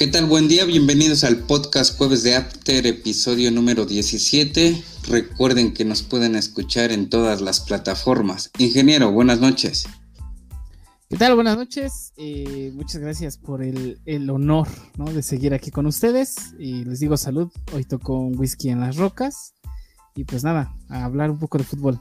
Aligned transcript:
¿Qué 0.00 0.06
tal? 0.06 0.24
Buen 0.24 0.48
día, 0.48 0.64
bienvenidos 0.64 1.24
al 1.24 1.40
podcast 1.40 1.98
Jueves 1.98 2.22
de 2.22 2.34
After, 2.34 2.86
episodio 2.86 3.50
número 3.50 3.84
17. 3.84 4.82
Recuerden 5.08 5.74
que 5.74 5.84
nos 5.84 6.00
pueden 6.00 6.36
escuchar 6.36 6.90
en 6.90 7.10
todas 7.10 7.42
las 7.42 7.60
plataformas. 7.60 8.50
Ingeniero, 8.56 9.12
buenas 9.12 9.40
noches. 9.40 9.86
¿Qué 11.10 11.18
tal? 11.18 11.34
Buenas 11.34 11.58
noches. 11.58 12.14
Eh, 12.16 12.72
muchas 12.72 13.02
gracias 13.02 13.36
por 13.36 13.62
el, 13.62 14.00
honor 14.30 14.68
de 15.12 15.22
seguir 15.22 15.52
aquí 15.52 15.70
con 15.70 15.84
ustedes. 15.84 16.54
Y 16.58 16.86
les 16.86 17.00
digo 17.00 17.18
salud. 17.18 17.52
Hoy 17.74 17.84
toco 17.84 18.18
un 18.18 18.38
whisky 18.38 18.70
en 18.70 18.80
las 18.80 18.96
rocas. 18.96 19.52
Y 20.16 20.24
pues 20.24 20.42
nada, 20.42 20.74
a 20.88 21.04
hablar 21.04 21.30
un 21.30 21.38
poco 21.38 21.58
de 21.58 21.64
fútbol. 21.64 22.00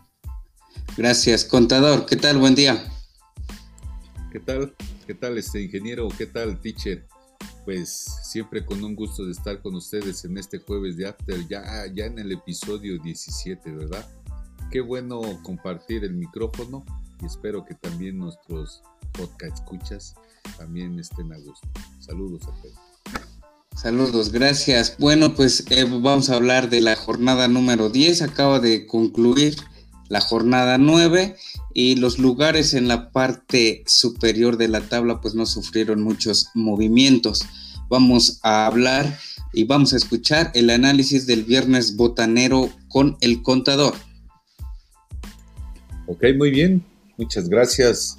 Gracias, 0.95 1.43
contador. 1.43 2.05
¿Qué 2.05 2.15
tal? 2.15 2.37
Buen 2.37 2.55
día. 2.55 2.81
¿Qué 4.31 4.39
tal? 4.39 4.73
¿Qué 5.05 5.15
tal 5.15 5.37
este 5.37 5.61
ingeniero? 5.61 6.07
¿Qué 6.17 6.27
tal, 6.27 6.61
teacher? 6.61 7.05
Pues 7.65 7.89
siempre 8.23 8.65
con 8.65 8.83
un 8.83 8.95
gusto 8.95 9.25
de 9.25 9.31
estar 9.31 9.61
con 9.61 9.75
ustedes 9.75 10.25
en 10.25 10.37
este 10.37 10.59
jueves 10.59 10.97
de 10.97 11.07
After, 11.07 11.47
ya, 11.47 11.85
ya 11.93 12.05
en 12.05 12.17
el 12.19 12.31
episodio 12.31 12.97
17, 12.97 13.71
¿verdad? 13.71 14.07
Qué 14.71 14.81
bueno 14.81 15.21
compartir 15.43 16.03
el 16.03 16.13
micrófono 16.13 16.85
y 17.21 17.25
espero 17.25 17.65
que 17.65 17.75
también 17.75 18.17
nuestros 18.17 18.81
podcast 19.13 19.55
escuchas 19.55 20.15
también 20.57 20.99
estén 20.99 21.31
a 21.33 21.37
gusto. 21.37 21.67
Saludos 21.99 22.43
a 22.43 22.61
todos. 22.61 22.89
Saludos, 23.75 24.31
gracias. 24.31 24.95
Bueno, 24.99 25.35
pues 25.35 25.65
eh, 25.69 25.85
vamos 25.85 26.29
a 26.29 26.35
hablar 26.35 26.69
de 26.69 26.81
la 26.81 26.95
jornada 26.95 27.47
número 27.47 27.89
10. 27.89 28.21
Acaba 28.23 28.59
de 28.59 28.85
concluir 28.85 29.55
la 30.09 30.19
jornada 30.19 30.77
9 30.77 31.37
y 31.73 31.95
los 31.95 32.19
lugares 32.19 32.73
en 32.73 32.87
la 32.87 33.11
parte 33.11 33.83
superior 33.85 34.57
de 34.57 34.67
la 34.67 34.81
tabla 34.81 35.21
pues 35.21 35.35
no 35.35 35.45
sufrieron 35.45 36.01
muchos 36.01 36.49
movimientos. 36.55 37.45
Vamos 37.89 38.39
a 38.43 38.65
hablar 38.65 39.17
y 39.53 39.63
vamos 39.63 39.93
a 39.93 39.97
escuchar 39.97 40.51
el 40.55 40.69
análisis 40.69 41.25
del 41.25 41.43
viernes 41.43 41.95
botanero 41.95 42.69
con 42.89 43.17
el 43.21 43.41
contador. 43.41 43.93
Ok, 46.07 46.25
muy 46.37 46.51
bien. 46.51 46.83
Muchas 47.17 47.47
gracias. 47.47 48.17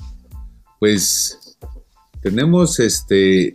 Pues 0.78 1.56
tenemos 2.22 2.78
este 2.78 3.55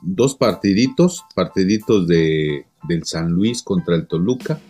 dos 0.00 0.34
partiditos, 0.34 1.22
partiditos 1.34 2.08
de, 2.08 2.66
del 2.88 3.04
San 3.04 3.30
Luis 3.30 3.62
contra 3.62 3.94
el 3.94 4.06
Toluca 4.06 4.60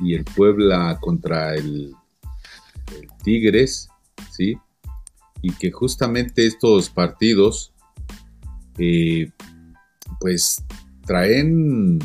y 0.00 0.14
el 0.14 0.24
Puebla 0.24 0.98
contra 1.00 1.54
el, 1.54 1.94
Tigres, 3.22 3.88
¿sí? 4.30 4.56
Y 5.42 5.52
que 5.52 5.70
justamente 5.70 6.46
estos 6.46 6.88
partidos, 6.88 7.74
eh, 8.78 9.30
pues 10.20 10.64
traen 11.04 11.98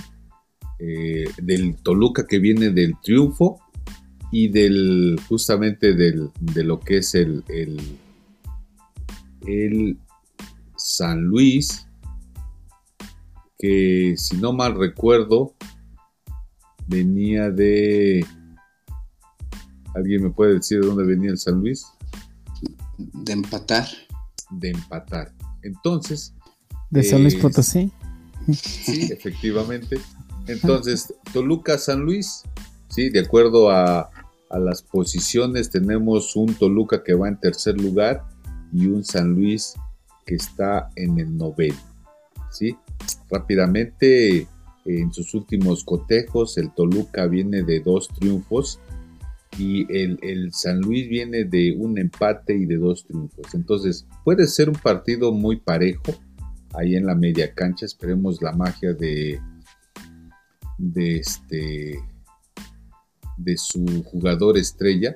eh, 0.79 1.25
del 1.41 1.77
Toluca 1.77 2.27
que 2.27 2.39
viene 2.39 2.71
del 2.71 2.95
triunfo 3.01 3.61
y 4.31 4.49
del 4.49 5.17
justamente 5.29 5.93
del, 5.93 6.31
de 6.41 6.63
lo 6.63 6.79
que 6.79 6.97
es 6.97 7.15
el, 7.15 7.43
el, 7.47 7.79
el 9.47 9.97
San 10.75 11.23
Luis, 11.23 11.87
que 13.57 14.15
si 14.17 14.37
no 14.37 14.51
mal 14.51 14.75
recuerdo, 14.75 15.53
venía 16.87 17.49
de... 17.49 18.25
¿Alguien 19.95 20.23
me 20.23 20.31
puede 20.31 20.55
decir 20.55 20.81
de 20.81 20.87
dónde 20.87 21.05
venía 21.05 21.31
el 21.31 21.37
San 21.37 21.59
Luis? 21.59 21.85
De 22.97 23.33
empatar. 23.33 23.87
De 24.51 24.71
empatar. 24.71 25.33
Entonces... 25.61 26.33
De 26.89 27.03
San 27.03 27.21
Luis 27.21 27.35
Potosí. 27.35 27.91
Sí, 28.51 29.09
efectivamente. 29.11 29.99
Entonces, 30.47 31.13
Toluca, 31.31 31.77
San 31.77 32.01
Luis, 32.01 32.43
sí, 32.89 33.09
de 33.09 33.21
acuerdo 33.21 33.71
a, 33.71 34.09
a 34.49 34.59
las 34.59 34.83
posiciones, 34.83 35.69
tenemos 35.69 36.35
un 36.35 36.53
Toluca 36.53 37.03
que 37.03 37.13
va 37.13 37.27
en 37.27 37.39
tercer 37.39 37.79
lugar 37.79 38.23
y 38.71 38.87
un 38.87 39.03
San 39.03 39.33
Luis 39.33 39.73
que 40.25 40.35
está 40.35 40.89
en 40.95 41.19
el 41.19 41.35
noveno. 41.35 41.93
¿sí? 42.53 42.77
Rápidamente, 43.29 44.47
en 44.85 45.13
sus 45.13 45.33
últimos 45.33 45.83
cotejos, 45.83 46.57
el 46.57 46.73
Toluca 46.73 47.27
viene 47.27 47.63
de 47.63 47.79
dos 47.79 48.09
triunfos 48.09 48.79
y 49.57 49.85
el, 49.95 50.51
San 50.51 50.81
Luis 50.81 51.07
viene 51.07 51.43
de 51.43 51.75
un 51.77 51.97
empate 51.97 52.55
y 52.55 52.65
de 52.65 52.77
dos 52.77 53.05
triunfos. 53.05 53.53
Entonces, 53.53 54.07
puede 54.23 54.47
ser 54.47 54.69
un 54.69 54.75
partido 54.75 55.31
muy 55.31 55.57
parejo 55.57 56.13
ahí 56.73 56.95
en 56.95 57.05
la 57.05 57.15
media 57.15 57.53
cancha. 57.53 57.85
Esperemos 57.85 58.41
la 58.41 58.51
magia 58.51 58.93
de, 58.93 59.39
de 60.77 61.17
este 61.17 61.99
de 63.37 63.57
su 63.57 64.03
jugador 64.03 64.57
estrella, 64.57 65.15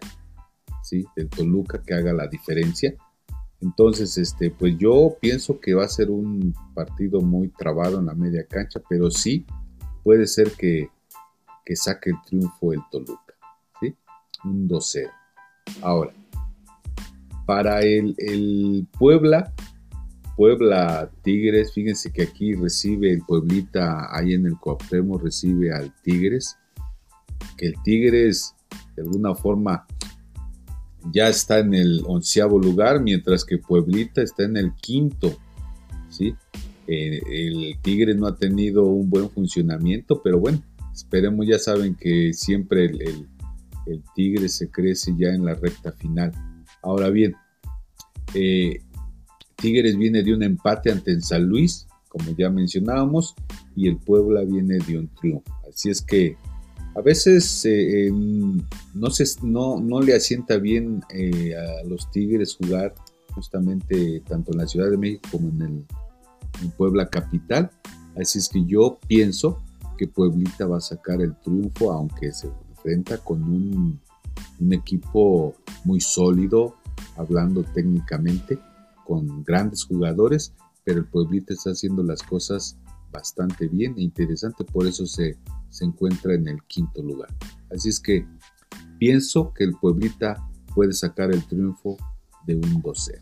¿sí? 0.83 1.05
del 1.15 1.29
Toluca, 1.29 1.81
que 1.81 1.93
haga 1.93 2.13
la 2.13 2.27
diferencia. 2.27 2.95
Entonces, 3.61 4.17
este, 4.17 4.51
pues 4.51 4.77
yo 4.77 5.17
pienso 5.19 5.59
que 5.59 5.73
va 5.73 5.85
a 5.85 5.89
ser 5.89 6.09
un 6.09 6.53
partido 6.73 7.21
muy 7.21 7.49
trabado 7.49 7.99
en 7.99 8.05
la 8.05 8.13
media 8.13 8.45
cancha, 8.45 8.81
pero 8.87 9.09
sí 9.09 9.45
puede 10.07 10.25
ser 10.25 10.53
que, 10.53 10.89
saque 11.75 12.11
el 12.11 12.15
triunfo 12.25 12.71
el 12.71 12.79
Toluca, 12.89 13.35
¿sí? 13.81 13.93
Un 14.45 14.69
2-0. 14.69 15.11
Ahora, 15.81 16.13
para 17.45 17.81
el, 17.81 18.87
Puebla, 18.97 19.53
Puebla 20.37 21.11
Tigres, 21.23 21.73
fíjense 21.73 22.13
que 22.13 22.21
aquí 22.21 22.55
recibe 22.55 23.11
el 23.11 23.21
Pueblita, 23.23 24.07
ahí 24.17 24.31
en 24.31 24.45
el 24.45 24.57
Cuauhtémoc 24.57 25.23
recibe 25.23 25.73
al 25.73 25.93
Tigres, 26.03 26.57
que 27.57 27.65
el 27.65 27.75
Tigres 27.83 28.55
de 28.95 29.01
alguna 29.01 29.35
forma 29.35 29.85
ya 31.11 31.27
está 31.27 31.59
en 31.59 31.73
el 31.73 32.01
onceavo 32.07 32.57
lugar, 32.59 33.01
mientras 33.01 33.43
que 33.43 33.57
Pueblita 33.57 34.21
está 34.21 34.43
en 34.43 34.55
el 34.55 34.73
quinto. 34.75 35.37
Eh, 36.87 37.21
el 37.27 37.77
Tigre 37.81 38.15
no 38.15 38.27
ha 38.27 38.35
tenido 38.35 38.85
un 38.85 39.09
buen 39.09 39.29
funcionamiento, 39.29 40.21
pero 40.23 40.39
bueno, 40.39 40.61
esperemos, 40.93 41.45
ya 41.45 41.59
saben 41.59 41.95
que 41.95 42.33
siempre 42.33 42.85
el, 42.85 43.27
Tigre 44.15 44.49
se 44.49 44.69
crece 44.69 45.13
ya 45.17 45.29
en 45.29 45.45
la 45.45 45.53
recta 45.53 45.91
final. 45.93 46.31
Ahora 46.81 47.09
bien, 47.09 47.35
eh, 48.33 48.81
Tigres 49.55 49.97
viene 49.97 50.23
de 50.23 50.33
un 50.33 50.43
empate 50.43 50.91
ante 50.91 51.19
San 51.21 51.45
Luis, 51.45 51.87
como 52.09 52.35
ya 52.37 52.49
mencionábamos, 52.49 53.35
y 53.75 53.87
el 53.87 53.97
Puebla 53.97 54.43
viene 54.43 54.79
de 54.79 54.99
un 54.99 55.07
triunfo. 55.15 55.53
Así 55.69 55.89
es 55.89 56.01
que 56.01 56.35
a 56.95 57.01
veces 57.01 57.63
eh, 57.65 58.11
no, 58.11 59.09
se, 59.09 59.23
no, 59.41 59.79
no, 59.79 60.01
le 60.01 60.15
asienta 60.15 60.57
bien 60.57 61.01
a 61.09 61.87
los 61.87 62.11
Tigres 62.11 62.55
jugar 62.55 62.93
justamente 63.33 64.21
tanto 64.27 64.51
en 64.51 64.57
la 64.57 64.67
Ciudad 64.67 64.89
de 64.89 64.97
México 64.97 65.29
como 65.31 65.49
en, 65.49 65.61
el, 65.61 65.85
Puebla 66.77 67.09
Capital. 67.09 67.71
Así 68.19 68.39
es 68.39 68.49
que 68.49 68.63
yo 68.65 68.99
pienso 69.07 69.61
que 69.97 70.07
Pueblita 70.07 70.67
va 70.67 70.77
a 70.77 70.81
sacar 70.81 71.21
el 71.21 71.35
triunfo, 71.41 71.91
aunque 71.91 72.31
se 72.31 72.47
enfrenta 72.69 73.17
con 73.17 73.43
un, 73.43 73.99
un 74.59 74.73
equipo 74.73 75.55
muy 75.83 75.99
sólido, 75.99 76.75
hablando 77.15 77.63
técnicamente, 77.63 78.59
con 79.05 79.43
grandes 79.43 79.85
jugadores, 79.85 80.53
pero 80.83 80.99
el 80.99 81.05
Pueblita 81.05 81.53
está 81.53 81.71
haciendo 81.71 82.03
las 82.03 82.21
cosas 82.23 82.77
bastante 83.11 83.67
bien 83.67 83.95
e 83.97 84.01
interesante, 84.01 84.63
por 84.63 84.85
eso 84.85 85.05
se, 85.05 85.37
se 85.69 85.85
encuentra 85.85 86.35
en 86.35 86.47
el 86.47 86.61
quinto 86.63 87.01
lugar. 87.01 87.29
Así 87.73 87.89
es 87.89 87.99
que 87.99 88.27
pienso 88.99 89.53
que 89.53 89.63
el 89.63 89.73
Pueblita 89.73 90.47
puede 90.73 90.93
sacar 90.93 91.31
el 91.31 91.43
triunfo 91.45 91.97
de 92.45 92.55
un 92.55 92.81
2-0. 92.83 93.21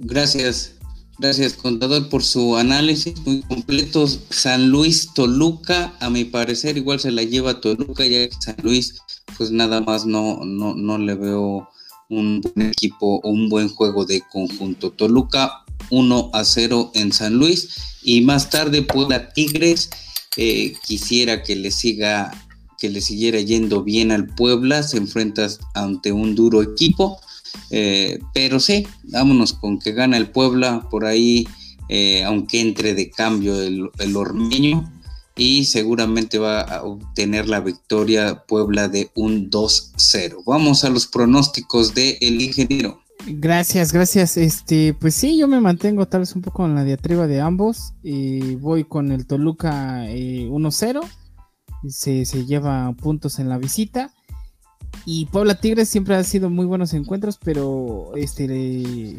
Gracias, 0.00 0.77
gracias 1.18 1.54
contador 1.54 2.08
por 2.08 2.22
su 2.22 2.56
análisis 2.56 3.18
muy 3.24 3.42
completo. 3.42 4.06
San 4.30 4.70
Luis 4.70 5.12
Toluca, 5.14 5.94
a 6.00 6.10
mi 6.10 6.24
parecer 6.24 6.76
igual 6.76 7.00
se 7.00 7.10
la 7.10 7.22
lleva 7.22 7.60
Toluca, 7.60 8.04
ya 8.04 8.28
que 8.28 8.36
San 8.40 8.56
Luis 8.62 9.00
pues 9.36 9.50
nada 9.50 9.80
más 9.80 10.06
no, 10.06 10.44
no, 10.44 10.74
no 10.74 10.98
le 10.98 11.14
veo 11.14 11.68
un 12.08 12.40
buen 12.40 12.68
equipo 12.68 13.20
o 13.22 13.30
un 13.30 13.48
buen 13.48 13.68
juego 13.68 14.04
de 14.04 14.22
conjunto. 14.32 14.90
Toluca 14.90 15.64
1 15.90 16.30
a 16.32 16.44
0 16.44 16.92
en 16.94 17.12
San 17.12 17.34
Luis 17.34 17.98
y 18.02 18.20
más 18.22 18.50
tarde 18.50 18.82
Puebla 18.82 19.32
Tigres 19.32 19.90
eh, 20.36 20.74
quisiera 20.86 21.42
que 21.42 21.56
le 21.56 21.70
siga 21.70 22.32
que 22.78 22.88
le 22.88 23.00
siguiera 23.00 23.40
yendo 23.40 23.82
bien 23.82 24.12
al 24.12 24.26
Puebla, 24.26 24.84
se 24.84 24.98
enfrenta 24.98 25.48
ante 25.74 26.12
un 26.12 26.36
duro 26.36 26.62
equipo, 26.62 27.18
eh, 27.70 28.18
pero 28.34 28.60
sí, 28.60 28.86
vámonos 29.04 29.52
con 29.52 29.78
que 29.78 29.92
gana 29.92 30.16
el 30.16 30.30
Puebla 30.30 30.86
por 30.90 31.04
ahí, 31.04 31.46
eh, 31.88 32.24
aunque 32.24 32.60
entre 32.60 32.94
de 32.94 33.10
cambio 33.10 33.60
el, 33.60 33.90
el 33.98 34.16
Ormeño, 34.16 34.92
y 35.36 35.64
seguramente 35.64 36.38
va 36.38 36.60
a 36.60 36.82
obtener 36.82 37.48
la 37.48 37.60
victoria 37.60 38.44
Puebla 38.46 38.88
de 38.88 39.10
un 39.14 39.50
2-0. 39.50 40.42
Vamos 40.44 40.84
a 40.84 40.90
los 40.90 41.06
pronósticos 41.06 41.94
del 41.94 42.16
el 42.20 42.40
ingeniero. 42.42 43.00
Gracias, 43.26 43.92
gracias. 43.92 44.36
Este, 44.36 44.94
pues 44.94 45.14
sí, 45.14 45.38
yo 45.38 45.48
me 45.48 45.60
mantengo 45.60 46.06
tal 46.06 46.20
vez 46.20 46.34
un 46.34 46.42
poco 46.42 46.64
en 46.66 46.74
la 46.74 46.84
diatriba 46.84 47.26
de 47.26 47.40
ambos. 47.40 47.94
y 48.02 48.56
voy 48.56 48.84
con 48.84 49.12
el 49.12 49.26
Toluca 49.26 50.04
1-0. 50.06 51.04
Eh, 51.04 51.90
se, 51.90 52.24
se, 52.24 52.44
lleva 52.46 52.92
puntos 52.94 53.38
en 53.38 53.48
la 53.48 53.58
visita. 53.58 54.12
Y 55.10 55.24
Puebla 55.24 55.58
Tigres 55.58 55.88
siempre 55.88 56.16
ha 56.16 56.22
sido 56.22 56.50
muy 56.50 56.66
buenos 56.66 56.92
encuentros, 56.92 57.38
pero 57.42 58.12
este 58.14 59.16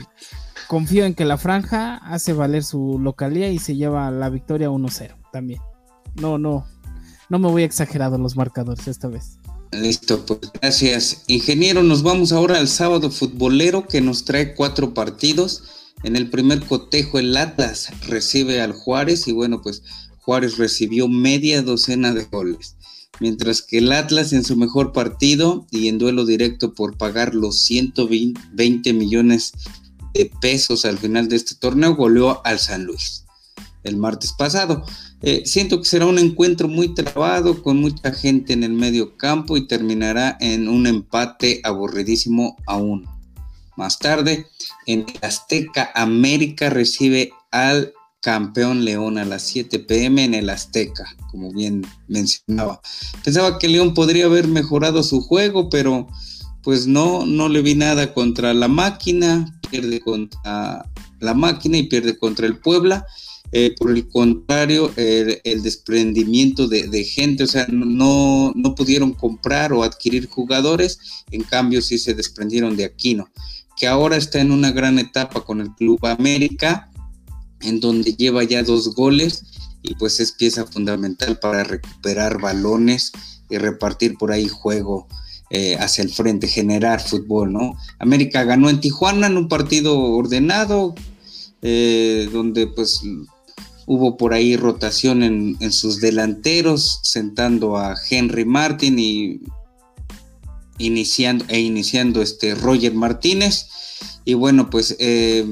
confío 0.67 1.03
en 1.03 1.15
que 1.15 1.25
la 1.25 1.39
franja 1.39 1.95
hace 1.95 2.31
valer 2.31 2.63
su 2.63 2.99
localía 2.99 3.49
y 3.49 3.57
se 3.57 3.75
lleva 3.75 4.11
la 4.11 4.29
victoria 4.29 4.69
1-0 4.69 5.15
también. 5.33 5.59
No, 6.13 6.37
no, 6.37 6.67
no 7.29 7.39
me 7.39 7.47
voy 7.47 7.63
exagerado 7.63 8.19
los 8.19 8.37
marcadores 8.37 8.87
esta 8.87 9.07
vez. 9.07 9.39
Listo, 9.71 10.23
pues 10.27 10.41
gracias. 10.61 11.23
Ingeniero, 11.25 11.81
nos 11.81 12.03
vamos 12.03 12.33
ahora 12.33 12.59
al 12.59 12.67
sábado 12.67 13.09
futbolero 13.09 13.87
que 13.87 13.99
nos 13.99 14.25
trae 14.25 14.53
cuatro 14.53 14.93
partidos. 14.93 15.63
En 16.03 16.15
el 16.15 16.29
primer 16.29 16.63
cotejo 16.67 17.17
el 17.17 17.35
Atlas 17.35 17.89
recibe 18.07 18.61
al 18.61 18.73
Juárez 18.73 19.27
y 19.27 19.31
bueno, 19.31 19.63
pues 19.63 19.81
Juárez 20.19 20.59
recibió 20.59 21.07
media 21.07 21.63
docena 21.63 22.13
de 22.13 22.25
goles. 22.25 22.75
Mientras 23.19 23.61
que 23.61 23.79
el 23.79 23.91
Atlas 23.91 24.33
en 24.33 24.43
su 24.43 24.55
mejor 24.55 24.93
partido 24.93 25.67
y 25.71 25.87
en 25.87 25.97
duelo 25.97 26.25
directo 26.25 26.73
por 26.73 26.97
pagar 26.97 27.35
los 27.35 27.61
120 27.63 28.93
millones 28.93 29.53
de 30.13 30.31
pesos 30.41 30.85
al 30.85 30.97
final 30.97 31.27
de 31.27 31.35
este 31.35 31.55
torneo 31.55 31.95
goleó 31.95 32.41
al 32.45 32.59
San 32.59 32.85
Luis 32.85 33.25
el 33.83 33.97
martes 33.97 34.33
pasado. 34.33 34.85
Eh, 35.21 35.43
siento 35.45 35.79
que 35.79 35.85
será 35.85 36.05
un 36.05 36.19
encuentro 36.19 36.67
muy 36.67 36.93
trabado 36.93 37.61
con 37.61 37.77
mucha 37.77 38.11
gente 38.11 38.53
en 38.53 38.63
el 38.63 38.73
medio 38.73 39.17
campo 39.17 39.57
y 39.57 39.67
terminará 39.67 40.37
en 40.39 40.67
un 40.67 40.87
empate 40.87 41.61
aburridísimo 41.63 42.55
aún. 42.65 43.05
Más 43.75 43.99
tarde, 43.99 44.47
en 44.85 45.05
Azteca, 45.21 45.91
América 45.95 46.69
recibe 46.69 47.31
al 47.51 47.93
campeón 48.21 48.85
León 48.85 49.17
a 49.17 49.25
las 49.25 49.43
7 49.43 49.79
pm 49.79 50.23
en 50.23 50.33
el 50.33 50.49
Azteca, 50.49 51.15
como 51.31 51.51
bien 51.51 51.85
mencionaba. 52.07 52.81
Pensaba 53.23 53.59
que 53.59 53.67
León 53.67 53.93
podría 53.93 54.25
haber 54.25 54.47
mejorado 54.47 55.03
su 55.03 55.21
juego, 55.21 55.69
pero 55.69 56.07
pues 56.63 56.87
no, 56.87 57.25
no 57.25 57.49
le 57.49 57.61
vi 57.61 57.75
nada 57.75 58.13
contra 58.13 58.53
la 58.53 58.67
máquina, 58.67 59.59
pierde 59.69 59.99
contra 60.01 60.85
la 61.19 61.33
máquina 61.33 61.77
y 61.77 61.83
pierde 61.83 62.17
contra 62.17 62.45
el 62.47 62.57
Puebla 62.57 63.05
eh, 63.51 63.73
por 63.77 63.89
el 63.89 64.07
contrario, 64.07 64.91
el, 64.95 65.63
desprendimiento 65.63 66.67
de, 66.67 67.03
gente, 67.03 67.43
o 67.43 67.47
sea, 67.47 67.65
no, 67.69 68.51
no 68.55 68.75
pudieron 68.75 69.13
comprar 69.13 69.73
o 69.73 69.83
adquirir 69.83 70.27
jugadores, 70.27 71.23
en 71.31 71.41
cambio 71.41 71.81
sí 71.81 71.97
se 71.97 72.13
desprendieron 72.13 72.77
de 72.77 72.85
Aquino, 72.85 73.31
que 73.75 73.87
ahora 73.87 74.17
está 74.17 74.39
en 74.39 74.51
una 74.51 74.71
gran 74.71 74.99
etapa 74.99 75.41
con 75.41 75.61
el 75.61 75.73
Club 75.73 76.05
América, 76.05 76.88
en 77.61 77.79
donde 77.79 78.13
lleva 78.13 78.43
ya 78.43 78.63
dos 78.63 78.95
goles 78.95 79.43
y 79.81 79.95
pues 79.95 80.19
es 80.19 80.31
pieza 80.31 80.65
fundamental 80.65 81.39
para 81.39 81.63
recuperar 81.63 82.39
balones 82.39 83.11
y 83.49 83.57
repartir 83.57 84.17
por 84.17 84.31
ahí 84.31 84.47
juego 84.47 85.07
eh, 85.49 85.77
hacia 85.79 86.03
el 86.03 86.11
frente, 86.11 86.47
generar 86.47 87.01
fútbol, 87.01 87.53
¿no? 87.53 87.75
América 87.97 88.43
ganó 88.43 88.69
en 88.69 88.79
Tijuana 88.79 89.27
en 89.27 89.37
un 89.37 89.47
partido 89.47 89.97
ordenado, 89.99 90.93
eh, 91.61 92.29
donde 92.31 92.67
pues 92.67 93.01
Hubo 93.91 94.17
por 94.17 94.35
ahí 94.35 94.55
rotación 94.55 95.23
en, 95.23 95.71
sus 95.71 95.99
delanteros, 95.99 96.99
sentando 97.01 97.75
a 97.75 97.95
Henry 98.07 98.45
Martin 98.45 98.99
y 98.99 99.41
iniciando, 100.77 101.43
e 101.47 101.59
iniciando 101.59 102.21
este 102.21 102.53
Roger 102.53 102.93
Martínez. 102.93 103.65
Y 104.25 104.35
bueno, 104.35 104.69
pues 104.69 104.95
eh, 104.99 105.43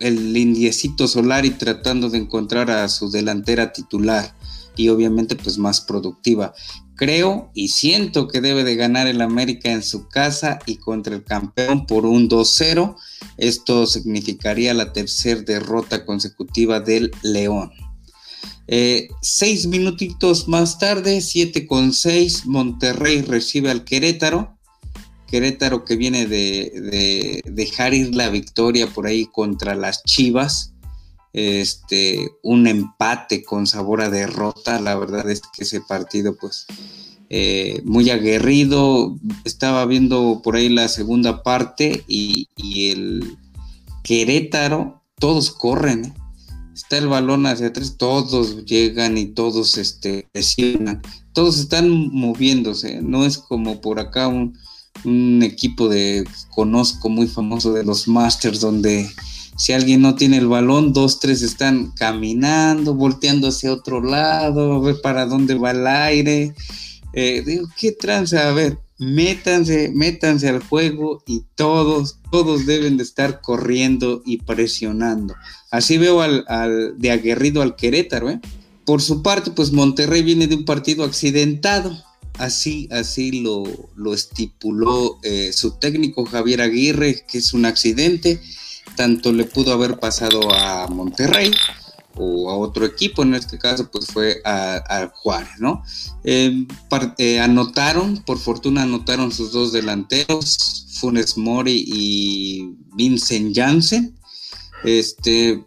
el 0.00 0.36
indiecito 0.36 1.08
Solari 1.08 1.50
tratando 1.50 2.10
de 2.10 2.18
encontrar 2.18 2.70
a 2.70 2.88
su 2.88 3.10
delantera 3.10 3.72
titular 3.72 4.34
y 4.76 4.88
obviamente 4.88 5.36
pues 5.36 5.58
más 5.58 5.80
productiva. 5.80 6.54
Creo 6.96 7.50
y 7.54 7.68
siento 7.68 8.28
que 8.28 8.40
debe 8.40 8.62
de 8.62 8.76
ganar 8.76 9.08
el 9.08 9.20
América 9.20 9.72
en 9.72 9.82
su 9.82 10.08
casa 10.08 10.60
y 10.66 10.76
contra 10.76 11.14
el 11.14 11.24
campeón 11.24 11.86
por 11.86 12.06
un 12.06 12.28
2-0. 12.28 12.96
Esto 13.36 13.86
significaría 13.86 14.74
la 14.74 14.92
tercera 14.92 15.40
derrota 15.40 16.04
consecutiva 16.04 16.80
del 16.80 17.10
León. 17.22 17.72
Eh, 18.66 19.08
seis 19.20 19.66
minutitos 19.66 20.48
más 20.48 20.78
tarde, 20.78 21.20
7 21.20 21.66
con 21.66 21.92
6, 21.92 22.46
Monterrey 22.46 23.22
recibe 23.22 23.70
al 23.70 23.84
Querétaro. 23.84 24.53
Querétaro 25.34 25.84
que 25.84 25.96
viene 25.96 26.28
de, 26.28 27.42
dejar 27.44 27.92
ir 27.92 28.14
la 28.14 28.28
victoria 28.28 28.86
por 28.86 29.08
ahí 29.08 29.26
contra 29.26 29.74
las 29.74 30.04
Chivas. 30.04 30.74
Este, 31.32 32.30
un 32.44 32.68
empate 32.68 33.42
con 33.42 33.66
sabor 33.66 34.00
a 34.00 34.10
derrota. 34.10 34.78
La 34.78 34.94
verdad 34.94 35.28
es 35.28 35.40
que 35.40 35.64
ese 35.64 35.80
partido, 35.80 36.36
pues, 36.36 36.66
eh, 37.30 37.82
muy 37.84 38.10
aguerrido. 38.10 39.18
Estaba 39.44 39.84
viendo 39.86 40.40
por 40.44 40.54
ahí 40.54 40.68
la 40.68 40.86
segunda 40.86 41.42
parte 41.42 42.04
y, 42.06 42.46
el 42.90 43.36
Querétaro, 44.04 45.02
todos 45.18 45.50
corren. 45.50 46.04
¿eh? 46.04 46.14
Está 46.76 46.98
el 46.98 47.08
balón 47.08 47.46
hacia 47.46 47.66
atrás, 47.66 47.96
todos 47.98 48.66
llegan 48.66 49.18
y 49.18 49.26
todos 49.26 49.78
este. 49.78 50.28
Todos 51.32 51.58
están 51.58 51.90
moviéndose. 51.90 53.02
No 53.02 53.24
es 53.24 53.38
como 53.38 53.80
por 53.80 53.98
acá 53.98 54.28
un, 54.28 54.56
un 55.04 55.42
equipo 55.42 55.88
de 55.88 56.24
conozco 56.50 57.08
muy 57.08 57.26
famoso 57.26 57.72
de 57.72 57.84
los 57.84 58.08
Masters 58.08 58.60
donde 58.60 59.10
si 59.56 59.72
alguien 59.72 60.00
no 60.00 60.14
tiene 60.16 60.38
el 60.38 60.48
balón, 60.48 60.92
dos, 60.92 61.20
tres 61.20 61.42
están 61.42 61.92
caminando, 61.92 62.94
volteando 62.94 63.48
hacia 63.48 63.72
otro 63.72 64.02
lado, 64.02 64.74
a 64.74 64.80
ver 64.80 65.00
para 65.00 65.26
dónde 65.26 65.54
va 65.54 65.70
el 65.70 65.86
aire. 65.86 66.54
Eh, 67.12 67.42
digo, 67.46 67.68
¿qué 67.78 67.92
tranza? 67.92 68.48
A 68.48 68.52
ver, 68.52 68.78
métanse, 68.98 69.92
métanse 69.94 70.48
al 70.48 70.60
juego 70.60 71.22
y 71.26 71.44
todos, 71.54 72.18
todos 72.32 72.66
deben 72.66 72.96
de 72.96 73.04
estar 73.04 73.40
corriendo 73.40 74.22
y 74.24 74.38
presionando. 74.38 75.34
Así 75.70 75.98
veo 75.98 76.20
al, 76.20 76.44
de 76.98 77.10
aguerrido 77.10 77.62
al 77.62 77.76
Querétaro, 77.76 78.30
¿eh? 78.30 78.40
Por 78.84 79.00
su 79.00 79.22
parte, 79.22 79.50
pues 79.50 79.72
Monterrey 79.72 80.22
viene 80.22 80.46
de 80.46 80.56
un 80.56 80.64
partido 80.64 81.04
accidentado. 81.04 81.96
Así, 82.38 82.88
así 82.90 83.42
lo, 83.42 83.62
lo 83.94 84.12
estipuló 84.12 85.18
eh, 85.22 85.52
su 85.52 85.78
técnico 85.78 86.24
Javier 86.24 86.62
Aguirre, 86.62 87.24
que 87.26 87.38
es 87.38 87.54
un 87.54 87.64
accidente. 87.64 88.40
Tanto 88.96 89.32
le 89.32 89.44
pudo 89.44 89.72
haber 89.72 89.98
pasado 89.98 90.52
a 90.52 90.88
Monterrey 90.88 91.52
o 92.16 92.50
a 92.50 92.56
otro 92.56 92.84
equipo, 92.84 93.22
en 93.22 93.34
este 93.34 93.58
caso 93.58 93.90
pues 93.90 94.06
fue 94.06 94.40
a, 94.44 95.10
Juárez, 95.14 95.58
¿no? 95.58 95.82
Eh, 96.22 96.66
eh, 97.18 97.40
anotaron, 97.40 98.22
por 98.24 98.38
fortuna 98.38 98.82
anotaron 98.82 99.32
sus 99.32 99.52
dos 99.52 99.72
delanteros, 99.72 100.86
Funes 101.00 101.36
Mori 101.36 101.84
y 101.86 102.76
Vincent 102.94 103.54
Janssen. 103.54 104.16
Este, 104.84 105.64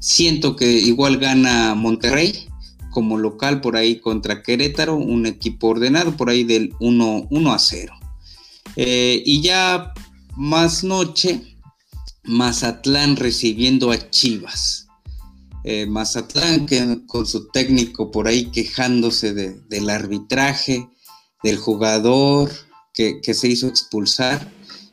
siento 0.00 0.56
que 0.56 0.70
igual 0.70 1.18
gana 1.18 1.74
Monterrey 1.74 2.48
como 2.94 3.18
local 3.18 3.60
por 3.60 3.76
ahí 3.76 3.98
contra 3.98 4.42
Querétaro, 4.42 4.94
un 4.94 5.26
equipo 5.26 5.66
ordenado 5.66 6.16
por 6.16 6.30
ahí 6.30 6.44
del 6.44 6.72
1, 6.78 7.26
1 7.28 7.52
a 7.52 7.58
0. 7.58 7.92
Eh, 8.76 9.20
y 9.26 9.42
ya 9.42 9.92
más 10.36 10.84
noche, 10.84 11.58
Mazatlán 12.22 13.16
recibiendo 13.16 13.90
a 13.90 14.10
Chivas. 14.10 14.86
Eh, 15.64 15.86
Mazatlán, 15.86 16.66
que 16.66 17.00
con 17.06 17.26
su 17.26 17.48
técnico 17.48 18.12
por 18.12 18.28
ahí 18.28 18.46
quejándose 18.52 19.34
del 19.34 19.90
arbitraje, 19.90 20.88
del 21.42 21.58
jugador 21.58 22.52
que, 22.92 23.20
se 23.34 23.48
hizo 23.48 23.66
expulsar 23.66 24.52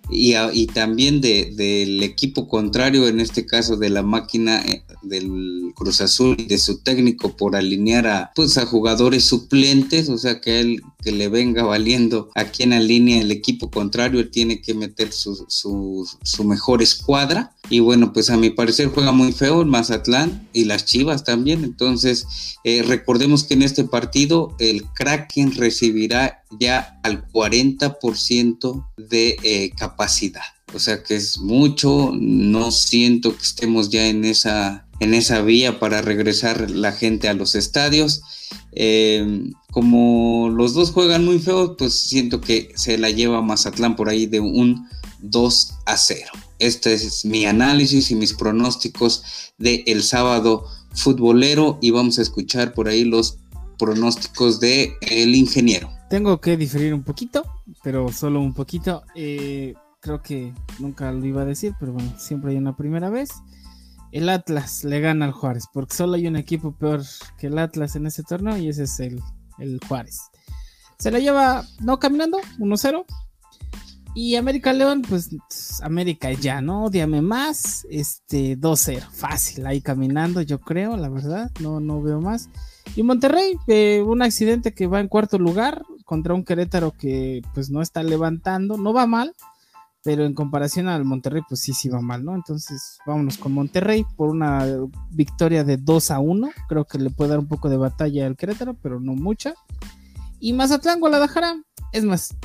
y, 0.10 0.66
también 0.68 1.22
del 1.22 2.02
equipo 2.02 2.48
contrario, 2.48 3.08
en 3.08 3.20
este 3.20 3.46
caso 3.46 3.78
de 3.78 3.92
la 3.92 4.02
máquina 4.02 4.60
eh, 4.66 4.84
del 5.02 5.72
Cruz 5.76 6.02
Azul 6.02 6.36
y 6.40 6.46
de 6.46 6.58
su 6.58 6.80
técnico 6.80 7.36
por 7.36 7.56
alinear 7.56 8.08
a, 8.08 8.32
pues, 8.36 8.58
a 8.58 8.66
jugadores 8.66 9.26
suplentes, 9.26 10.10
o 10.10 10.18
sea 10.18 10.42
que 10.42 10.60
él 10.60 10.82
que 11.02 11.12
le 11.12 11.30
venga 11.30 11.64
valiendo 11.64 12.30
a 12.36 12.46
quien 12.46 12.74
alinea 12.74 13.22
el 13.22 13.32
equipo 13.32 13.70
contrario, 13.72 14.20
él 14.20 14.30
tiene 14.30 14.62
que 14.62 14.74
meter 14.74 15.12
su, 15.12 15.48
su, 15.48 16.44
mejor 16.44 16.82
escuadra. 16.82 17.56
Y 17.70 17.80
bueno, 17.80 18.14
pues 18.14 18.30
a 18.30 18.38
mi 18.38 18.50
parecer 18.50 18.90
juega 18.90 19.12
muy 19.12 19.32
feo 19.32 19.62
el 19.62 19.68
Mazatlán 19.68 20.48
y 20.54 20.66
las 20.66 20.86
Chivas 20.86 21.24
también. 21.24 21.64
Entonces, 21.64 22.58
eh, 22.64 22.84
recordemos 22.84 23.44
que 23.44 23.54
en 23.56 23.64
este 23.64 23.84
partido 23.84 24.56
el 24.60 24.84
Kraken 24.94 25.56
recibirá 25.56 26.44
ya 26.60 27.00
al 27.04 27.28
40% 27.28 28.86
de 28.98 29.38
eh, 29.44 29.72
capacidad. 29.78 30.42
O 30.74 30.80
sea 30.80 31.04
que 31.04 31.16
es 31.16 31.40
mucho, 31.40 32.12
no 32.14 32.72
siento 32.72 33.36
que 33.36 33.44
estemos 33.44 33.90
ya 33.90 34.08
en 34.08 34.24
esa, 34.24 34.88
en 35.02 35.16
esa 35.16 35.42
vía 35.42 35.80
para 35.80 36.04
regresar 36.04 36.70
la 36.70 36.92
gente 36.92 37.28
a 37.28 37.34
los 37.34 37.56
estadios. 37.56 38.22
Eh, 38.72 39.52
como 39.72 40.50
los 40.50 40.76
dos 40.76 40.92
juegan 40.92 41.26
muy 41.26 41.40
feo, 41.40 41.76
pues 41.76 41.96
siento 41.96 42.40
que 42.40 42.72
se 42.76 43.00
la 43.00 43.10
lleva 43.10 43.42
Mazatlán 43.42 43.96
por 43.96 44.10
ahí 44.10 44.28
de 44.28 44.40
un 44.40 44.88
2 45.22 45.74
a 45.88 45.98
0. 45.98 46.32
Este 46.60 46.94
es 46.94 47.26
mi 47.26 47.46
análisis 47.48 48.12
y 48.12 48.16
mis 48.16 48.34
pronósticos 48.34 49.24
del 49.58 49.84
el 49.88 50.04
sábado 50.04 50.68
futbolero 50.94 51.80
y 51.82 51.90
vamos 51.90 52.20
a 52.20 52.22
escuchar 52.22 52.74
por 52.74 52.88
ahí 52.88 53.04
los 53.04 53.40
pronósticos 53.80 54.60
de 54.60 54.94
el 55.02 55.34
ingeniero. 55.34 55.90
Tengo 56.12 56.40
que 56.40 56.58
diferir 56.58 56.94
un 56.94 57.02
poquito, 57.02 57.44
pero 57.84 58.12
solo 58.12 58.40
un 58.40 58.54
poquito. 58.54 59.02
Eh, 59.16 59.74
creo 60.00 60.22
que 60.22 60.54
nunca 60.78 61.12
lo 61.12 61.26
iba 61.26 61.42
a 61.42 61.46
decir, 61.46 61.74
pero 61.80 61.92
bueno, 61.92 62.14
siempre 62.20 62.52
hay 62.52 62.58
una 62.58 62.78
primera 62.78 63.10
vez. 63.10 63.32
El 64.12 64.30
Atlas 64.30 64.84
le 64.84 65.00
gana 65.00 65.26
al 65.26 65.32
Juárez, 65.32 65.66
porque 65.74 65.96
solo 65.96 66.16
hay 66.16 66.28
un 66.28 66.36
equipo 66.36 66.74
peor 66.74 67.02
que 67.38 67.48
el 67.48 67.58
Atlas 67.58 67.96
en 67.96 68.08
ese 68.08 68.24
torneo 68.24 68.58
y 68.58 68.68
ese 68.68 68.84
es 68.84 69.00
el, 69.00 69.22
el 69.60 69.80
Juárez. 69.88 70.20
Se 71.00 71.12
la 71.12 71.20
lleva, 71.20 71.66
no 71.80 72.00
caminando, 72.00 72.38
1-0. 72.60 73.06
Y 74.14 74.36
América 74.36 74.74
León, 74.74 75.04
pues 75.08 75.30
América 75.82 76.32
ya, 76.34 76.62
¿no? 76.62 76.86
Odiame 76.86 77.22
más. 77.22 77.88
Este 77.90 78.58
2-0. 78.58 79.10
Fácil, 79.10 79.66
ahí 79.66 79.82
caminando, 79.82 80.42
yo 80.42 80.60
creo, 80.60 80.98
la 80.98 81.10
verdad. 81.10 81.50
No, 81.62 81.80
no 81.80 82.02
veo 82.02 82.20
más. 82.20 82.50
Y 82.96 83.04
Monterrey, 83.04 83.56
eh, 83.68 84.04
un 84.06 84.22
accidente 84.22 84.74
que 84.74 84.88
va 84.88 85.00
en 85.00 85.08
cuarto 85.08 85.38
lugar 85.38 85.84
contra 86.04 86.34
un 86.34 86.44
Querétaro 86.44 86.92
que 86.92 87.42
pues 87.54 87.70
no 87.70 87.82
está 87.82 88.04
levantando. 88.04 88.78
No 88.78 88.92
va 88.92 89.08
mal, 89.08 89.34
pero 90.04 90.26
en 90.26 90.34
comparación 90.34 90.88
al 90.88 91.06
Monterrey, 91.06 91.42
pues 91.48 91.62
sí, 91.62 91.74
sí 91.74 91.90
va 91.90 92.02
mal, 92.02 92.24
¿no? 92.24 92.36
Entonces, 92.36 92.98
vámonos 93.06 93.38
con 93.38 93.54
Monterrey 93.54 94.06
por 94.16 94.30
una 94.30 94.66
victoria 95.12 95.64
de 95.64 95.78
2 95.78 96.12
a 96.12 96.20
1. 96.20 96.50
Creo 96.68 96.86
que 96.86 96.98
le 96.98 97.10
puede 97.12 97.32
dar 97.32 97.40
un 97.40 97.48
poco 97.48 97.70
de 97.70 97.78
batalla 97.78 98.26
al 98.26 98.36
Querétaro, 98.36 98.74
pero 98.74 99.00
no 99.00 99.14
mucha. 99.14 99.54
Y 100.40 100.54
Mazatlán, 100.54 101.00
Guadalajara, 101.00 101.62
es 101.94 102.04
más, 102.04 102.36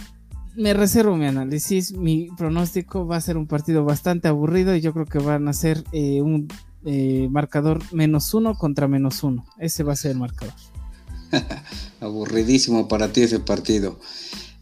me 0.55 0.75
reservo 0.75 1.17
mi 1.17 1.27
análisis. 1.27 1.93
Mi 1.93 2.29
pronóstico 2.37 3.07
va 3.07 3.17
a 3.17 3.21
ser 3.21 3.37
un 3.37 3.47
partido 3.47 3.85
bastante 3.85 4.29
aburrido 4.29 4.75
y 4.75 4.81
yo 4.81 4.93
creo 4.93 5.07
que 5.07 5.19
van 5.19 5.49
a 5.49 5.53
ser 5.53 5.85
eh, 5.93 6.21
un 6.21 6.49
eh, 6.85 7.29
marcador 7.31 7.83
menos 7.93 8.35
uno 8.35 8.55
contra 8.55 8.89
menos 8.89 9.23
uno. 9.23 9.45
Ese 9.59 9.83
va 9.83 9.95
a 9.95 9.97
ser 9.97 10.13
el 10.13 10.19
marcador. 10.19 10.55
Aburridísimo 12.01 12.87
para 12.89 13.13
ti 13.13 13.23
ese 13.23 13.41
partido. 13.41 13.99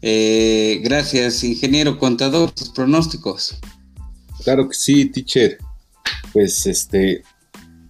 Eh, 0.07 0.81
gracias, 0.83 1.43
ingeniero 1.43 1.97
contador, 1.97 2.51
tus 2.51 2.69
pronósticos. 2.69 3.57
Claro 4.43 4.69
que 4.69 4.75
sí, 4.75 5.07
teacher. 5.07 5.57
Pues 6.31 6.67
este, 6.67 7.23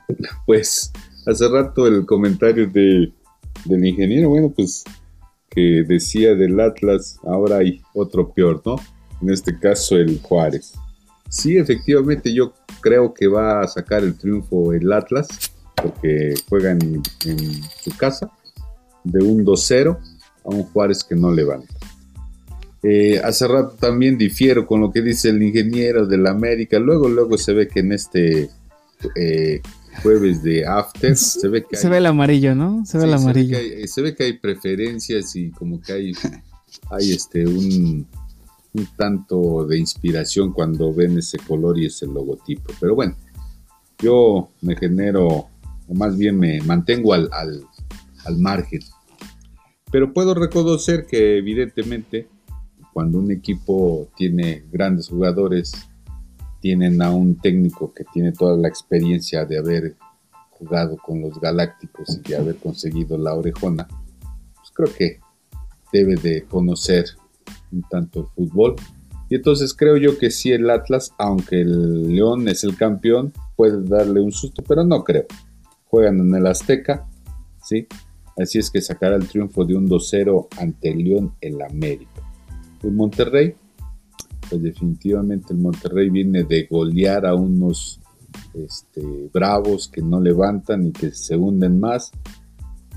pues 0.46 0.94
hace 1.28 1.50
rato 1.50 1.86
el 1.88 2.06
comentario 2.06 2.68
de, 2.68 3.12
del 3.66 3.86
ingeniero, 3.86 4.30
bueno, 4.30 4.50
pues 4.50 4.86
que 5.50 5.84
decía 5.86 6.36
del 6.36 6.58
Atlas, 6.62 7.20
ahora 7.26 7.58
hay 7.58 7.82
otro 7.94 8.34
peor, 8.34 8.62
¿no? 8.66 8.78
En 9.22 9.32
este 9.32 9.60
caso 9.60 9.98
el 9.98 10.22
Juárez. 10.22 10.74
Sí, 11.28 11.58
efectivamente 11.58 12.34
yo 12.34 12.54
creo 12.80 13.14
que 13.14 13.28
va 13.28 13.60
a 13.60 13.68
sacar 13.68 14.06
el 14.06 14.18
triunfo 14.18 14.72
el 14.72 14.90
Atlas, 14.94 15.28
porque 15.76 16.34
juega 16.48 16.72
en, 16.72 17.04
su 17.84 17.92
casa, 17.98 18.32
de 19.04 19.22
un 19.22 19.44
2-0 19.44 19.98
a 20.46 20.50
un 20.50 20.64
Juárez 20.64 21.04
que 21.04 21.16
no 21.16 21.30
levanta. 21.30 21.74
Eh, 22.88 23.20
hace 23.24 23.48
rato 23.48 23.76
también 23.80 24.16
difiero 24.16 24.68
con 24.68 24.80
lo 24.80 24.92
que 24.92 25.02
dice 25.02 25.30
el 25.30 25.42
ingeniero 25.42 26.06
de 26.06 26.20
la 26.20 26.30
América. 26.30 26.78
Luego, 26.78 27.10
luego 27.10 27.36
se 27.36 27.52
ve 27.52 27.68
que 27.68 27.80
en 27.80 27.94
este 27.94 28.48
eh, 29.16 29.60
jueves 30.04 30.44
de 30.44 30.68
After, 30.68 31.18
se 31.18 31.48
ve 31.48 31.66
que 31.68 31.78
se 31.78 31.90
ve 31.90 31.98
el 31.98 32.06
amarillo, 32.06 32.54
¿no? 32.54 32.86
Se 32.86 33.00
ve 33.00 33.06
el 33.06 33.16
amarillo. 33.16 33.58
Se 33.88 34.04
ve, 34.04 34.14
que 34.14 34.26
hay, 34.26 34.34
preferencias 34.34 35.36
y 35.36 35.50
como 35.50 35.82
que 35.82 35.94
hay, 35.94 36.12
hay 36.92 37.12
este 37.12 37.48
un, 37.48 38.06
tanto 38.96 39.66
de 39.66 39.80
inspiración 39.80 40.54
cuando 40.54 40.94
ven 40.94 41.18
ese 41.18 41.40
color 41.40 41.80
y 41.80 41.88
ese 41.88 42.06
logotipo. 42.06 42.72
Pero 42.80 42.94
bueno, 42.94 43.16
yo 43.98 44.50
me 44.62 44.76
genero, 44.76 45.26
o 45.28 45.94
más 45.96 46.16
bien 46.16 46.38
me 46.38 46.62
mantengo 46.62 47.14
al, 47.14 47.32
al 47.32 48.38
margen. 48.38 48.82
Pero 49.92 50.14
puedo 50.14 50.36
reconocer 50.36 51.08
que 51.08 51.40
evidentemente 51.40 52.28
cuando 52.96 53.20
un 53.20 53.30
equipo 53.30 54.08
tiene 54.16 54.64
grandes 54.72 55.10
jugadores 55.10 55.74
tienen 56.62 57.02
a 57.02 57.12
un 57.12 57.36
técnico 57.36 57.94
que 57.94 58.06
tiene 58.06 58.32
toda 58.32 58.56
la 58.56 58.70
experiencia 58.70 59.44
de 59.44 59.58
haber 59.58 59.96
jugado 60.50 60.96
con 60.96 61.20
los 61.20 61.38
Galácticos 61.42 62.22
y 62.24 62.30
de 62.30 62.38
haber 62.38 62.56
conseguido 62.56 63.18
la 63.18 63.34
orejona, 63.34 63.86
pues 63.90 64.72
creo 64.74 64.94
que 64.98 65.20
debe 65.92 66.16
de 66.16 66.46
conocer 66.46 67.04
un 67.74 67.84
tanto 67.92 68.22
el 68.22 68.28
fútbol. 68.28 68.76
Y 69.28 69.36
entonces 69.36 69.74
creo 69.74 69.98
yo 69.98 70.18
que 70.18 70.32
sí 70.32 70.54
el 70.54 70.70
Atlas, 70.70 71.12
aunque 71.18 71.60
el 71.60 72.16
León 72.16 72.48
es 72.48 72.64
el 72.64 72.78
campeón, 72.78 73.34
puede 73.58 73.84
darle 73.84 74.22
un 74.22 74.32
susto, 74.32 74.64
pero 74.66 74.86
no 74.86 75.04
creo. 75.04 75.26
Juegan 75.84 76.22
en 76.22 76.34
el 76.34 76.48
Azteca, 76.48 77.06
¿sí? 77.62 77.88
Así 78.38 78.58
es 78.58 78.72
que 78.72 78.80
sacará 78.80 79.18
el 79.18 79.28
triunfo 79.28 79.66
de 79.66 79.76
un 79.76 79.86
2-0 79.86 80.48
ante 80.58 80.92
el 80.92 81.00
León 81.00 81.36
en 81.42 81.58
la 81.58 81.66
América. 81.66 82.15
El 82.86 82.94
Monterrey 82.94 83.56
pues 84.50 84.62
definitivamente 84.62 85.54
el 85.54 85.60
Monterrey 85.60 86.10
viene 86.10 86.44
de 86.44 86.68
golear 86.70 87.26
a 87.26 87.36
unos 87.36 88.00
este, 88.54 89.30
bravos 89.34 89.88
que 89.88 90.02
no 90.02 90.22
levantan 90.22 90.88
y 90.88 90.92
que 90.92 91.12
se 91.12 91.36
hunden 91.36 91.80
más 91.80 92.12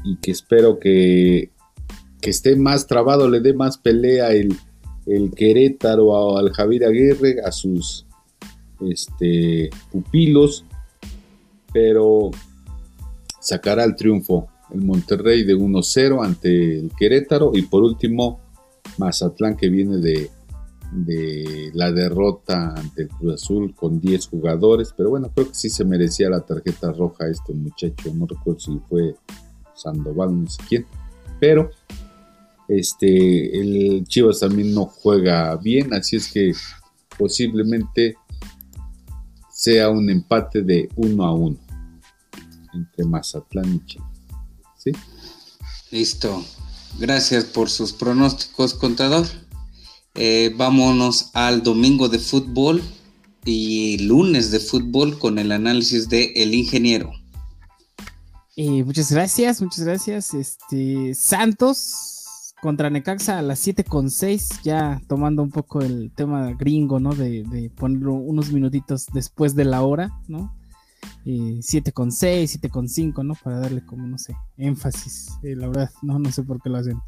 y 0.05 0.17
que 0.17 0.31
espero 0.31 0.79
que, 0.79 1.51
esté 2.23 2.57
más 2.57 2.87
trabado, 2.87 3.31
le 3.31 3.41
dé 3.41 3.55
más 3.55 3.79
pelea 3.79 4.33
el, 4.33 4.55
el 5.07 5.31
Querétaro 5.31 6.37
al 6.37 6.53
Javier 6.53 6.85
Aguirre, 6.85 7.41
a 7.43 7.51
sus 7.51 8.07
este, 8.83 9.71
pupilos, 9.91 10.67
pero 11.73 12.31
sacará 13.41 13.85
el 13.85 13.97
triunfo 13.97 14.47
el 14.75 14.83
Monterrey 14.83 15.45
de 15.45 15.57
1-0 15.57 16.23
ante 16.23 16.81
el 16.81 16.93
Querétaro 16.99 17.53
y 17.55 17.63
por 17.63 17.83
último 17.83 18.41
Mazatlán 18.99 19.57
que 19.57 19.69
viene 19.69 19.99
de 19.99 20.31
de 20.91 21.71
la 21.75 21.93
derrota 21.93 22.75
ante 22.75 23.03
el 23.03 23.09
Cruz 23.09 23.35
Azul 23.35 23.75
con 23.75 24.01
10 24.01 24.29
jugadores, 24.29 24.95
pero 24.97 25.11
bueno, 25.11 25.31
creo 25.35 25.49
que 25.49 25.55
sí 25.55 25.69
se 25.69 25.85
merecía 25.85 26.31
la 26.31 26.41
tarjeta 26.41 26.93
roja 26.93 27.29
este 27.29 27.53
muchacho, 27.53 28.13
no 28.15 28.27
recuerdo 28.27 28.61
si 28.61 28.81
fue 28.89 29.15
Sandoval, 29.75 30.43
no 30.43 30.49
sé 30.49 30.63
quién, 30.69 30.87
pero 31.39 31.71
este, 32.69 33.61
el 33.61 34.05
Chivas 34.07 34.41
también 34.41 34.75
no 34.75 34.87
juega 34.87 35.55
bien, 35.57 35.93
así 35.93 36.17
es 36.17 36.33
que 36.33 36.53
posiblemente 37.19 38.17
sea 39.51 39.91
un 39.91 40.09
empate 40.09 40.63
de 40.63 40.89
1 40.97 41.25
a 41.25 41.35
1 41.35 41.57
entre 42.75 43.05
Mazatlán 43.05 43.75
y 43.75 43.85
Chivas. 43.87 44.09
¿Sí? 44.77 44.93
Listo. 45.91 46.43
Gracias 46.99 47.45
por 47.45 47.71
sus 47.71 47.93
pronósticos, 47.93 48.75
contador. 48.75 49.27
Eh, 50.15 50.53
vámonos 50.57 51.31
al 51.33 51.63
domingo 51.63 52.09
de 52.09 52.19
fútbol 52.19 52.83
y 53.45 53.99
lunes 53.99 54.51
de 54.51 54.59
fútbol 54.59 55.17
con 55.19 55.39
el 55.39 55.53
análisis 55.53 56.09
de 56.09 56.33
El 56.35 56.55
Ingeniero. 56.55 57.13
Eh, 58.57 58.83
muchas 58.83 59.13
gracias, 59.13 59.63
muchas 59.63 59.85
gracias. 59.85 60.35
Este 60.35 61.15
Santos 61.15 62.55
contra 62.61 62.91
Necaxa 62.91 63.39
a 63.39 63.43
las 63.43 63.61
7 63.61 63.85
con 63.85 64.11
6, 64.11 64.63
ya 64.65 65.01
tomando 65.07 65.45
un 65.45 65.51
poco 65.53 65.81
el 65.81 66.11
tema 66.17 66.53
gringo, 66.55 66.99
¿no? 66.99 67.15
De, 67.15 67.45
de 67.45 67.71
ponerlo 67.71 68.15
unos 68.15 68.51
minutitos 68.51 69.07
después 69.13 69.55
de 69.55 69.65
la 69.65 69.83
hora, 69.83 70.11
¿no? 70.27 70.58
Eh, 71.31 71.59
7 71.61 71.93
con 71.93 72.11
6, 72.11 72.53
7 72.53 72.71
con 72.71 72.89
5, 72.89 73.23
¿no? 73.23 73.35
Para 73.35 73.61
darle 73.61 73.85
como, 73.85 74.07
no 74.07 74.17
sé, 74.17 74.35
énfasis. 74.57 75.29
Eh, 75.43 75.55
la 75.55 75.69
verdad, 75.69 75.91
no, 76.01 76.19
no 76.19 76.33
sé 76.33 76.43
por 76.43 76.59
qué 76.63 76.71
lo 76.71 76.79
hacen. 76.79 77.03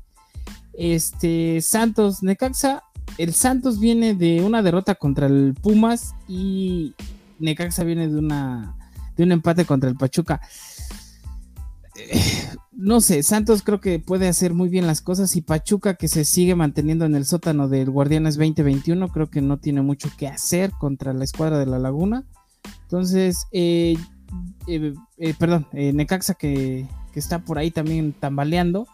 Este, 0.74 1.62
Santos, 1.62 2.22
Necaxa, 2.22 2.82
el 3.16 3.32
Santos 3.32 3.80
viene 3.80 4.14
de 4.14 4.42
una 4.42 4.60
derrota 4.60 4.94
contra 4.94 5.26
el 5.26 5.54
Pumas 5.54 6.14
y 6.28 6.94
Necaxa 7.38 7.82
viene 7.82 8.08
de 8.08 8.18
una 8.18 8.76
de 9.16 9.24
un 9.24 9.32
empate 9.32 9.64
contra 9.64 9.88
el 9.88 9.96
Pachuca. 9.96 10.42
Eh, 11.96 12.20
no 12.72 13.00
sé, 13.00 13.22
Santos 13.22 13.62
creo 13.62 13.80
que 13.80 14.00
puede 14.00 14.28
hacer 14.28 14.52
muy 14.52 14.68
bien 14.68 14.86
las 14.86 15.00
cosas 15.00 15.34
y 15.34 15.40
Pachuca 15.40 15.94
que 15.94 16.08
se 16.08 16.26
sigue 16.26 16.54
manteniendo 16.54 17.06
en 17.06 17.14
el 17.14 17.24
sótano 17.24 17.68
del 17.68 17.88
Guardianes 17.88 18.36
2021 18.36 19.08
creo 19.08 19.30
que 19.30 19.40
no 19.40 19.56
tiene 19.56 19.80
mucho 19.80 20.10
que 20.18 20.28
hacer 20.28 20.72
contra 20.72 21.14
la 21.14 21.24
escuadra 21.24 21.58
de 21.58 21.64
la 21.64 21.78
Laguna. 21.78 22.26
Entonces, 22.90 23.46
eh, 23.52 23.96
eh, 24.66 25.34
perdón, 25.38 25.68
Necaxa 25.72 26.34
que, 26.34 26.88
está 27.14 27.38
por 27.38 27.56
ahí 27.56 27.70
también 27.70 28.12
tambaleando. 28.12 28.88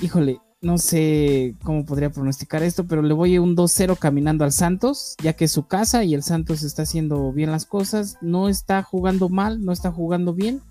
Híjole, 0.00 0.40
no 0.62 0.78
sé 0.78 1.54
cómo 1.64 1.84
podría 1.84 2.08
pronosticar 2.08 2.62
esto, 2.62 2.86
pero 2.86 3.02
le 3.02 3.12
voy 3.12 3.36
a 3.36 3.42
un 3.42 3.54
2-0 3.54 3.98
caminando 3.98 4.44
al 4.44 4.52
Santos, 4.52 5.16
ya 5.22 5.34
que 5.34 5.44
es 5.44 5.52
su 5.52 5.66
casa 5.66 6.02
y 6.02 6.14
el 6.14 6.22
Santos 6.22 6.62
está 6.62 6.84
haciendo 6.84 7.30
bien 7.30 7.50
las 7.50 7.66
cosas. 7.66 8.16
No 8.22 8.48
está 8.48 8.82
jugando 8.82 9.28
mal, 9.28 9.62
no 9.62 9.70
está 9.70 9.92
jugando 9.92 10.32
bien, 10.32 10.62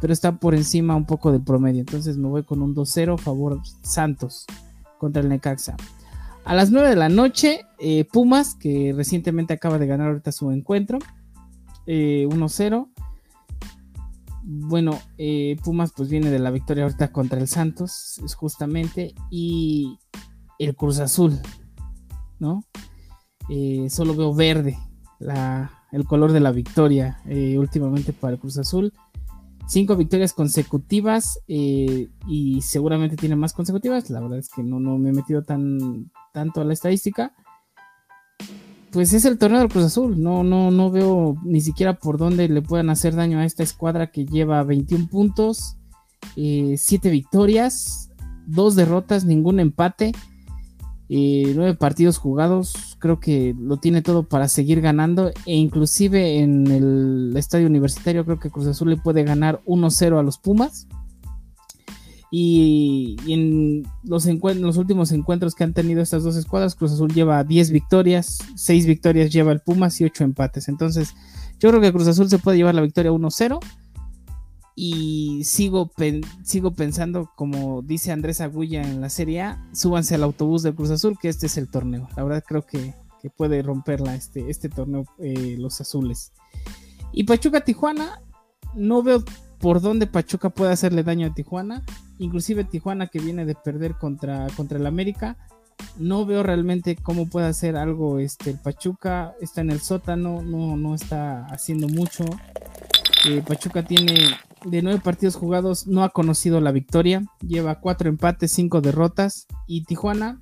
pero 0.00 0.12
está 0.12 0.36
por 0.36 0.54
encima 0.54 0.94
un 0.94 1.06
poco 1.06 1.32
del 1.32 1.42
promedio. 1.42 1.80
Entonces 1.80 2.16
me 2.18 2.28
voy 2.28 2.44
con 2.44 2.62
un 2.62 2.72
2-0 2.72 3.14
a 3.14 3.18
favor 3.18 3.60
Santos 3.82 4.46
contra 5.00 5.22
el 5.22 5.28
Necaxa. 5.28 5.76
A 6.46 6.54
las 6.54 6.70
9 6.70 6.90
de 6.90 6.96
la 6.96 7.08
noche, 7.08 7.66
eh, 7.80 8.04
Pumas, 8.04 8.54
que 8.54 8.94
recientemente 8.96 9.52
acaba 9.52 9.78
de 9.78 9.88
ganar 9.88 10.10
ahorita 10.10 10.30
su 10.30 10.52
encuentro, 10.52 11.00
1-0. 11.86 12.88
Eh, 12.88 12.96
bueno, 14.42 14.98
eh, 15.18 15.56
Pumas 15.64 15.92
pues 15.96 16.08
viene 16.08 16.30
de 16.30 16.38
la 16.38 16.50
victoria 16.50 16.84
ahorita 16.84 17.12
contra 17.12 17.40
el 17.40 17.48
Santos, 17.48 18.20
justamente, 18.36 19.14
y 19.30 19.98
el 20.58 20.76
Cruz 20.76 21.00
Azul, 21.00 21.38
¿no? 22.38 22.64
solo 23.88 24.16
veo 24.16 24.34
verde 24.34 24.76
el 25.92 26.04
color 26.04 26.32
de 26.32 26.40
la 26.40 26.50
victoria 26.50 27.20
últimamente 27.56 28.12
para 28.12 28.34
el 28.34 28.40
Cruz 28.40 28.58
Azul 28.58 28.92
cinco 29.68 29.96
victorias 29.96 30.32
consecutivas 30.32 31.40
y 31.46 32.60
seguramente 32.62 33.16
tiene 33.16 33.36
más 33.36 33.52
consecutivas. 33.52 34.10
La 34.10 34.20
verdad 34.20 34.38
es 34.38 34.48
que 34.48 34.62
no, 34.62 34.80
no 34.80 34.98
me 34.98 35.10
he 35.10 35.12
metido 35.12 35.42
tan, 35.42 36.10
tanto 36.32 36.60
a 36.60 36.64
la 36.64 36.72
estadística, 36.72 37.34
pues 38.96 39.12
es 39.12 39.26
el 39.26 39.36
torneo 39.36 39.60
del 39.60 39.68
Cruz 39.68 39.84
Azul. 39.84 40.22
No, 40.22 40.42
no, 40.42 40.70
no 40.70 40.90
veo 40.90 41.36
ni 41.44 41.60
siquiera 41.60 41.98
por 41.98 42.16
dónde 42.16 42.48
le 42.48 42.62
puedan 42.62 42.88
hacer 42.88 43.14
daño 43.14 43.38
a 43.38 43.44
esta 43.44 43.62
escuadra 43.62 44.10
que 44.10 44.24
lleva 44.24 44.62
21 44.62 45.08
puntos, 45.08 45.76
7 46.34 46.78
eh, 46.78 47.10
victorias, 47.10 48.10
2 48.46 48.74
derrotas, 48.74 49.26
ningún 49.26 49.60
empate, 49.60 50.12
eh, 51.10 51.52
9 51.54 51.74
partidos 51.74 52.16
jugados. 52.16 52.96
Creo 52.98 53.20
que 53.20 53.54
lo 53.60 53.76
tiene 53.76 54.00
todo 54.00 54.22
para 54.22 54.48
seguir 54.48 54.80
ganando. 54.80 55.28
E 55.44 55.56
inclusive 55.56 56.38
en 56.38 56.66
el 56.68 57.34
estadio 57.36 57.66
universitario 57.66 58.24
creo 58.24 58.40
que 58.40 58.50
Cruz 58.50 58.66
Azul 58.66 58.88
le 58.88 58.96
puede 58.96 59.24
ganar 59.24 59.60
1-0 59.66 60.18
a 60.18 60.22
los 60.22 60.38
Pumas. 60.38 60.88
Y, 62.30 63.16
en 63.28 63.84
los, 64.02 64.26
últimos 64.76 65.12
encuentros 65.12 65.54
que 65.54 65.64
han 65.64 65.72
tenido 65.72 66.02
estas 66.02 66.24
dos 66.24 66.36
escuadras, 66.36 66.74
Cruz 66.74 66.92
Azul 66.92 67.12
lleva 67.12 67.44
10 67.44 67.70
victorias, 67.70 68.38
6 68.56 68.86
victorias 68.86 69.32
lleva 69.32 69.52
el 69.52 69.60
Pumas 69.60 70.00
y 70.00 70.04
8 70.04 70.24
empates. 70.24 70.68
Entonces, 70.68 71.14
yo 71.58 71.70
creo 71.70 71.80
que 71.80 71.92
Cruz 71.92 72.08
Azul 72.08 72.28
se 72.28 72.38
puede 72.38 72.58
llevar 72.58 72.74
la 72.74 72.82
victoria 72.82 73.12
1-0. 73.12 73.60
Y 74.78 75.42
sigo, 75.44 75.90
sigo 76.42 76.74
pensando, 76.74 77.30
como 77.34 77.80
dice 77.80 78.12
Andrés 78.12 78.42
Agulla 78.42 78.82
en 78.82 79.00
la 79.00 79.08
Serie 79.08 79.40
A, 79.40 79.68
súbanse 79.72 80.16
al 80.16 80.22
autobús 80.22 80.62
de 80.62 80.74
Cruz 80.74 80.90
Azul, 80.90 81.16
que 81.18 81.30
este 81.30 81.46
es 81.46 81.56
el 81.56 81.70
torneo. 81.70 82.08
La 82.14 82.24
verdad 82.24 82.44
creo 82.46 82.66
que, 82.66 82.94
puede 83.36 83.60
romperla 83.60 84.14
este, 84.14 84.48
este 84.50 84.68
torneo 84.68 85.04
eh, 85.18 85.56
los 85.58 85.80
azules. 85.80 86.32
Y 87.10 87.24
Pachuca 87.24 87.62
Tijuana, 87.62 88.22
no 88.76 89.02
veo 89.02 89.24
por 89.60 89.80
dónde 89.80 90.06
Pachuca 90.06 90.50
puede 90.50 90.72
hacerle 90.72 91.02
daño 91.02 91.26
a 91.26 91.34
Tijuana. 91.34 91.82
Inclusive 92.18 92.64
Tijuana 92.64 93.06
que 93.06 93.18
viene 93.18 93.44
de 93.44 93.54
perder 93.54 93.94
contra, 93.94 94.46
contra 94.56 94.78
el 94.78 94.86
América. 94.86 95.36
No 95.98 96.24
veo 96.26 96.42
realmente 96.42 96.96
cómo 96.96 97.26
puede 97.28 97.46
hacer 97.46 97.76
algo 97.76 98.18
este, 98.18 98.50
el 98.50 98.58
Pachuca. 98.58 99.34
Está 99.40 99.60
en 99.60 99.70
el 99.70 99.80
sótano, 99.80 100.42
no, 100.42 100.76
no 100.76 100.94
está 100.94 101.46
haciendo 101.46 101.88
mucho. 101.88 102.24
Eh, 103.26 103.42
Pachuca 103.46 103.82
tiene 103.82 104.14
de 104.64 104.82
nueve 104.82 105.00
partidos 105.02 105.36
jugados, 105.36 105.86
no 105.86 106.02
ha 106.02 106.10
conocido 106.10 106.60
la 106.60 106.72
victoria. 106.72 107.24
Lleva 107.40 107.80
cuatro 107.80 108.08
empates, 108.08 108.52
cinco 108.52 108.80
derrotas. 108.80 109.46
Y 109.66 109.84
Tijuana, 109.84 110.40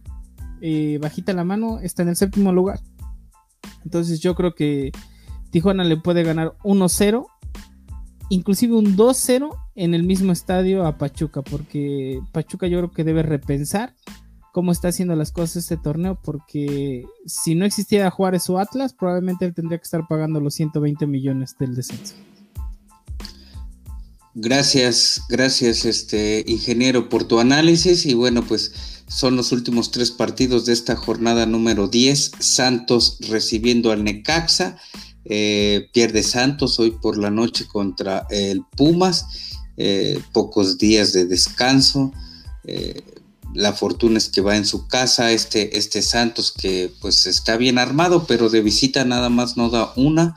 eh, 0.60 0.98
bajita 1.00 1.32
la 1.32 1.44
mano, 1.44 1.80
está 1.80 2.02
en 2.02 2.10
el 2.10 2.16
séptimo 2.16 2.52
lugar. 2.52 2.80
Entonces 3.84 4.20
yo 4.20 4.34
creo 4.34 4.54
que 4.54 4.92
Tijuana 5.50 5.84
le 5.84 5.96
puede 5.96 6.24
ganar 6.24 6.54
1-0 6.62 7.26
inclusive 8.28 8.74
un 8.74 8.96
2-0 8.96 9.56
en 9.74 9.94
el 9.94 10.02
mismo 10.02 10.32
estadio 10.32 10.86
a 10.86 10.98
Pachuca, 10.98 11.42
porque 11.42 12.20
Pachuca 12.32 12.66
yo 12.66 12.78
creo 12.78 12.90
que 12.90 13.04
debe 13.04 13.22
repensar 13.22 13.94
cómo 14.52 14.70
está 14.70 14.88
haciendo 14.88 15.16
las 15.16 15.32
cosas 15.32 15.56
este 15.56 15.76
torneo, 15.76 16.18
porque 16.22 17.04
si 17.26 17.54
no 17.54 17.64
existiera 17.64 18.10
Juárez 18.10 18.48
o 18.50 18.58
Atlas, 18.58 18.92
probablemente 18.92 19.44
él 19.44 19.54
tendría 19.54 19.78
que 19.78 19.84
estar 19.84 20.06
pagando 20.08 20.40
los 20.40 20.54
120 20.54 21.06
millones 21.06 21.56
del 21.58 21.74
descenso. 21.74 22.14
Gracias, 24.36 25.22
gracias, 25.28 25.84
este 25.84 26.44
ingeniero, 26.48 27.08
por 27.08 27.24
tu 27.24 27.38
análisis. 27.38 28.04
Y 28.04 28.14
bueno, 28.14 28.44
pues 28.44 29.02
son 29.06 29.36
los 29.36 29.52
últimos 29.52 29.92
tres 29.92 30.10
partidos 30.10 30.66
de 30.66 30.72
esta 30.72 30.96
jornada 30.96 31.46
número 31.46 31.86
10. 31.86 32.32
Santos 32.40 33.18
recibiendo 33.28 33.92
al 33.92 34.02
Necaxa 34.02 34.76
eh, 35.24 35.88
pierde 35.92 36.22
Santos 36.22 36.78
hoy 36.78 36.90
por 36.90 37.16
la 37.18 37.30
noche 37.30 37.66
contra 37.66 38.26
el 38.30 38.62
Pumas, 38.76 39.26
eh, 39.76 40.20
pocos 40.32 40.78
días 40.78 41.12
de 41.12 41.26
descanso. 41.26 42.12
Eh, 42.64 43.02
la 43.54 43.72
fortuna 43.72 44.18
es 44.18 44.28
que 44.28 44.40
va 44.40 44.56
en 44.56 44.66
su 44.66 44.88
casa 44.88 45.30
este, 45.32 45.78
este 45.78 46.02
Santos 46.02 46.52
que 46.52 46.92
pues 47.00 47.26
está 47.26 47.56
bien 47.56 47.78
armado, 47.78 48.26
pero 48.26 48.50
de 48.50 48.62
visita 48.62 49.04
nada 49.04 49.28
más 49.28 49.56
no 49.56 49.70
da 49.70 49.92
una. 49.96 50.34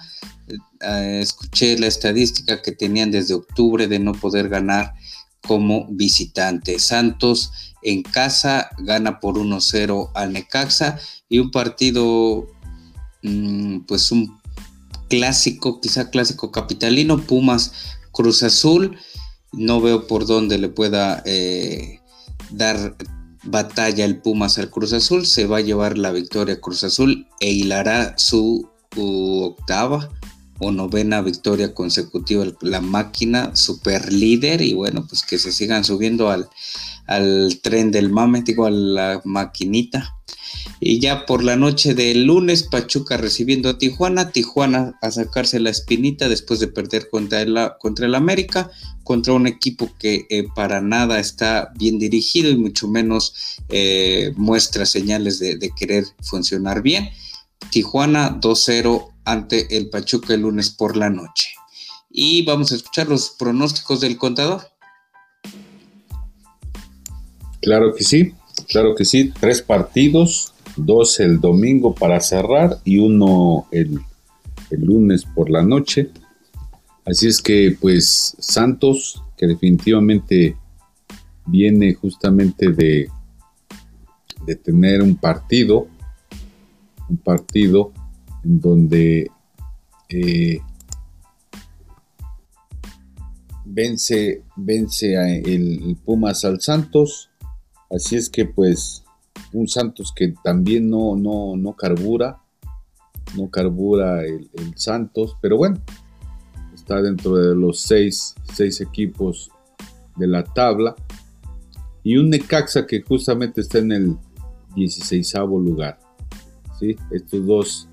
escuché 1.19 1.77
la 1.79 1.87
estadística 1.87 2.61
que 2.61 2.71
tenían 2.71 3.11
desde 3.11 3.33
octubre 3.33 3.87
de 3.87 3.99
no 3.99 4.13
poder 4.13 4.49
ganar 4.49 4.93
como 5.41 5.87
visitante. 5.89 6.79
Santos 6.79 7.51
en 7.81 8.03
casa 8.03 8.69
gana 8.79 9.19
por 9.19 9.35
1-0 9.35 10.11
al 10.13 10.33
Necaxa 10.33 10.99
y 11.29 11.39
un 11.39 11.51
partido 11.51 12.47
mm, 13.23 13.79
pues 13.81 14.11
un 14.11 14.36
clásico, 15.09 15.81
quizá 15.81 16.09
clásico 16.09 16.51
capitalino, 16.51 17.21
Pumas 17.21 17.73
Cruz 18.11 18.43
Azul. 18.43 18.97
No 19.53 19.81
veo 19.81 20.07
por 20.07 20.25
dónde 20.25 20.57
le 20.57 20.69
pueda 20.69 21.23
eh, 21.25 21.99
dar 22.51 22.95
batalla 23.43 24.05
el 24.05 24.19
Pumas 24.21 24.57
al 24.57 24.69
Cruz 24.69 24.93
Azul. 24.93 25.25
Se 25.25 25.45
va 25.45 25.57
a 25.57 25.61
llevar 25.61 25.97
la 25.97 26.11
victoria 26.11 26.59
Cruz 26.59 26.83
Azul 26.83 27.27
e 27.39 27.51
hilará 27.51 28.17
su 28.17 28.69
octava 28.95 30.09
o 30.59 30.71
novena 30.71 31.21
victoria 31.21 31.73
consecutiva 31.73 32.45
la 32.61 32.81
máquina 32.81 33.55
super 33.55 34.11
líder 34.11 34.61
y 34.61 34.73
bueno 34.73 35.05
pues 35.07 35.21
que 35.23 35.37
se 35.37 35.51
sigan 35.51 35.83
subiendo 35.83 36.29
al, 36.29 36.49
al 37.05 37.59
tren 37.61 37.91
del 37.91 38.09
mame 38.09 38.41
digo 38.41 38.65
a 38.65 38.71
la 38.71 39.21
maquinita 39.23 40.15
y 40.79 40.99
ya 40.99 41.25
por 41.25 41.43
la 41.43 41.55
noche 41.55 41.93
del 41.93 42.25
lunes, 42.25 42.63
Pachuca 42.63 43.17
recibiendo 43.17 43.69
a 43.69 43.77
Tijuana, 43.77 44.31
Tijuana 44.31 44.97
a 45.01 45.11
sacarse 45.11 45.59
la 45.59 45.71
espinita 45.71 46.29
después 46.29 46.59
de 46.59 46.67
perder 46.67 47.09
contra 47.09 47.41
el, 47.41 47.57
contra 47.79 48.05
el 48.05 48.15
América, 48.15 48.69
contra 49.03 49.33
un 49.33 49.47
equipo 49.47 49.89
que 49.97 50.27
eh, 50.29 50.45
para 50.55 50.81
nada 50.81 51.19
está 51.19 51.71
bien 51.75 51.97
dirigido 51.97 52.51
y 52.51 52.57
mucho 52.57 52.87
menos 52.87 53.33
eh, 53.69 54.33
muestra 54.35 54.85
señales 54.85 55.39
de, 55.39 55.57
de 55.57 55.71
querer 55.71 56.05
funcionar 56.21 56.81
bien. 56.81 57.09
Tijuana 57.71 58.39
2-0 58.39 59.13
ante 59.25 59.75
el 59.77 59.89
Pachuca 59.89 60.33
el 60.33 60.41
lunes 60.41 60.69
por 60.69 60.95
la 60.95 61.09
noche. 61.09 61.49
Y 62.09 62.43
vamos 62.45 62.71
a 62.71 62.75
escuchar 62.75 63.07
los 63.07 63.31
pronósticos 63.31 63.99
del 63.99 64.17
contador. 64.17 64.61
Claro 67.61 67.93
que 67.93 68.03
sí, 68.03 68.33
claro 68.69 68.95
que 68.95 69.03
sí. 69.03 69.33
Tres 69.39 69.61
partidos, 69.61 70.53
dos 70.77 71.19
el 71.19 71.39
domingo 71.39 71.93
para 71.93 72.19
cerrar 72.19 72.77
y 72.83 72.99
uno 72.99 73.67
el, 73.71 73.99
lunes 74.71 75.23
por 75.23 75.49
la 75.49 75.63
noche. 75.63 76.09
Así 77.05 77.27
es 77.27 77.41
que 77.41 77.77
pues 77.79 78.35
Santos, 78.39 79.23
que 79.37 79.47
definitivamente 79.47 80.57
viene 81.45 81.93
justamente 81.93 82.71
de, 82.71 83.09
de 84.45 84.55
tener 84.55 85.01
un 85.01 85.15
partido, 85.15 85.87
un 87.09 87.17
partido 87.17 87.93
en 88.43 88.59
donde 88.59 89.31
eh, 90.09 90.59
vence, 93.65 94.43
vence 94.55 95.17
a 95.17 95.29
el 95.29 95.97
Pumas 96.03 96.43
al 96.43 96.59
Santos. 96.61 97.29
Así 97.89 98.17
es 98.17 98.29
que 98.29 98.45
pues 98.45 99.03
un 99.53 99.67
Santos 99.67 100.13
que 100.15 100.33
también 100.43 100.89
no, 100.89 101.15
no, 101.15 101.55
no 101.55 101.73
carbura, 101.73 102.41
no 103.35 103.49
carbura 103.49 104.23
el, 104.23 104.49
Santos, 104.75 105.35
pero 105.41 105.57
bueno, 105.57 105.79
está 106.73 107.01
dentro 107.01 107.35
de 107.35 107.55
los 107.55 107.81
seis, 107.81 108.35
equipos 108.79 109.51
de 110.15 110.27
la 110.27 110.43
tabla. 110.43 110.95
Y 112.03 112.17
un 112.17 112.29
Necaxa 112.29 112.87
que 112.87 113.01
justamente 113.01 113.61
está 113.61 113.79
en 113.79 113.91
el 113.91 114.17
16 114.75 115.33
lugar. 115.35 115.99
¿sí? 116.79 116.95
Estos 117.11 117.45
dos 117.45 117.89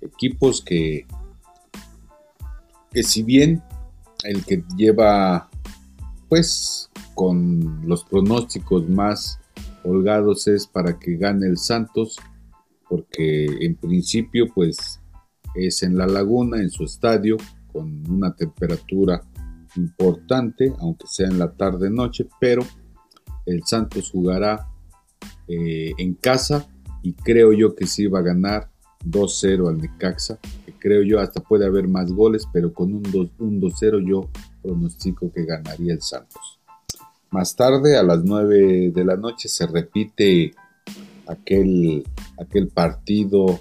equipos 0.00 0.62
que, 0.62 1.06
que 2.92 3.02
si 3.02 3.22
bien 3.22 3.62
el 4.22 4.44
que 4.44 4.62
lleva 4.76 5.48
pues 6.28 6.90
con 7.14 7.80
los 7.86 8.04
pronósticos 8.04 8.88
más 8.88 9.40
holgados 9.88 10.46
es 10.48 10.66
para 10.66 10.98
que 10.98 11.16
gane 11.16 11.46
el 11.46 11.56
Santos, 11.56 12.16
porque 12.88 13.46
en 13.60 13.76
principio 13.76 14.46
pues 14.54 15.00
es 15.54 15.82
en 15.82 15.96
la 15.96 16.06
laguna, 16.06 16.60
en 16.60 16.70
su 16.70 16.84
estadio, 16.84 17.36
con 17.72 18.08
una 18.10 18.34
temperatura 18.34 19.20
importante, 19.76 20.72
aunque 20.78 21.06
sea 21.06 21.28
en 21.28 21.38
la 21.38 21.52
tarde-noche, 21.52 22.26
pero 22.40 22.62
el 23.46 23.62
Santos 23.64 24.10
jugará 24.10 24.68
eh, 25.46 25.92
en 25.98 26.14
casa 26.14 26.68
y 27.02 27.14
creo 27.14 27.52
yo 27.52 27.74
que 27.74 27.86
sí 27.86 28.06
va 28.06 28.20
a 28.20 28.22
ganar 28.22 28.70
2-0 29.04 29.68
al 29.68 29.78
Necaxa, 29.78 30.38
creo 30.78 31.02
yo 31.02 31.20
hasta 31.20 31.40
puede 31.40 31.66
haber 31.66 31.88
más 31.88 32.10
goles, 32.12 32.46
pero 32.52 32.72
con 32.72 32.94
un 32.94 33.02
2-0 33.02 34.08
yo 34.08 34.30
pronostico 34.62 35.30
que 35.32 35.44
ganaría 35.44 35.92
el 35.92 36.02
Santos. 36.02 36.57
Más 37.30 37.54
tarde, 37.54 37.96
a 37.96 38.02
las 38.02 38.24
9 38.24 38.90
de 38.90 39.04
la 39.04 39.16
noche, 39.16 39.48
se 39.48 39.66
repite 39.66 40.54
aquel, 41.26 42.04
aquel 42.38 42.68
partido 42.68 43.60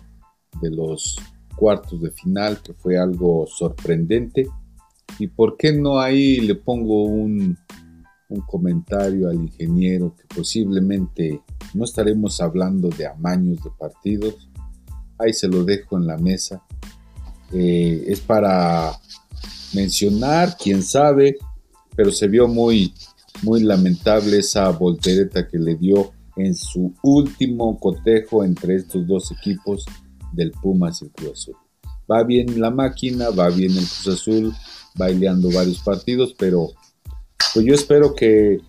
de 0.61 0.71
los 0.71 1.17
cuartos 1.55 2.01
de 2.01 2.11
final 2.11 2.61
que 2.61 2.73
fue 2.73 2.97
algo 2.97 3.45
sorprendente. 3.47 4.47
¿Y 5.19 5.27
por 5.27 5.57
qué 5.57 5.73
no 5.73 5.99
ahí 5.99 6.39
le 6.39 6.55
pongo 6.55 7.03
un, 7.03 7.57
un 8.29 8.41
comentario 8.41 9.29
al 9.29 9.35
ingeniero 9.35 10.15
que 10.15 10.23
posiblemente 10.33 11.41
no 11.73 11.83
estaremos 11.83 12.39
hablando 12.39 12.89
de 12.89 13.07
amaños 13.07 13.63
de 13.63 13.69
partidos? 13.71 14.49
Ahí 15.17 15.33
se 15.33 15.47
lo 15.47 15.63
dejo 15.63 15.97
en 15.97 16.07
la 16.07 16.17
mesa. 16.17 16.63
Eh, 17.51 18.05
es 18.07 18.19
para 18.19 18.97
mencionar, 19.73 20.55
quién 20.61 20.83
sabe, 20.83 21.37
pero 21.95 22.11
se 22.11 22.27
vio 22.27 22.47
muy, 22.47 22.93
muy 23.43 23.61
lamentable 23.61 24.39
esa 24.39 24.69
voltereta 24.69 25.47
que 25.47 25.57
le 25.57 25.75
dio 25.75 26.11
en 26.35 26.55
su 26.55 26.93
último 27.03 27.79
cotejo 27.79 28.43
entre 28.43 28.75
estos 28.75 29.07
dos 29.07 29.31
equipos 29.31 29.85
del 30.33 30.51
Pumas 30.51 31.01
y 31.01 31.05
el 31.05 31.11
Cruz 31.11 31.31
Azul. 31.31 31.55
Va 32.09 32.23
bien 32.23 32.59
la 32.59 32.71
máquina, 32.71 33.29
va 33.29 33.49
bien 33.49 33.71
el 33.71 33.85
Cruz 33.85 34.07
Azul, 34.07 34.53
baileando 34.95 35.51
varios 35.51 35.79
partidos, 35.79 36.33
pero 36.37 36.69
pues 37.53 37.65
yo 37.65 37.73
espero 37.73 38.15
que 38.15 38.59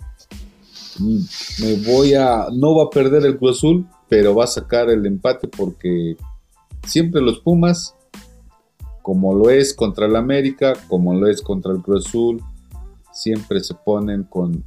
me 1.61 1.75
voy 1.87 2.15
a, 2.15 2.47
no 2.53 2.77
va 2.77 2.85
a 2.85 2.91
perder 2.91 3.25
el 3.27 3.39
Cruz 3.39 3.59
Azul, 3.59 3.87
pero 4.09 4.35
va 4.35 4.45
a 4.45 4.49
sacar 4.49 4.91
el 4.91 5.05
empate 5.07 5.49
porque 5.49 6.17
siempre 6.87 7.21
los 7.21 7.41
Pumas, 7.41 7.95
como 9.03 9.35
lo 9.35 9.51
es 9.51 9.75
contra 9.75 10.07
el 10.07 10.17
América, 10.17 10.75
como 10.89 11.15
lo 11.15 11.29
es 11.29 11.43
contra 11.43 11.73
el 11.73 11.83
Cruz 11.83 12.07
Azul, 12.07 12.43
siempre 13.19 13.61
se 13.61 13.75
ponen 13.75 14.25
con, 14.25 14.63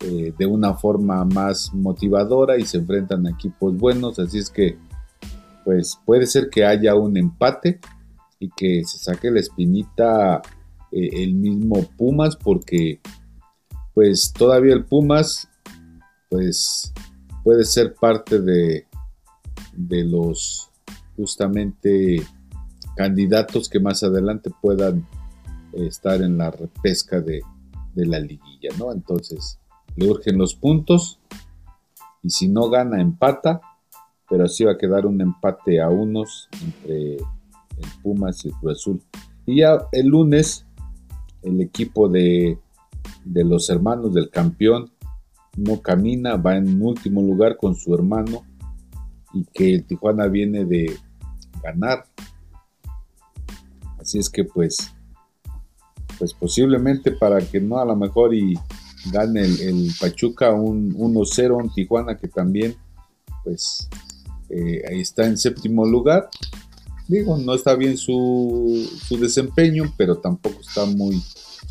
eh, 0.00 0.34
de 0.36 0.46
una 0.46 0.74
forma 0.74 1.24
más 1.24 1.72
motivadora 1.72 2.58
y 2.58 2.64
se 2.64 2.78
enfrentan 2.78 3.26
a 3.26 3.30
equipos 3.30 3.76
buenos, 3.76 4.18
así 4.18 4.38
es 4.38 4.50
que 4.50 4.76
pues 5.64 5.96
puede 6.04 6.26
ser 6.26 6.50
que 6.50 6.64
haya 6.64 6.96
un 6.96 7.16
empate 7.16 7.78
y 8.40 8.50
que 8.50 8.82
se 8.84 8.98
saque 8.98 9.30
la 9.30 9.38
espinita 9.38 10.42
eh, 10.90 11.22
el 11.22 11.34
mismo 11.34 11.88
Pumas 11.96 12.34
porque 12.34 13.00
pues 13.94 14.32
todavía 14.32 14.74
el 14.74 14.84
Pumas 14.84 15.48
pues 16.28 16.92
puede 17.44 17.64
ser 17.64 17.94
parte 17.94 18.40
de, 18.40 18.86
de 19.72 20.04
los 20.04 20.68
justamente 21.16 22.20
candidatos 22.96 23.68
que 23.68 23.78
más 23.78 24.02
adelante 24.02 24.50
puedan 24.60 25.06
estar 25.74 26.22
en 26.22 26.38
la 26.38 26.50
repesca 26.50 27.20
de, 27.20 27.42
de 27.94 28.06
la 28.06 28.18
liguilla, 28.18 28.70
¿no? 28.78 28.92
Entonces, 28.92 29.58
le 29.96 30.08
urgen 30.08 30.38
los 30.38 30.54
puntos 30.54 31.18
y 32.22 32.30
si 32.30 32.48
no 32.48 32.70
gana, 32.70 33.00
empata, 33.00 33.60
pero 34.28 34.44
así 34.44 34.64
va 34.64 34.72
a 34.72 34.78
quedar 34.78 35.06
un 35.06 35.20
empate 35.20 35.80
a 35.80 35.88
unos 35.88 36.48
entre 36.62 37.16
el 37.16 37.88
Pumas 38.02 38.44
y 38.44 38.48
el 38.48 38.54
Cruz 38.54 38.78
Azul. 38.78 39.02
Y 39.44 39.60
ya 39.60 39.86
el 39.92 40.06
lunes, 40.06 40.64
el 41.42 41.60
equipo 41.60 42.08
de, 42.08 42.58
de 43.24 43.44
los 43.44 43.68
hermanos 43.70 44.14
del 44.14 44.30
campeón 44.30 44.90
no 45.56 45.82
camina, 45.82 46.36
va 46.36 46.56
en 46.56 46.80
último 46.80 47.20
lugar 47.20 47.56
con 47.56 47.74
su 47.74 47.94
hermano 47.94 48.44
y 49.34 49.44
que 49.52 49.74
el 49.74 49.84
Tijuana 49.84 50.28
viene 50.28 50.64
de 50.64 50.96
ganar. 51.62 52.04
Así 53.98 54.18
es 54.18 54.30
que 54.30 54.44
pues, 54.44 54.94
pues 56.18 56.32
posiblemente 56.34 57.12
para 57.12 57.40
que 57.40 57.60
no 57.60 57.78
a 57.78 57.84
lo 57.84 57.96
mejor 57.96 58.34
y 58.34 58.58
gane 59.10 59.42
el, 59.42 59.90
Pachuca 60.00 60.52
un 60.52 60.94
1-0 60.94 61.56
un 61.56 61.72
Tijuana 61.72 62.16
que 62.16 62.28
también 62.28 62.76
pues 63.44 63.88
eh, 64.48 64.82
está 64.90 65.26
en 65.26 65.36
séptimo 65.36 65.84
lugar. 65.86 66.28
Digo, 67.08 67.36
no 67.36 67.54
está 67.54 67.74
bien 67.74 67.96
su, 67.96 68.88
su 69.06 69.18
desempeño, 69.18 69.92
pero 69.96 70.18
tampoco 70.18 70.60
está 70.60 70.84
muy 70.86 71.22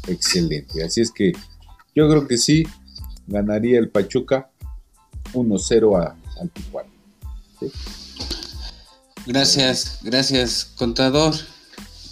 excelente. 0.07 0.83
Así 0.83 1.01
es 1.01 1.11
que 1.11 1.31
yo 1.95 2.09
creo 2.09 2.27
que 2.27 2.37
sí 2.37 2.63
ganaría 3.27 3.79
el 3.79 3.89
Pachuca 3.89 4.49
1-0 5.33 6.15
al 6.39 6.49
Tijuana. 6.49 6.89
Gracias, 9.27 9.99
gracias, 10.01 10.65
contador, 10.77 11.35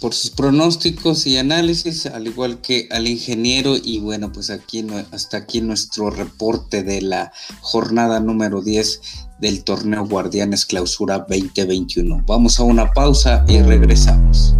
por 0.00 0.14
sus 0.14 0.30
pronósticos 0.30 1.26
y 1.26 1.36
análisis, 1.36 2.06
al 2.06 2.26
igual 2.26 2.60
que 2.60 2.88
al 2.90 3.06
ingeniero. 3.06 3.76
Y 3.76 4.00
bueno, 4.00 4.32
pues 4.32 4.50
aquí 4.50 4.84
hasta 5.12 5.36
aquí 5.36 5.60
nuestro 5.60 6.10
reporte 6.10 6.82
de 6.82 7.02
la 7.02 7.32
jornada 7.60 8.20
número 8.20 8.62
10 8.62 9.00
del 9.38 9.62
torneo 9.62 10.06
Guardianes 10.06 10.64
Clausura 10.64 11.18
2021. 11.28 12.24
Vamos 12.26 12.58
a 12.58 12.64
una 12.64 12.90
pausa 12.92 13.44
y 13.46 13.60
regresamos. 13.60 14.54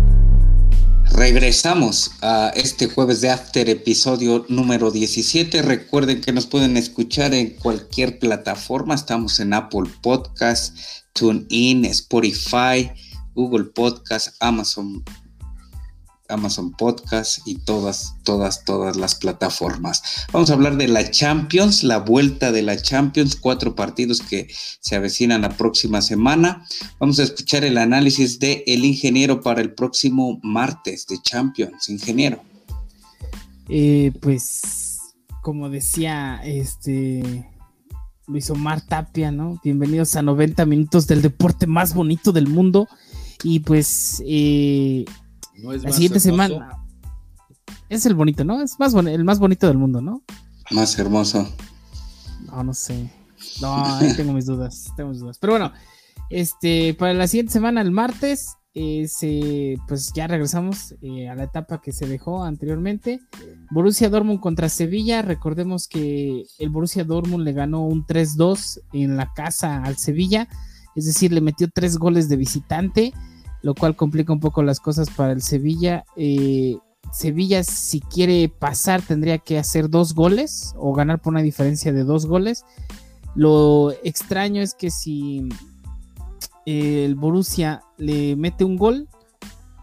Regresamos 1.13 2.13
a 2.23 2.53
este 2.55 2.89
jueves 2.89 3.21
de 3.21 3.31
After, 3.31 3.69
episodio 3.69 4.47
número 4.49 4.91
17. 4.91 5.61
Recuerden 5.63 6.21
que 6.21 6.33
nos 6.33 6.47
pueden 6.47 6.77
escuchar 6.77 7.35
en 7.35 7.51
cualquier 7.57 8.19
plataforma. 8.19 8.95
Estamos 8.95 9.41
en 9.41 9.53
Apple 9.53 9.91
Podcast, 10.03 10.79
TuneIn, 11.13 11.85
Spotify, 11.87 12.91
Google 13.35 13.65
Podcast, 13.65 14.37
Amazon 14.41 15.03
Amazon 16.31 16.73
Podcast 16.73 17.47
y 17.47 17.57
todas, 17.57 18.15
todas, 18.23 18.65
todas 18.65 18.97
las 18.97 19.15
plataformas. 19.15 20.03
Vamos 20.33 20.51
a 20.51 20.55
hablar 20.55 20.77
de 20.77 20.89
la 20.89 21.11
Champions, 21.11 21.83
la 21.83 21.99
vuelta 21.99 22.53
de 22.53 22.63
la 22.63 22.81
Champions, 22.81 23.37
cuatro 23.37 23.75
partidos 23.75 24.21
que 24.21 24.49
se 24.81 24.97
avecinan 24.97 25.43
la 25.43 25.51
próxima 25.51 26.03
semana. 26.03 26.65
Vamos 26.99 27.19
a 27.19 27.25
escuchar 27.25 27.65
el 27.65 27.79
análisis 27.79 28.39
de 28.39 28.65
el 28.67 28.85
ingeniero 28.85 29.41
para 29.41 29.61
el 29.61 29.75
próximo 29.75 30.41
martes 30.43 31.07
de 31.07 31.19
Champions. 31.23 31.89
Ingeniero. 31.89 32.43
Eh, 33.69 34.13
pues, 34.21 34.99
como 35.43 35.71
decía 35.71 36.41
este 36.45 37.47
Luis 38.31 38.49
Omar 38.51 38.81
Tapia, 38.81 39.33
¿no? 39.33 39.61
Bienvenidos 39.65 40.15
a 40.15 40.23
90 40.23 40.65
minutos 40.65 41.07
del 41.07 41.21
deporte 41.21 41.67
más 41.67 41.95
bonito 41.95 42.33
del 42.33 42.47
mundo. 42.47 42.89
Y 43.43 43.61
pues 43.61 44.23
eh, 44.27 45.05
la 45.55 45.93
siguiente 45.93 46.21
semana. 46.21 46.77
Es 47.89 48.07
el 48.07 48.15
bonito, 48.15 48.45
¿no? 48.45 48.63
Es 48.63 48.79
más 48.79 48.95
el 48.95 49.25
más 49.25 49.39
bonito 49.39 49.67
del 49.67 49.79
mundo, 49.79 50.01
¿no? 50.01 50.23
Más 50.71 50.99
hermoso. 50.99 51.49
No, 52.47 52.63
no 52.63 52.75
sé. 52.75 53.11
No, 53.61 53.85
ahí 53.85 54.13
tengo 54.17 54.33
mis 54.33 54.47
dudas. 54.47 54.93
Tengo 54.97 55.11
mis 55.11 55.21
dudas. 55.21 55.39
Pero 55.39 55.55
bueno, 55.55 55.73
este, 56.31 56.95
para 56.95 57.15
la 57.15 57.27
siguiente 57.27 57.53
semana, 57.53 57.81
el 57.81 57.91
martes, 57.91 58.57
eh, 58.75 59.77
pues 59.89 60.13
ya 60.15 60.29
regresamos 60.29 60.95
eh, 61.03 61.29
a 61.29 61.35
la 61.35 61.45
etapa 61.45 61.81
que 61.81 61.93
se 61.93 62.07
dejó 62.07 62.45
anteriormente. 62.45 63.21
Borussia 63.71 64.09
Dortmund 64.09 64.41
contra 64.41 64.69
Sevilla. 64.69 65.23
Recordemos 65.23 65.89
que 65.89 66.45
el 66.59 66.71
Borussia 66.71 67.05
Dortmund 67.05 67.45
le 67.45 67.53
ganó 67.53 67.85
un 67.85 68.07
3-2 68.07 68.81
en 68.93 69.17
la 69.17 69.33
casa 69.35 69.83
al 69.83 69.97
Sevilla. 69.97 70.49
Es 70.95 71.07
decir, 71.07 71.33
le 71.33 71.41
metió 71.41 71.69
tres 71.73 71.99
goles 71.99 72.29
de 72.29 72.37
visitante 72.37 73.13
lo 73.63 73.75
cual 73.75 73.97
complica 73.97 74.33
un 74.33 74.41
poco 74.41 74.63
las 74.63 74.81
cosas 74.81 75.11
para 75.11 75.33
el 75.33 75.43
Sevilla. 75.43 76.05
Eh, 76.17 76.79
Sevilla, 77.13 77.65
si 77.65 78.01
quiere 78.01 78.49
pasar, 78.49 79.03
tendría 79.03 79.39
que 79.39 79.59
hacer 79.59 79.91
dos 79.91 80.15
goles 80.15 80.75
o 80.77 80.93
ganar 80.93 81.21
por 81.21 81.33
una 81.33 81.43
diferencia 81.43 81.93
de 81.93 82.05
dos 82.05 82.27
goles. 82.27 82.65
Lo 83.35 83.93
extraño 84.05 84.63
es 84.63 84.75
que 84.75 84.91
si 84.91 85.49
eh, 86.67 87.05
el 87.05 87.15
Borussia 87.15 87.83
le 87.97 88.37
mete 88.37 88.65
un 88.65 88.77
gol, 88.77 89.09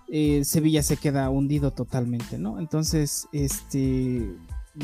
eh, 0.10 0.44
Sevilla 0.46 0.84
se 0.84 0.98
queda 0.98 1.30
hundido 1.30 1.72
totalmente, 1.72 2.38
¿no? 2.38 2.60
Entonces, 2.60 3.28
este, 3.34 4.34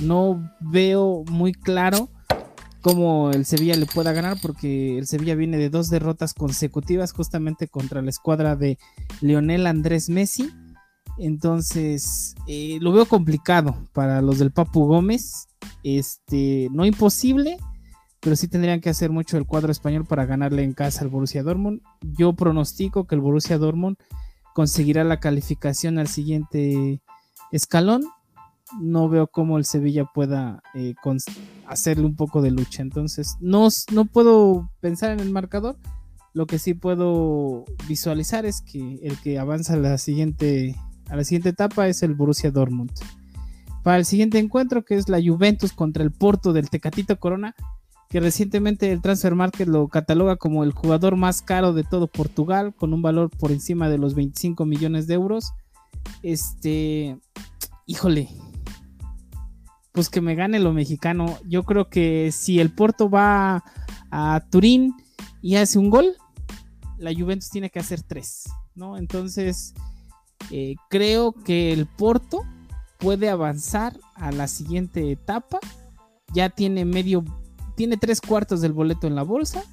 no 0.01 0.51
veo 0.59 1.23
muy 1.29 1.53
claro 1.53 2.09
cómo 2.83 3.31
el 3.31 3.45
Sevilla 3.45 3.75
le 3.77 3.85
pueda 3.87 4.11
ganar, 4.11 4.37
porque 4.41 4.97
el 4.97 5.07
Sevilla 5.07 5.35
viene 5.35 5.57
de 5.57 5.69
dos 5.69 5.89
derrotas 5.89 6.33
consecutivas 6.33 7.13
justamente 7.13 7.67
contra 7.67 8.01
la 8.01 8.09
escuadra 8.09 8.55
de 8.55 8.77
Lionel 9.21 9.65
Andrés 9.65 10.09
Messi. 10.09 10.51
Entonces, 11.17 12.35
eh, 12.45 12.77
lo 12.81 12.91
veo 12.91 13.05
complicado 13.05 13.75
para 13.93 14.21
los 14.21 14.37
del 14.37 14.51
Papu 14.51 14.85
Gómez. 14.85 15.47
Este, 15.83 16.67
no 16.71 16.85
imposible, 16.85 17.57
pero 18.19 18.35
sí 18.35 18.49
tendrían 18.49 18.81
que 18.81 18.89
hacer 18.89 19.11
mucho 19.11 19.37
el 19.37 19.45
cuadro 19.45 19.71
español 19.71 20.05
para 20.05 20.25
ganarle 20.25 20.63
en 20.63 20.73
casa 20.73 21.01
al 21.01 21.09
Borussia 21.09 21.41
Dortmund. 21.41 21.81
Yo 22.01 22.33
pronostico 22.33 23.07
que 23.07 23.15
el 23.15 23.21
Borussia 23.21 23.57
Dortmund 23.57 23.95
conseguirá 24.53 25.05
la 25.05 25.21
calificación 25.21 25.99
al 25.99 26.09
siguiente 26.09 27.01
escalón 27.53 28.03
no 28.81 29.09
veo 29.09 29.27
cómo 29.27 29.57
el 29.57 29.65
Sevilla 29.65 30.05
pueda 30.05 30.61
eh, 30.73 30.95
hacerle 31.67 32.05
un 32.05 32.15
poco 32.15 32.41
de 32.41 32.51
lucha. 32.51 32.81
Entonces, 32.81 33.35
no, 33.39 33.67
no 33.91 34.05
puedo 34.05 34.69
pensar 34.79 35.11
en 35.11 35.19
el 35.19 35.31
marcador. 35.31 35.77
Lo 36.33 36.47
que 36.47 36.59
sí 36.59 36.73
puedo 36.73 37.65
visualizar 37.87 38.45
es 38.45 38.61
que 38.61 38.99
el 39.03 39.19
que 39.19 39.37
avanza 39.37 39.73
a 39.73 39.77
la 39.77 39.97
siguiente, 39.97 40.75
a 41.09 41.15
la 41.15 41.23
siguiente 41.23 41.49
etapa 41.49 41.87
es 41.87 42.01
el 42.03 42.15
Borussia 42.15 42.51
Dortmund. 42.51 42.91
Para 43.83 43.97
el 43.97 44.05
siguiente 44.05 44.39
encuentro, 44.39 44.83
que 44.83 44.95
es 44.95 45.09
la 45.09 45.21
Juventus 45.21 45.73
contra 45.73 46.03
el 46.03 46.11
Porto 46.11 46.53
del 46.53 46.69
Tecatito 46.69 47.19
Corona, 47.19 47.53
que 48.09 48.19
recientemente 48.19 48.91
el 48.91 49.01
Transfer 49.01 49.35
Market 49.35 49.67
lo 49.67 49.87
cataloga 49.89 50.37
como 50.37 50.63
el 50.63 50.71
jugador 50.71 51.15
más 51.17 51.41
caro 51.41 51.73
de 51.73 51.83
todo 51.83 52.07
Portugal, 52.07 52.73
con 52.75 52.93
un 52.93 53.01
valor 53.01 53.29
por 53.29 53.51
encima 53.51 53.89
de 53.89 53.97
los 53.97 54.15
25 54.15 54.65
millones 54.65 55.07
de 55.07 55.15
euros. 55.15 55.53
Este, 56.21 57.19
híjole, 57.85 58.29
pues 59.93 60.09
que 60.09 60.21
me 60.21 60.35
gane 60.35 60.59
lo 60.59 60.73
mexicano. 60.73 61.37
Yo 61.47 61.63
creo 61.63 61.89
que 61.89 62.31
si 62.33 62.59
el 62.59 62.71
Porto 62.71 63.09
va 63.09 63.63
a 64.11 64.43
Turín 64.49 64.93
y 65.41 65.55
hace 65.55 65.79
un 65.79 65.89
gol, 65.89 66.17
la 66.97 67.13
Juventus 67.13 67.49
tiene 67.49 67.69
que 67.69 67.79
hacer 67.79 68.01
tres, 68.01 68.49
¿no? 68.75 68.97
Entonces, 68.97 69.73
eh, 70.51 70.75
creo 70.89 71.31
que 71.31 71.71
el 71.71 71.85
Porto 71.85 72.41
puede 72.97 73.29
avanzar 73.29 73.97
a 74.15 74.31
la 74.31 74.47
siguiente 74.47 75.11
etapa. 75.11 75.59
Ya 76.33 76.49
tiene 76.49 76.85
medio, 76.85 77.23
tiene 77.75 77.97
tres 77.97 78.19
cuartos 78.19 78.61
del 78.61 78.73
boleto 78.73 79.05
en 79.05 79.15
la 79.15 79.23
bolsa. 79.23 79.63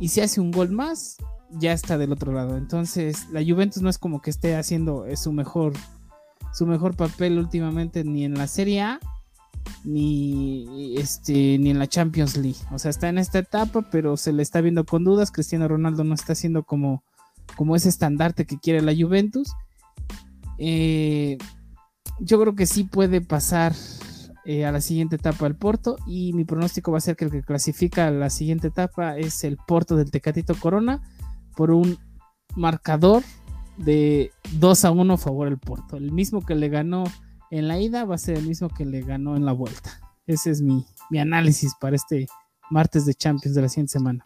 Y 0.00 0.08
si 0.08 0.20
hace 0.20 0.40
un 0.40 0.50
gol 0.50 0.70
más, 0.70 1.18
ya 1.50 1.72
está 1.72 1.98
del 1.98 2.12
otro 2.12 2.32
lado. 2.32 2.56
Entonces, 2.56 3.28
la 3.30 3.44
Juventus 3.44 3.80
no 3.80 3.90
es 3.90 3.98
como 3.98 4.20
que 4.20 4.30
esté 4.30 4.56
haciendo 4.56 5.04
su 5.14 5.32
mejor, 5.32 5.74
su 6.52 6.66
mejor 6.66 6.96
papel 6.96 7.38
últimamente 7.38 8.02
ni 8.02 8.24
en 8.24 8.34
la 8.34 8.48
Serie 8.48 8.80
A 8.80 9.00
ni 9.84 10.96
este 10.96 11.58
ni 11.58 11.70
en 11.70 11.78
la 11.78 11.88
Champions 11.88 12.36
League. 12.36 12.58
O 12.70 12.78
sea, 12.78 12.90
está 12.90 13.08
en 13.08 13.18
esta 13.18 13.38
etapa, 13.38 13.82
pero 13.90 14.16
se 14.16 14.32
le 14.32 14.42
está 14.42 14.60
viendo 14.60 14.84
con 14.84 15.04
dudas. 15.04 15.30
Cristiano 15.30 15.68
Ronaldo 15.68 16.04
no 16.04 16.14
está 16.14 16.32
haciendo 16.32 16.62
como, 16.62 17.02
como 17.56 17.76
ese 17.76 17.88
estandarte 17.88 18.46
que 18.46 18.58
quiere 18.58 18.82
la 18.82 18.94
Juventus. 18.94 19.52
Eh, 20.58 21.38
yo 22.20 22.40
creo 22.40 22.54
que 22.54 22.66
sí 22.66 22.84
puede 22.84 23.20
pasar 23.20 23.74
eh, 24.44 24.64
a 24.64 24.72
la 24.72 24.80
siguiente 24.80 25.16
etapa 25.16 25.46
el 25.46 25.56
Porto. 25.56 25.96
Y 26.06 26.32
mi 26.32 26.44
pronóstico 26.44 26.92
va 26.92 26.98
a 26.98 27.02
ser 27.02 27.16
que 27.16 27.26
el 27.26 27.30
que 27.30 27.42
clasifica 27.42 28.08
a 28.08 28.10
la 28.10 28.30
siguiente 28.30 28.68
etapa 28.68 29.16
es 29.18 29.44
el 29.44 29.56
Porto 29.56 29.96
del 29.96 30.10
Tecatito 30.10 30.54
Corona 30.54 31.02
por 31.56 31.70
un 31.70 31.98
marcador 32.56 33.22
de 33.78 34.30
2 34.58 34.84
a 34.84 34.90
1 34.90 35.14
a 35.14 35.18
favor 35.18 35.48
del 35.48 35.58
Porto. 35.58 35.96
El 35.96 36.12
mismo 36.12 36.44
que 36.44 36.54
le 36.54 36.68
ganó 36.68 37.04
en 37.52 37.68
la 37.68 37.78
ida 37.78 38.06
va 38.06 38.14
a 38.14 38.18
ser 38.18 38.38
el 38.38 38.48
mismo 38.48 38.70
que 38.70 38.86
le 38.86 39.02
ganó 39.02 39.36
en 39.36 39.44
la 39.44 39.52
vuelta. 39.52 40.00
Ese 40.26 40.50
es 40.50 40.62
mi, 40.62 40.86
análisis 41.20 41.72
para 41.78 41.96
este 41.96 42.26
martes 42.70 43.04
de 43.04 43.12
Champions 43.12 43.54
de 43.54 43.60
la 43.60 43.68
siguiente 43.68 43.92
semana. 43.92 44.24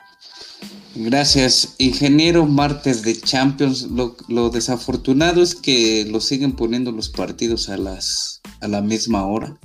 Gracias, 0.94 1.74
ingeniero. 1.78 2.46
Martes 2.46 3.02
de 3.02 3.20
Champions. 3.20 3.88
Lo, 4.28 4.50
desafortunado 4.50 5.42
es 5.42 5.56
que 5.56 6.06
lo 6.08 6.20
siguen 6.20 6.52
poniendo 6.52 6.92
los 6.92 7.08
partidos 7.08 7.68
a, 7.68 7.76
las, 7.76 8.40
a 8.60 8.68
la 8.68 8.80
misma 8.80 9.26
hora 9.26 9.58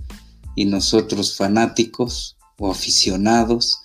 y 0.56 0.66
nosotros 0.66 1.38
fanáticos 1.38 2.38
o 2.58 2.72
aficionados 2.72 3.80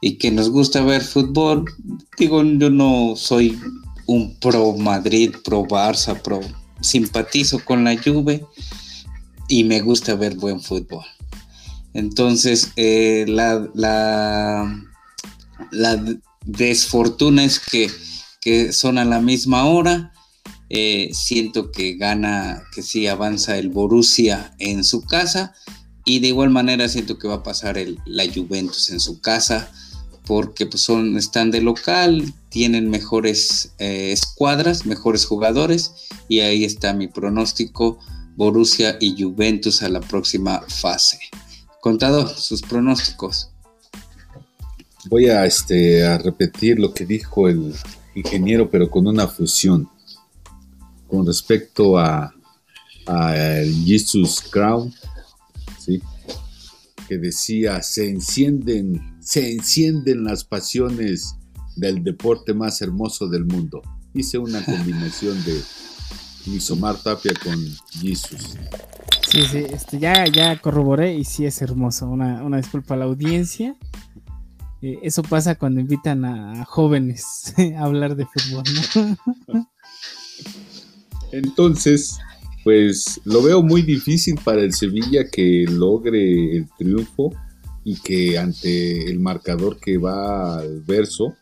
y 0.00 0.18
que 0.18 0.30
nos 0.30 0.48
gusta 0.48 0.84
ver 0.84 1.02
fútbol. 1.02 1.64
Digo, 2.16 2.44
yo 2.44 2.70
no 2.70 3.16
soy 3.16 3.58
un 4.06 4.38
pro 4.38 4.76
Madrid, 4.76 5.34
pro 5.42 5.64
Barça, 5.64 6.16
pro 6.22 6.40
simpatizo 6.80 7.64
con 7.64 7.82
la 7.82 7.96
Juve 8.00 8.46
y 9.48 9.64
me 9.64 9.80
gusta 9.80 10.14
ver 10.14 10.36
buen 10.36 10.60
fútbol. 10.60 11.04
Entonces, 11.94 12.72
eh, 12.76 13.24
la, 13.26 13.68
la, 13.74 14.84
desfortuna 16.44 17.44
es 17.44 17.58
que, 17.58 17.90
son 18.72 18.98
a 18.98 19.04
la 19.04 19.20
misma 19.20 19.64
hora. 19.64 20.12
Eh, 20.70 21.10
siento 21.12 21.70
que 21.70 21.96
gana, 21.96 22.62
que 22.74 22.82
sí 22.82 23.06
avanza 23.06 23.58
el 23.58 23.68
Borussia 23.68 24.54
en 24.58 24.84
su 24.84 25.02
casa. 25.02 25.54
Y 26.04 26.20
de 26.20 26.28
igual 26.28 26.50
manera 26.50 26.88
siento 26.88 27.18
que 27.18 27.28
va 27.28 27.36
a 27.36 27.42
pasar 27.42 27.78
la 28.06 28.24
Juventus 28.32 28.90
en 28.90 29.00
su 29.00 29.20
casa. 29.20 29.70
Porque 30.24 30.66
pues, 30.66 30.82
son, 30.82 31.16
están 31.16 31.50
de 31.50 31.62
local, 31.62 32.32
tienen 32.50 32.90
mejores 32.90 33.72
eh, 33.78 34.12
escuadras, 34.12 34.86
mejores 34.86 35.26
jugadores. 35.26 35.92
Y 36.28 36.40
ahí 36.40 36.64
está 36.64 36.92
mi 36.92 37.08
pronóstico 37.08 37.98
Borussia 38.38 38.96
y 39.00 39.20
Juventus 39.20 39.82
a 39.82 39.88
la 39.88 40.00
próxima 40.00 40.60
fase. 40.60 41.18
Contado 41.80 42.28
sus 42.28 42.62
pronósticos. 42.62 43.50
Voy 45.06 45.26
a, 45.26 45.44
este, 45.44 46.06
a 46.06 46.18
repetir 46.18 46.78
lo 46.78 46.94
que 46.94 47.04
dijo 47.04 47.48
el 47.48 47.74
ingeniero, 48.14 48.70
pero 48.70 48.88
con 48.88 49.08
una 49.08 49.26
fusión. 49.26 49.88
Con 51.08 51.26
respecto 51.26 51.98
a, 51.98 52.32
a 53.08 53.34
Jesus 53.84 54.40
Crown, 54.40 54.94
¿sí? 55.80 56.00
que 57.08 57.18
decía, 57.18 57.82
se 57.82 58.08
encienden, 58.08 59.16
se 59.20 59.50
encienden 59.50 60.22
las 60.22 60.44
pasiones 60.44 61.34
del 61.74 62.04
deporte 62.04 62.54
más 62.54 62.80
hermoso 62.82 63.26
del 63.26 63.46
mundo. 63.46 63.82
Hice 64.14 64.38
una 64.38 64.64
combinación 64.64 65.42
de 65.44 65.60
Misomar 66.48 66.96
Tapia 66.96 67.32
con 67.42 67.56
Jesus. 68.00 68.56
Sí, 69.28 69.42
sí, 69.42 69.58
este, 69.70 69.98
ya, 69.98 70.26
ya 70.26 70.58
corroboré 70.58 71.14
y 71.14 71.24
sí 71.24 71.44
es 71.44 71.60
hermoso. 71.60 72.08
Una, 72.08 72.56
disculpa 72.56 72.94
a 72.94 72.96
la 72.96 73.04
audiencia. 73.04 73.76
Eh, 74.80 74.98
eso 75.02 75.22
pasa 75.22 75.56
cuando 75.56 75.80
invitan 75.80 76.24
a, 76.24 76.64
jóvenes 76.64 77.54
a 77.76 77.84
hablar 77.84 78.16
de 78.16 78.26
fútbol, 78.26 78.64
Entonces, 81.32 82.18
pues 82.64 83.20
lo 83.24 83.42
veo 83.42 83.62
muy 83.62 83.82
difícil 83.82 84.38
para 84.42 84.62
el 84.62 84.72
Sevilla 84.72 85.28
que 85.28 85.66
logre 85.68 86.56
el 86.56 86.68
triunfo 86.78 87.34
y 87.84 87.96
que 87.96 88.38
ante 88.38 89.10
el 89.10 89.20
marcador 89.20 89.78
que 89.78 89.98
va 89.98 90.58
al 90.58 90.80
verso, 90.82 91.34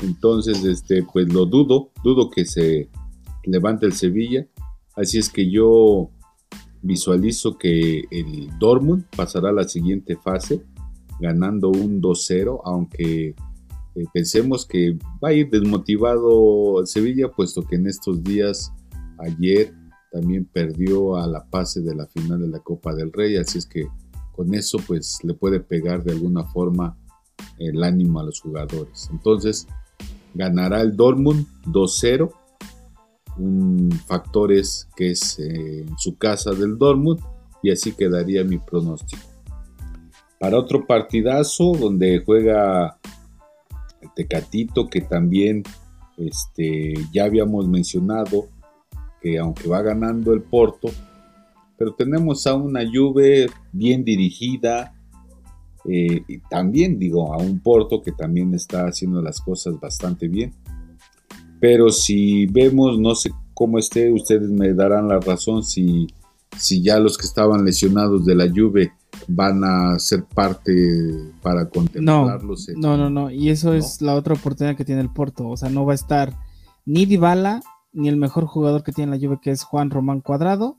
entonces, 0.00 0.64
este, 0.64 1.02
pues 1.02 1.32
lo 1.32 1.46
dudo, 1.46 1.90
dudo 2.04 2.30
que 2.30 2.44
se 2.44 2.88
levanta 3.48 3.86
el 3.86 3.92
Sevilla. 3.92 4.46
Así 4.94 5.18
es 5.18 5.30
que 5.30 5.50
yo 5.50 6.10
visualizo 6.82 7.58
que 7.58 8.04
el 8.10 8.50
Dortmund 8.58 9.04
pasará 9.16 9.50
a 9.50 9.52
la 9.52 9.68
siguiente 9.68 10.16
fase 10.16 10.64
ganando 11.20 11.70
un 11.70 12.00
2-0, 12.00 12.60
aunque 12.64 13.28
eh, 13.28 14.04
pensemos 14.12 14.64
que 14.66 14.96
va 15.22 15.30
a 15.30 15.32
ir 15.32 15.50
desmotivado 15.50 16.80
el 16.80 16.86
Sevilla, 16.86 17.30
puesto 17.30 17.62
que 17.62 17.76
en 17.76 17.86
estos 17.86 18.22
días, 18.22 18.72
ayer, 19.18 19.74
también 20.12 20.44
perdió 20.44 21.16
a 21.16 21.26
la 21.26 21.42
fase 21.46 21.80
de 21.80 21.94
la 21.94 22.06
final 22.06 22.40
de 22.40 22.48
la 22.48 22.60
Copa 22.60 22.94
del 22.94 23.12
Rey, 23.12 23.36
así 23.36 23.58
es 23.58 23.66
que 23.66 23.88
con 24.32 24.54
eso 24.54 24.78
pues 24.86 25.18
le 25.24 25.34
puede 25.34 25.60
pegar 25.60 26.04
de 26.04 26.12
alguna 26.12 26.44
forma 26.44 26.96
el 27.58 27.82
ánimo 27.82 28.20
a 28.20 28.24
los 28.24 28.40
jugadores. 28.40 29.08
Entonces, 29.10 29.66
ganará 30.34 30.80
el 30.80 30.96
Dortmund 30.96 31.46
2-0 31.66 32.30
un 33.38 33.90
factores 34.06 34.88
que 34.96 35.12
es 35.12 35.38
eh, 35.38 35.84
su 35.96 36.16
casa 36.16 36.52
del 36.52 36.76
Dortmund 36.76 37.20
y 37.62 37.70
así 37.70 37.92
quedaría 37.92 38.44
mi 38.44 38.58
pronóstico. 38.58 39.22
Para 40.38 40.58
otro 40.58 40.86
partidazo 40.86 41.72
donde 41.72 42.22
juega 42.24 42.98
el 44.00 44.08
Tecatito 44.14 44.88
que 44.88 45.00
también 45.00 45.62
este, 46.16 46.94
ya 47.12 47.24
habíamos 47.24 47.68
mencionado 47.68 48.48
que 49.20 49.38
aunque 49.38 49.68
va 49.68 49.82
ganando 49.82 50.32
el 50.32 50.42
Porto, 50.42 50.88
pero 51.76 51.94
tenemos 51.94 52.46
a 52.46 52.54
una 52.54 52.80
Juve 52.84 53.48
bien 53.72 54.04
dirigida, 54.04 54.94
eh, 55.84 56.22
y 56.26 56.38
también 56.50 56.98
digo 56.98 57.32
a 57.32 57.38
un 57.38 57.60
Porto 57.60 58.02
que 58.02 58.12
también 58.12 58.54
está 58.54 58.86
haciendo 58.86 59.22
las 59.22 59.40
cosas 59.40 59.78
bastante 59.80 60.28
bien. 60.28 60.52
Pero 61.60 61.90
si 61.90 62.46
vemos, 62.46 62.98
no 62.98 63.14
sé 63.14 63.30
cómo 63.54 63.78
esté, 63.78 64.12
ustedes 64.12 64.48
me 64.48 64.72
darán 64.74 65.08
la 65.08 65.18
razón 65.18 65.62
si, 65.62 66.06
si 66.56 66.82
ya 66.82 66.98
los 66.98 67.18
que 67.18 67.26
estaban 67.26 67.64
lesionados 67.64 68.24
de 68.24 68.34
la 68.34 68.48
Juve 68.48 68.92
van 69.26 69.64
a 69.64 69.98
ser 69.98 70.24
parte 70.24 70.72
para 71.42 71.68
contemplarlos. 71.68 72.68
No, 72.76 72.96
no, 72.96 73.10
no, 73.10 73.30
y 73.30 73.50
eso 73.50 73.74
es 73.74 74.00
la 74.00 74.14
otra 74.14 74.34
oportunidad 74.34 74.76
que 74.76 74.84
tiene 74.84 75.00
el 75.00 75.10
Porto, 75.10 75.48
o 75.48 75.56
sea, 75.56 75.70
no 75.70 75.84
va 75.84 75.92
a 75.92 75.96
estar 75.96 76.36
ni 76.86 77.06
Dybala 77.06 77.60
ni 77.92 78.08
el 78.08 78.16
mejor 78.16 78.46
jugador 78.46 78.82
que 78.82 78.92
tiene 78.92 79.16
la 79.16 79.18
Juve 79.18 79.40
que 79.42 79.50
es 79.50 79.64
Juan 79.64 79.90
Román 79.90 80.20
Cuadrado. 80.20 80.78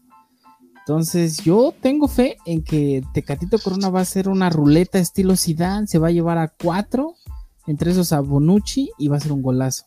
Entonces, 0.80 1.44
yo 1.44 1.74
tengo 1.82 2.08
fe 2.08 2.38
en 2.46 2.64
que 2.64 3.04
Tecatito 3.14 3.60
Corona 3.60 3.90
va 3.90 4.00
a 4.00 4.06
ser 4.06 4.28
una 4.28 4.50
ruleta 4.50 4.98
estilo 4.98 5.36
Zidane, 5.36 5.86
se 5.86 6.00
va 6.00 6.08
a 6.08 6.12
llevar 6.12 6.38
a 6.38 6.48
cuatro, 6.48 7.14
entre 7.68 7.92
esos 7.92 8.12
a 8.14 8.22
Bonucci 8.22 8.90
y 8.98 9.08
va 9.08 9.18
a 9.18 9.20
ser 9.20 9.32
un 9.32 9.44
golazo. 9.44 9.84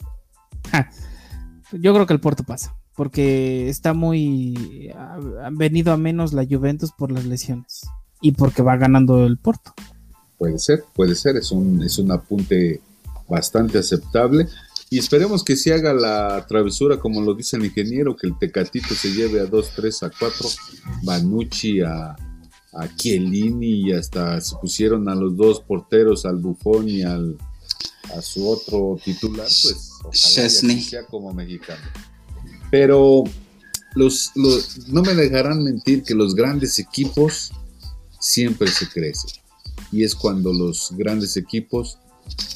Yo 1.72 1.94
creo 1.94 2.06
que 2.06 2.12
el 2.12 2.20
Porto 2.20 2.44
pasa, 2.44 2.76
porque 2.94 3.68
está 3.68 3.94
muy. 3.94 4.90
Han 5.42 5.56
venido 5.56 5.92
a 5.92 5.96
menos 5.96 6.32
la 6.32 6.46
Juventus 6.48 6.92
por 6.92 7.10
las 7.10 7.24
lesiones 7.24 7.82
y 8.20 8.32
porque 8.32 8.62
va 8.62 8.76
ganando 8.76 9.24
el 9.26 9.38
Porto. 9.38 9.72
Puede 10.38 10.58
ser, 10.58 10.84
puede 10.94 11.14
ser, 11.14 11.36
es 11.36 11.50
un, 11.52 11.82
es 11.82 11.98
un 11.98 12.10
apunte 12.10 12.80
bastante 13.28 13.78
aceptable. 13.78 14.48
Y 14.90 14.98
esperemos 14.98 15.42
que 15.42 15.56
se 15.56 15.72
haga 15.72 15.94
la 15.94 16.44
travesura, 16.46 16.98
como 16.98 17.22
lo 17.22 17.34
dice 17.34 17.56
el 17.56 17.64
ingeniero, 17.64 18.14
que 18.14 18.26
el 18.26 18.38
Tecatito 18.38 18.94
se 18.94 19.12
lleve 19.12 19.40
a 19.40 19.46
2, 19.46 19.70
3, 19.74 20.02
a 20.02 20.10
4, 20.10 20.48
Banucci 21.02 21.80
a, 21.80 22.14
a 22.74 22.96
Chiellini 22.96 23.88
y 23.88 23.92
hasta 23.92 24.38
se 24.42 24.54
pusieron 24.56 25.08
a 25.08 25.14
los 25.14 25.34
dos 25.36 25.60
porteros, 25.60 26.26
al 26.26 26.36
Buffon 26.36 26.88
y 26.88 27.02
al, 27.02 27.38
a 28.16 28.20
su 28.20 28.48
otro 28.48 28.98
titular, 29.04 29.46
pues 29.46 29.90
ojalá 30.00 30.48
sea 30.48 31.06
como 31.06 31.32
mexicano. 31.32 31.82
Pero 32.70 33.24
los, 33.94 34.32
no 34.88 35.02
me 35.02 35.14
dejarán 35.14 35.62
mentir 35.62 36.02
que 36.02 36.14
los 36.14 36.34
grandes 36.34 36.78
equipos 36.78 37.52
siempre 38.18 38.68
se 38.70 38.88
crecen. 38.88 39.30
Y 39.90 40.04
es 40.04 40.14
cuando 40.14 40.52
los 40.52 40.90
grandes 40.96 41.36
equipos 41.36 41.98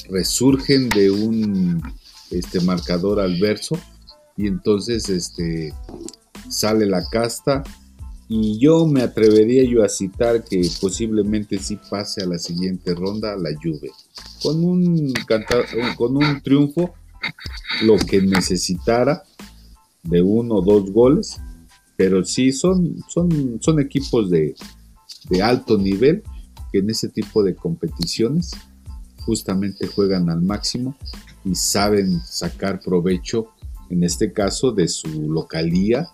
resurgen 0.09 0.89
de 0.89 1.11
un 1.11 1.83
este, 2.31 2.61
marcador 2.61 3.21
adverso 3.21 3.79
y 4.37 4.47
entonces 4.47 5.09
este, 5.09 5.75
sale 6.49 6.87
la 6.87 7.07
casta 7.09 7.63
y 8.29 8.59
yo 8.59 8.87
me 8.87 9.03
atrevería 9.03 9.63
yo 9.65 9.85
a 9.85 9.89
citar 9.89 10.43
que 10.43 10.69
posiblemente 10.81 11.59
sí 11.59 11.79
pase 11.89 12.23
a 12.23 12.27
la 12.27 12.39
siguiente 12.39 12.95
ronda 12.95 13.37
la 13.37 13.51
Juve. 13.63 13.93
Con 14.43 14.65
un, 14.65 15.13
con 15.97 16.17
un 16.17 16.41
triunfo, 16.43 16.95
lo 17.83 17.97
que 17.97 18.21
necesitara 18.23 19.23
de 20.03 20.23
uno 20.23 20.57
o 20.57 20.63
dos 20.63 20.91
goles, 20.91 21.39
pero 21.97 22.25
sí 22.25 22.53
son, 22.53 22.97
son, 23.09 23.59
son 23.61 23.81
equipos 23.81 24.29
de, 24.31 24.55
de 25.31 25.43
alto 25.43 25.79
nivel 25.79 26.23
que 26.73 26.79
en 26.79 26.91
ese 26.91 27.09
tipo 27.09 27.43
de 27.43 27.55
competiciones 27.55 28.53
justamente 29.21 29.87
juegan 29.87 30.31
al 30.31 30.43
máximo 30.43 30.97
y 31.45 31.55
saben 31.55 32.21
sacar 32.21 32.81
provecho, 32.81 33.49
en 33.89 34.03
este 34.03 34.33
caso, 34.33 34.73
de 34.73 34.89
su 34.89 35.31
localía 35.31 36.09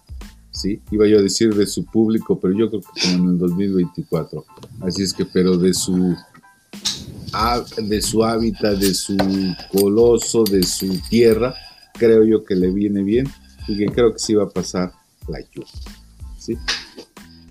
¿sí? 0.52 0.80
Iba 0.90 1.06
yo 1.06 1.18
a 1.18 1.22
decir 1.22 1.54
de 1.54 1.66
su 1.66 1.84
público, 1.84 2.38
pero 2.38 2.56
yo 2.56 2.68
creo 2.68 2.82
que 2.82 3.00
como 3.00 3.24
en 3.24 3.30
el 3.30 3.38
2024. 3.38 4.44
Así 4.80 5.02
es 5.02 5.12
que, 5.12 5.24
pero 5.24 5.56
de 5.56 5.74
su, 5.74 6.16
de 7.78 8.02
su 8.02 8.24
hábitat, 8.24 8.78
de 8.78 8.94
su 8.94 9.16
coloso, 9.72 10.44
de 10.44 10.62
su 10.62 11.00
tierra, 11.08 11.54
creo 11.94 12.24
yo 12.24 12.44
que 12.44 12.54
le 12.54 12.70
viene 12.70 13.02
bien 13.02 13.26
y 13.66 13.76
que 13.76 13.86
creo 13.86 14.12
que 14.12 14.18
sí 14.18 14.34
va 14.34 14.44
a 14.44 14.50
pasar 14.50 14.92
la 15.28 15.40
lluvia. 15.40 15.68
¿sí? 16.38 16.56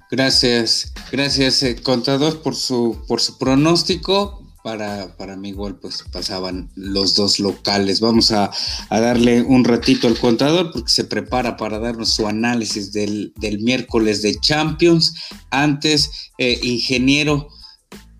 Gracias, 0.10 0.94
gracias, 1.12 1.64
eh, 1.64 1.76
contador, 1.82 2.42
por 2.42 2.56
su, 2.56 2.98
por 3.08 3.22
su 3.22 3.38
pronóstico 3.38 4.41
para, 4.64 5.16
para 5.18 5.36
mi 5.36 5.52
gol, 5.52 5.80
pues 5.80 6.04
pasaban 6.12 6.70
los 6.76 7.16
dos 7.16 7.40
locales. 7.40 8.00
Vamos 8.00 8.32
a, 8.32 8.52
darle 8.90 9.42
un 9.42 9.64
ratito 9.64 10.08
al 10.08 10.20
contador 10.20 10.72
porque 10.72 10.92
se 10.92 11.06
prepara 11.06 11.58
para 11.58 11.80
darnos 11.80 12.10
su 12.14 12.28
análisis 12.28 12.92
del, 12.94 13.34
miércoles 13.62 14.22
de 14.22 14.40
Champions. 14.40 15.14
Antes, 15.50 16.32
eh, 16.38 16.60
ingeniero, 16.64 17.50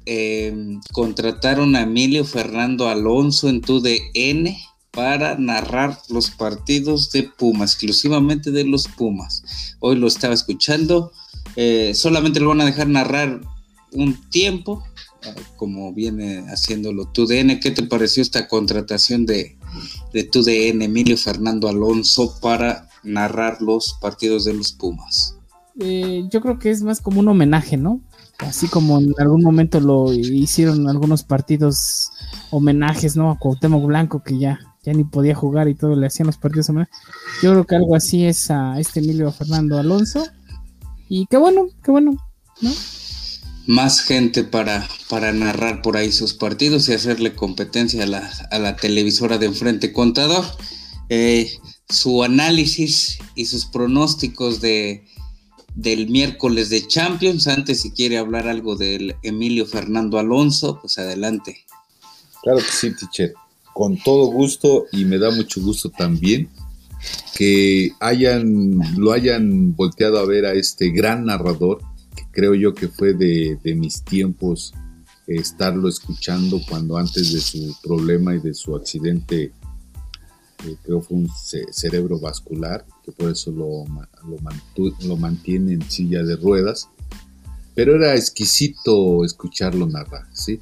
eh, 0.06 0.80
contrataron 0.92 1.76
a 1.76 1.84
Emilio 1.84 2.26
Fernando 2.26 2.90
Alonso 2.90 3.50
en 3.50 3.62
TUDN 3.62 4.56
para 4.92 5.38
narrar 5.38 5.98
los 6.10 6.32
partidos 6.32 7.12
de 7.12 7.24
Pumas, 7.24 7.74
exclusivamente 7.74 8.52
de 8.52 8.66
los 8.66 8.88
Pumas. 8.88 9.44
Hoy 9.80 9.96
lo 9.96 10.08
estaba 10.08 10.34
escuchando. 10.34 11.12
Eh, 11.56 11.94
solamente 11.96 12.40
lo 12.40 12.50
van 12.50 12.62
a 12.62 12.66
dejar 12.66 12.88
narrar 12.88 13.42
un 13.92 14.30
tiempo 14.30 14.84
como 15.56 15.94
viene 15.94 16.46
haciéndolo 16.48 17.06
TUDN. 17.06 17.60
¿Qué 17.60 17.72
te 17.72 17.84
pareció 17.84 18.22
esta 18.22 18.48
contratación 18.48 19.26
de, 19.26 19.58
de 20.14 20.24
TUDN, 20.24 20.82
Emilio 20.82 21.18
Fernando 21.18 21.68
Alonso, 21.68 22.40
para 22.42 22.90
narrar 23.04 23.62
los 23.62 23.94
partidos 24.02 24.46
de 24.46 24.54
los 24.54 24.72
Pumas? 24.72 25.36
Eh, 25.80 26.28
yo 26.30 26.42
creo 26.42 26.60
que 26.60 26.70
es 26.70 26.82
más 26.82 27.02
como 27.02 27.20
un 27.20 27.28
homenaje, 27.28 27.78
¿no? 27.78 28.02
Así 28.40 28.68
como 28.68 29.00
en 29.00 29.14
algún 29.20 29.44
momento 29.44 29.80
lo 29.80 30.12
hicieron 30.14 30.90
algunos 30.90 31.24
partidos 31.24 32.12
homenajes, 32.50 33.16
¿no? 33.16 33.30
A 33.32 33.38
Cuauhtémoc 33.38 33.86
Blanco, 33.86 34.24
que 34.24 34.40
ya, 34.40 34.60
ya 34.84 34.94
ni 34.94 35.04
podía 35.04 35.36
jugar 35.36 35.68
y 35.68 35.76
todo, 35.76 35.96
le 35.96 36.08
hacían 36.08 36.28
los 36.28 36.38
partidos 36.38 36.70
homenajes. 36.70 36.96
Yo 37.44 37.52
creo 37.52 37.66
que 37.66 37.76
algo 37.76 37.96
así 37.96 38.26
es 38.26 38.50
a 38.50 38.80
este 38.80 39.00
Emilio 39.00 39.32
Fernando 39.32 39.78
Alonso. 39.78 40.24
Y 41.08 41.28
qué 41.28 41.38
bueno, 41.38 41.68
qué 41.84 41.92
bueno, 41.92 42.18
¿no? 42.62 42.72
Más 43.72 44.02
gente 44.02 44.44
para, 44.44 44.86
para 45.10 45.32
narrar 45.32 45.82
por 45.82 45.96
ahí 45.96 46.12
sus 46.12 46.34
partidos 46.34 46.90
y 46.90 46.94
hacerle 46.94 47.34
competencia 47.36 48.04
a 48.04 48.60
la, 48.60 48.76
televisora 48.76 49.38
de 49.38 49.46
enfrente 49.46 49.94
contador. 49.94 50.44
Eh, 51.08 51.50
su 51.88 52.24
análisis 52.24 53.20
y 53.34 53.46
sus 53.46 53.66
pronósticos 53.66 54.60
de, 54.60 55.06
del 55.74 56.10
miércoles 56.10 56.70
de 56.70 56.86
Champions. 56.86 57.48
Antes, 57.48 57.82
si 57.82 57.92
quiere 57.92 58.18
hablar 58.18 58.48
algo 58.48 58.76
del 58.76 59.16
Emilio 59.24 59.66
Fernando 59.66 60.20
Alonso, 60.20 60.80
pues 60.82 60.98
adelante. 60.98 61.66
Claro 62.44 62.60
que 62.60 62.72
sí, 62.72 62.94
teacher. 62.94 63.34
Con 63.74 63.98
todo 63.98 64.26
gusto 64.26 64.86
y 64.92 65.06
me 65.06 65.18
da 65.18 65.32
mucho 65.32 65.62
gusto 65.62 65.90
también 65.90 66.50
que 67.38 67.94
hayan, 68.02 68.78
lo 68.98 69.14
hayan 69.14 69.76
volteado 69.76 70.20
a 70.20 70.26
ver 70.26 70.46
a 70.46 70.54
este 70.54 70.90
gran 70.90 71.26
narrador 71.26 71.82
creo 72.32 72.56
yo 72.56 72.74
que 72.74 72.88
fue 72.88 73.14
de, 73.14 73.60
mis 73.76 74.04
tiempos 74.04 74.74
estarlo 75.28 75.88
escuchando 75.88 76.60
cuando 76.68 76.98
antes 76.98 77.32
de 77.32 77.40
su 77.40 77.76
problema 77.82 78.36
y 78.36 78.40
de 78.40 78.54
su 78.54 78.76
accidente, 78.76 79.54
eh, 80.66 80.76
creo 80.84 81.02
fue 81.02 81.18
un 81.18 81.30
cerebro 81.72 82.20
vascular, 82.20 82.86
que 83.04 83.12
por 83.12 83.32
eso 83.32 83.52
lo, 83.52 83.86
lo, 84.28 85.18
mantiene 85.18 85.74
en 85.74 85.90
silla 85.90 86.24
de 86.24 86.36
ruedas, 86.36 86.90
pero 87.76 87.96
era 87.96 88.16
exquisito 88.16 89.24
escucharlo 89.24 89.88
narrar, 89.88 90.28
¿sí? 90.34 90.60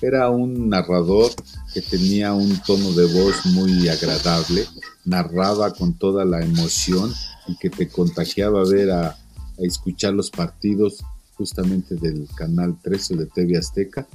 Era 0.00 0.30
un 0.30 0.68
narrador 0.68 1.30
que 1.72 1.80
tenía 1.80 2.32
un 2.32 2.56
tono 2.66 2.92
de 2.92 3.06
voz 3.06 3.46
muy 3.46 3.88
agradable, 3.88 4.66
narraba 5.04 5.72
con 5.72 5.94
toda 5.94 6.24
la 6.24 6.40
emoción 6.40 7.12
y 7.46 7.56
que 7.56 7.70
te 7.70 7.88
contagiaba 7.88 8.64
ver 8.64 8.90
a, 8.90 9.16
a 9.58 9.66
escuchar 9.66 10.14
los 10.14 10.30
partidos 10.30 11.02
justamente 11.34 11.94
del 11.94 12.28
canal 12.34 12.76
13 12.82 13.16
de 13.16 13.26
TV 13.26 13.56
Azteca 13.56 14.06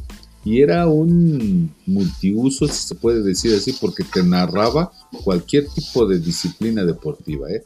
y 0.46 0.62
era 0.62 0.88
un 0.88 1.74
multiuso, 1.86 2.68
si 2.68 2.88
se 2.88 2.96
puede 2.96 3.24
decir 3.24 3.56
así, 3.56 3.74
porque 3.80 4.04
te 4.04 4.24
narraba 4.24 4.92
cualquier 5.24 5.68
tipo 5.68 6.06
de 6.06 6.20
disciplina 6.20 6.84
deportiva. 6.84 7.50
¿eh? 7.50 7.64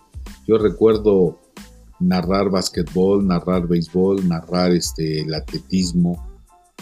Yo 0.47 0.59
recuerdo 0.59 1.39
narrar 1.99 2.51
basquetbol, 2.51 3.25
narrar 3.25 3.67
béisbol, 3.67 4.27
narrar 4.27 4.71
este, 4.73 5.21
el 5.21 5.33
atletismo, 5.33 6.23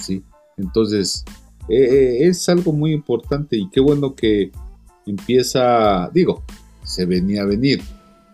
¿sí? 0.02 0.22
Entonces, 0.58 1.24
eh, 1.70 1.76
eh, 1.76 2.28
es 2.28 2.50
algo 2.50 2.74
muy 2.74 2.92
importante 2.92 3.56
y 3.56 3.70
qué 3.70 3.80
bueno 3.80 4.16
que 4.16 4.52
empieza, 5.06 6.10
digo, 6.14 6.44
se 6.84 7.06
venía 7.06 7.44
a 7.44 7.46
venir, 7.46 7.82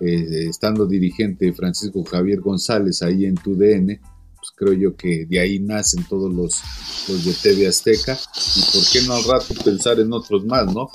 eh, 0.02 0.48
estando 0.50 0.88
dirigente 0.88 1.54
Francisco 1.54 2.04
Javier 2.04 2.42
González 2.42 3.04
ahí 3.04 3.26
en 3.26 3.36
TUDN, 3.36 4.00
pues 4.36 4.52
creo 4.56 4.74
yo 4.74 4.96
que 4.96 5.28
de 5.28 5.40
ahí 5.40 5.60
nacen 5.60 6.04
todos 6.06 6.34
los, 6.34 6.60
los 7.08 7.24
de 7.24 7.34
TV 7.34 7.68
Azteca 7.68 8.18
y 8.56 8.62
por 8.74 8.91
qué 8.91 9.02
no 9.06 9.14
al 9.14 9.24
rato 9.24 9.54
pensar 9.64 9.99
en 9.99 10.12
otros 10.12 10.43
más, 10.43 10.74
¿no? 10.74 10.89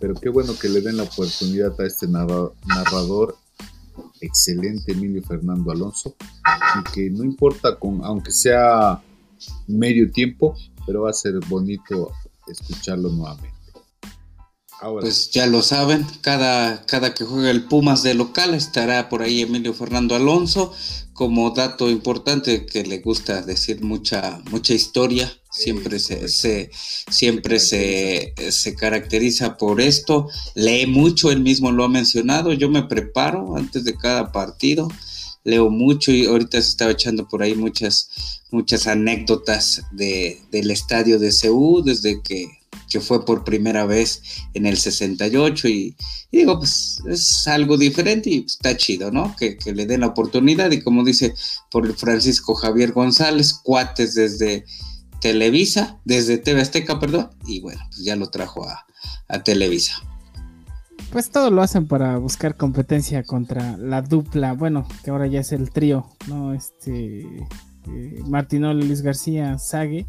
Pero 0.00 0.14
qué 0.14 0.28
bueno 0.28 0.58
que 0.58 0.68
le 0.68 0.80
den 0.80 0.96
la 0.96 1.04
oportunidad 1.04 1.80
a 1.80 1.86
este 1.86 2.08
narrador 2.08 3.36
excelente 4.20 4.92
Emilio 4.92 5.22
Fernando 5.22 5.70
Alonso 5.70 6.16
y 6.80 6.92
que 6.92 7.08
no 7.08 7.22
importa 7.22 7.78
con 7.78 8.04
aunque 8.04 8.32
sea 8.32 9.00
medio 9.68 10.10
tiempo, 10.10 10.56
pero 10.84 11.02
va 11.02 11.10
a 11.10 11.14
ser 11.14 11.38
bonito 11.48 12.10
escucharlo 12.48 13.10
nuevamente 13.10 13.59
pues 14.80 15.30
ya 15.30 15.46
lo 15.46 15.62
saben, 15.62 16.06
cada, 16.22 16.86
cada 16.86 17.12
que 17.14 17.24
juega 17.24 17.50
el 17.50 17.64
Pumas 17.64 18.02
de 18.02 18.14
local 18.14 18.54
estará 18.54 19.08
por 19.08 19.22
ahí 19.22 19.42
Emilio 19.42 19.74
Fernando 19.74 20.14
Alonso. 20.14 20.72
Como 21.12 21.50
dato 21.50 21.90
importante 21.90 22.64
que 22.64 22.82
le 22.82 23.00
gusta 23.00 23.42
decir 23.42 23.82
mucha, 23.82 24.40
mucha 24.50 24.72
historia, 24.72 25.30
siempre, 25.50 25.98
se, 25.98 26.70
siempre 27.10 27.60
se, 27.60 28.32
se, 28.50 28.74
caracteriza 28.74 29.58
por 29.58 29.82
esto. 29.82 30.28
Lee 30.54 30.86
mucho, 30.86 31.30
él 31.30 31.40
mismo 31.40 31.72
lo 31.72 31.84
ha 31.84 31.88
mencionado. 31.88 32.54
Yo 32.54 32.70
me 32.70 32.84
preparo 32.84 33.54
antes 33.56 33.84
de 33.84 33.98
cada 33.98 34.32
partido, 34.32 34.88
leo 35.44 35.68
mucho 35.68 36.10
y 36.10 36.24
ahorita 36.24 36.62
se 36.62 36.68
estaba 36.68 36.92
echando 36.92 37.28
por 37.28 37.42
ahí 37.42 37.54
muchas, 37.54 38.40
muchas 38.50 38.86
anécdotas 38.86 39.82
de, 39.92 40.40
del 40.50 40.70
estadio 40.70 41.18
de 41.18 41.32
Ceú 41.32 41.82
desde 41.84 42.22
que 42.22 42.59
que 42.90 43.00
fue 43.00 43.24
por 43.24 43.44
primera 43.44 43.86
vez 43.86 44.22
en 44.52 44.66
el 44.66 44.76
68 44.76 45.68
y, 45.68 45.96
digo, 46.30 46.58
pues 46.58 47.00
es 47.08 47.46
algo 47.46 47.78
diferente 47.78 48.30
y 48.30 48.44
está 48.44 48.76
chido, 48.76 49.10
¿no? 49.10 49.34
Que, 49.36 49.56
le 49.72 49.86
den 49.86 50.00
la 50.00 50.08
oportunidad 50.08 50.70
y 50.72 50.82
como 50.82 51.04
dice 51.04 51.34
por 51.70 51.94
Francisco 51.94 52.54
Javier 52.54 52.92
González, 52.92 53.54
cuates 53.62 54.14
desde 54.14 54.64
Televisa, 55.20 55.98
desde 56.04 56.38
TV 56.38 56.60
Azteca, 56.60 56.98
perdón, 56.98 57.30
y 57.46 57.60
bueno, 57.60 57.80
pues 57.88 58.04
ya 58.04 58.16
lo 58.16 58.28
trajo 58.28 58.66
a, 58.68 58.84
Televisa. 59.44 59.94
Pues 61.12 61.30
todo 61.30 61.52
lo 61.52 61.62
hacen 61.62 61.86
para 61.86 62.18
buscar 62.18 62.56
competencia 62.56 63.22
contra 63.22 63.76
la 63.76 64.02
dupla, 64.02 64.54
bueno, 64.54 64.88
que 65.04 65.10
ahora 65.10 65.28
ya 65.28 65.40
es 65.40 65.52
el 65.52 65.70
trío, 65.70 66.08
¿no? 66.26 66.52
Este, 66.52 67.20
eh, 67.20 68.22
Martinol, 68.26 68.80
Luis 68.80 69.02
García, 69.02 69.56
Sague 69.58 70.08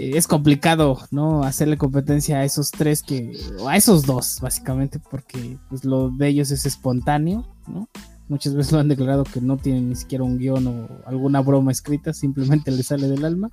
es 0.00 0.26
complicado, 0.26 0.98
¿no? 1.10 1.42
Hacerle 1.42 1.76
competencia 1.76 2.38
a 2.38 2.44
esos 2.44 2.70
tres 2.70 3.02
que, 3.02 3.32
o 3.58 3.68
a 3.68 3.76
esos 3.76 4.06
dos, 4.06 4.38
básicamente, 4.40 4.98
porque 4.98 5.58
pues, 5.68 5.84
lo 5.84 6.10
de 6.10 6.28
ellos 6.28 6.50
es 6.50 6.66
espontáneo, 6.66 7.46
¿no? 7.66 7.88
Muchas 8.28 8.54
veces 8.54 8.72
lo 8.72 8.78
han 8.78 8.88
declarado 8.88 9.24
que 9.24 9.40
no 9.40 9.56
tienen 9.56 9.88
ni 9.88 9.96
siquiera 9.96 10.24
un 10.24 10.38
guion 10.38 10.66
o 10.66 10.88
alguna 11.04 11.40
broma 11.40 11.72
escrita, 11.72 12.12
simplemente 12.12 12.70
le 12.70 12.82
sale 12.82 13.08
del 13.08 13.24
alma. 13.24 13.50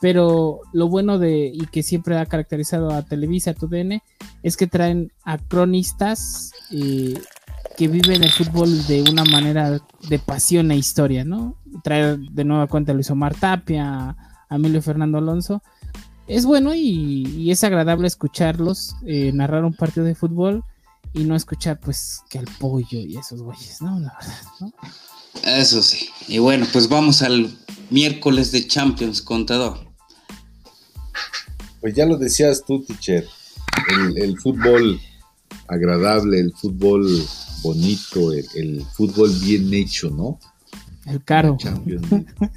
Pero 0.00 0.60
lo 0.72 0.88
bueno 0.88 1.18
de, 1.18 1.50
y 1.52 1.66
que 1.66 1.82
siempre 1.82 2.18
ha 2.18 2.26
caracterizado 2.26 2.90
a 2.90 3.02
Televisa, 3.02 3.52
a 3.52 3.54
TUDN, 3.54 4.02
es 4.42 4.56
que 4.56 4.66
traen 4.66 5.12
a 5.24 5.38
cronistas 5.38 6.52
eh, 6.72 7.14
que 7.76 7.88
viven 7.88 8.24
el 8.24 8.30
fútbol 8.30 8.84
de 8.86 9.02
una 9.02 9.24
manera 9.24 9.80
de 10.08 10.18
pasión 10.18 10.70
e 10.72 10.76
historia, 10.76 11.24
¿no? 11.24 11.56
Trae 11.84 12.16
de 12.18 12.44
nueva 12.44 12.66
cuenta 12.66 12.92
a 12.92 12.94
Luis 12.94 13.10
Omar 13.10 13.34
Tapia, 13.34 14.16
Emilio 14.50 14.82
Fernando 14.82 15.18
Alonso. 15.18 15.62
Es 16.26 16.46
bueno 16.46 16.74
y, 16.74 17.50
es 17.50 17.64
agradable 17.64 18.06
escucharlos 18.06 18.94
eh, 19.06 19.32
narrar 19.32 19.64
un 19.64 19.74
partido 19.74 20.06
de 20.06 20.14
fútbol 20.14 20.64
y 21.12 21.24
no 21.24 21.34
escuchar 21.34 21.78
pues 21.80 22.20
que 22.30 22.38
al 22.38 22.46
pollo 22.58 22.98
y 22.98 23.16
esos 23.16 23.42
güeyes, 23.42 23.82
¿no? 23.82 23.98
La 24.00 24.14
verdad, 24.18 24.42
¿no? 24.60 24.72
Eso 25.44 25.82
sí. 25.82 26.08
Y 26.28 26.38
bueno, 26.38 26.66
pues 26.72 26.88
vamos 26.88 27.22
al 27.22 27.50
miércoles 27.90 28.52
de 28.52 28.66
Champions, 28.66 29.20
contador. 29.20 29.78
Pues 31.80 31.94
ya 31.94 32.06
lo 32.06 32.16
decías 32.16 32.64
tú, 32.64 32.82
teacher. 32.84 33.26
El, 34.16 34.38
fútbol 34.38 35.00
agradable, 35.66 36.38
el 36.38 36.52
fútbol 36.52 37.04
bonito, 37.62 38.32
el 38.32 38.84
fútbol 38.94 39.30
bien 39.42 39.72
hecho, 39.74 40.10
¿no? 40.10 40.38
El 41.06 41.24
caro. 41.24 41.56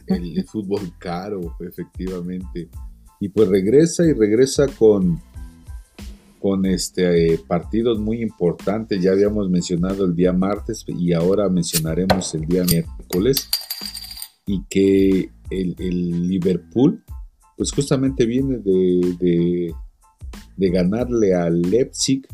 el, 0.07 0.45
fútbol 0.45 0.93
caro, 0.99 1.57
efectivamente. 1.59 2.69
Y 3.25 3.29
pues 3.29 3.49
regresa 3.49 4.05
y 4.05 4.13
regresa 4.13 4.67
con, 4.67 5.19
con 6.39 6.63
este, 6.67 7.33
eh, 7.33 7.39
partidos 7.47 7.97
muy 7.97 8.21
importantes. 8.21 9.01
Ya 9.01 9.13
habíamos 9.13 9.49
mencionado 9.49 10.05
el 10.05 10.15
día 10.15 10.31
martes 10.31 10.85
y 10.87 11.11
ahora 11.11 11.49
mencionaremos 11.49 12.35
el 12.35 12.45
día 12.45 12.63
miércoles. 12.65 13.49
Y 14.45 14.63
que 14.69 15.31
el, 15.49 16.27
Liverpool, 16.29 17.03
pues 17.57 17.71
justamente 17.71 18.27
viene 18.27 18.59
de, 18.59 19.73
de, 20.55 20.69
ganarle 20.69 21.33
al 21.33 21.63
Leipzig. 21.63 22.27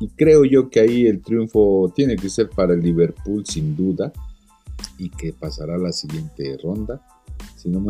Y 0.00 0.08
creo 0.08 0.44
yo 0.44 0.68
que 0.68 0.80
ahí 0.80 1.06
el 1.06 1.22
triunfo 1.22 1.90
tiene 1.96 2.16
que 2.16 2.28
ser 2.28 2.50
para 2.50 2.74
el 2.74 2.80
Liverpool 2.80 3.46
sin 3.46 3.74
duda 3.74 4.12
y 4.98 5.08
que 5.08 5.32
pasará 5.32 5.76
a 5.76 5.78
la 5.78 5.92
siguiente 5.92 6.58
ronda. 6.62 7.00
Si 7.58 7.68
no, 7.68 7.80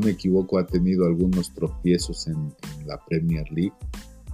me, 0.00 0.10
equivoco, 0.10 0.58
ha 0.58 0.66
tenido 0.66 1.06
algunos 1.06 1.52
tropiezos 1.54 2.26
en, 2.26 2.52
la 2.86 2.98
Premier 3.04 3.50
League, 3.52 3.74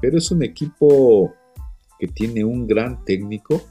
pero 0.01 0.19
es 0.19 0.31
un 0.31 0.43
equipo 0.43 1.33
que 1.99 2.09
tiene 2.09 2.45
un 2.45 2.67
gran 2.67 3.05
técnico, 3.05 3.63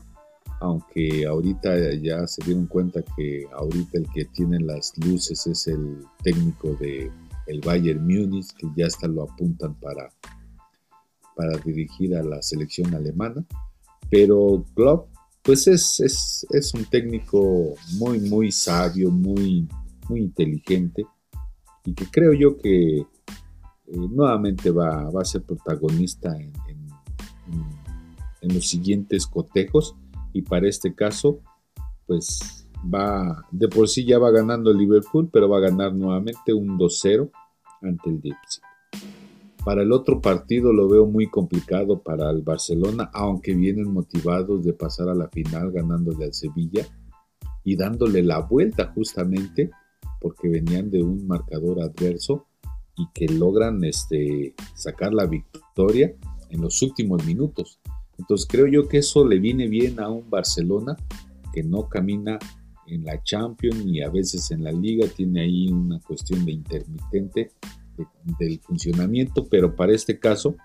aunque 0.60 1.26
ahorita 1.26 1.94
ya 1.96 2.28
se 2.28 2.44
dieron 2.46 2.68
cuenta 2.68 3.02
que 3.16 3.46
ahorita 3.52 3.98
el 3.98 4.08
que 4.14 4.26
tiene 4.26 4.60
las 4.60 4.94
luces 4.98 5.48
es 5.48 5.68
el 5.68 6.06
técnico 6.24 6.76
de 6.76 7.12
el 7.48 7.62
Bayern 7.62 8.02
Múnich, 8.02 8.54
que 8.56 8.68
ya 8.76 8.88
hasta 8.88 9.08
lo 9.08 9.24
apuntan 9.24 9.76
para, 9.76 10.10
para 11.36 11.58
dirigir 11.58 12.16
a 12.16 12.24
la 12.24 12.42
selección 12.42 12.94
alemana. 12.94 13.46
Pero 14.10 14.64
Klopp 14.76 15.10
pues 15.46 15.68
es, 15.68 16.46
es, 16.50 16.74
un 16.74 16.86
técnico 16.86 17.76
muy, 18.00 18.20
muy 18.20 18.52
sabio, 18.52 19.12
muy, 19.12 19.68
muy 20.10 20.22
inteligente 20.22 21.06
y 21.86 21.94
que 21.94 22.06
creo 22.06 22.34
yo 22.34 22.58
que 22.58 22.98
eh, 23.00 23.06
nuevamente 23.88 24.72
va, 24.72 25.10
a 25.10 25.26
ser 25.26 25.44
protagonista 25.44 26.36
en, 26.38 26.54
los 28.42 28.68
siguientes 28.68 29.26
cotejos 29.26 29.96
y 30.32 30.44
para 30.44 30.70
este 30.70 30.94
caso 30.94 31.40
pues 32.06 32.68
va, 32.94 33.44
de 33.50 33.68
por 33.68 33.90
sí 33.90 34.06
ya 34.06 34.20
va 34.20 34.30
ganando 34.30 34.70
el 34.70 34.78
Liverpool, 34.78 35.30
pero 35.34 35.50
va 35.50 35.58
a 35.58 35.62
ganar 35.62 35.96
nuevamente 35.96 36.54
un 36.54 36.78
2-0 36.78 37.32
ante 37.82 38.10
el 38.10 38.20
Leipzig. 38.22 38.62
Para 39.66 39.82
el 39.82 39.92
otro 39.92 40.22
partido 40.22 40.72
lo 40.72 40.88
veo 40.88 41.08
muy 41.08 41.28
complicado 41.28 42.04
para 42.04 42.30
el 42.30 42.44
Barcelona, 42.44 43.10
aunque 43.12 43.56
vienen 43.56 43.92
motivados 43.92 44.64
de 44.64 44.74
pasar 44.74 45.10
a 45.10 45.16
la 45.16 45.28
final 45.28 45.72
ganándole 45.72 46.26
al 46.26 46.34
Sevilla 46.36 46.86
y 47.64 47.76
dándole 47.76 48.22
la 48.22 48.42
vuelta 48.42 48.92
justamente 48.94 49.72
porque 50.26 50.50
venían 50.50 50.90
de 50.90 51.04
un 51.04 51.28
marcador 51.28 51.80
adverso 51.80 52.48
y 52.98 53.08
que 53.14 53.28
logran 53.28 53.84
este, 53.84 54.56
sacar 54.74 55.14
la 55.14 55.28
victoria 55.28 56.16
en 56.50 56.62
los 56.62 56.82
últimos 56.82 57.24
minutos. 57.28 57.80
Entonces 58.18 58.48
creo 58.50 58.66
yo 58.66 58.88
que 58.88 58.98
eso 58.98 59.24
le 59.24 59.38
viene 59.38 59.68
bien 59.68 60.00
a 60.00 60.10
un 60.10 60.28
Barcelona 60.28 60.98
que 61.54 61.62
no 61.62 61.88
camina 61.88 62.40
en 62.88 63.06
la 63.06 63.22
Champions 63.22 63.86
y 63.86 64.02
a 64.02 64.10
veces 64.10 64.50
en 64.50 64.64
la 64.64 64.72
liga, 64.72 65.08
tiene 65.16 65.42
ahí 65.42 65.68
una 65.68 66.00
cuestión 66.00 66.44
de 66.44 66.54
intermitente 66.54 67.52
del 68.40 68.60
funcionamiento, 68.62 69.46
pero 69.48 69.76
para 69.76 69.94
este 69.94 70.18
caso, 70.18 70.56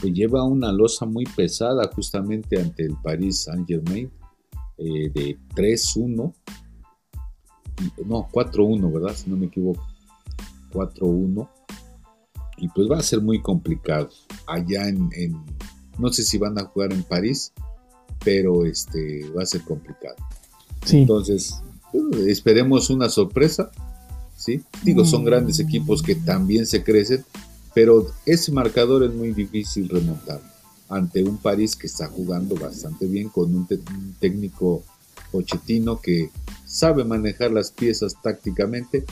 pues 0.00 0.12
lleva 0.12 0.42
una 0.42 0.72
losa 0.72 1.06
muy 1.06 1.24
pesada 1.36 1.88
justamente 1.94 2.60
ante 2.60 2.82
el 2.82 2.96
Paris 3.00 3.44
Saint 3.44 3.68
Germain 3.68 4.10
eh, 4.76 5.08
de 5.14 5.38
3-1, 5.54 6.34
no, 8.06 8.28
4-1, 8.30 8.92
¿verdad? 8.92 9.14
Si 9.14 9.30
no 9.30 9.36
me 9.36 9.46
equivoco, 9.46 9.86
4-1, 10.72 11.48
y 12.58 12.68
pues 12.68 12.90
va 12.90 12.98
a 12.98 13.02
ser 13.02 13.20
muy 13.20 13.40
complicado 13.42 14.08
allá 14.46 14.88
en, 14.88 15.10
no 15.98 16.12
sé 16.12 16.22
si 16.22 16.38
van 16.38 16.58
a 16.58 16.64
jugar 16.64 16.92
en 16.92 17.02
París, 17.02 17.52
pero 18.24 18.64
este 18.64 19.28
va 19.36 19.42
a 19.42 19.46
ser 19.46 19.62
complicado. 19.62 20.16
Entonces, 20.90 21.60
pues, 21.92 22.26
esperemos 22.26 22.90
una 22.90 23.08
sorpresa 23.08 23.70
Digo, 24.82 25.04
son 25.04 25.22
mm. 25.22 25.26
grandes 25.26 25.60
equipos 25.60 26.02
que 26.02 26.14
también 26.14 26.66
se 26.66 26.82
crecen, 26.82 27.24
pero 27.74 28.06
ese 28.24 28.52
marcador 28.52 29.02
es 29.04 29.12
muy 29.12 29.32
difícil 29.32 29.88
remontar 29.88 30.40
ante 30.88 31.22
un 31.24 31.38
París 31.38 31.74
que 31.74 31.88
está 31.88 32.06
jugando 32.06 32.54
bastante 32.54 33.06
bien 33.06 33.28
con 33.28 33.54
un, 33.54 33.66
técnico 34.20 34.84
Pochettino 35.36 36.00
que 36.00 36.30
sabe 36.64 37.04
manejar 37.04 37.50
las 37.50 37.70
piezas 37.70 38.16
tácticamente 38.22 39.04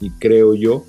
y 0.00 0.10
creo 0.10 0.54
yo 0.54 0.84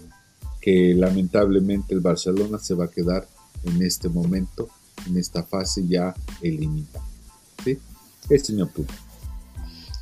que 0.62 0.96
lamentablemente 0.96 1.94
el 1.94 2.00
Barcelona 2.00 2.58
se 2.58 2.74
va 2.74 2.86
a 2.86 2.88
quedar 2.88 3.28
en 3.66 3.84
este 3.84 4.10
momento, 4.10 4.70
en 5.08 5.18
esta 5.18 5.44
fase 5.44 5.88
ya 5.88 6.16
eliminada. 6.42 7.06
¿sí? 7.64 7.78
Este 8.24 8.36
es 8.36 8.50
mi 8.50 8.66
punto. 8.66 8.92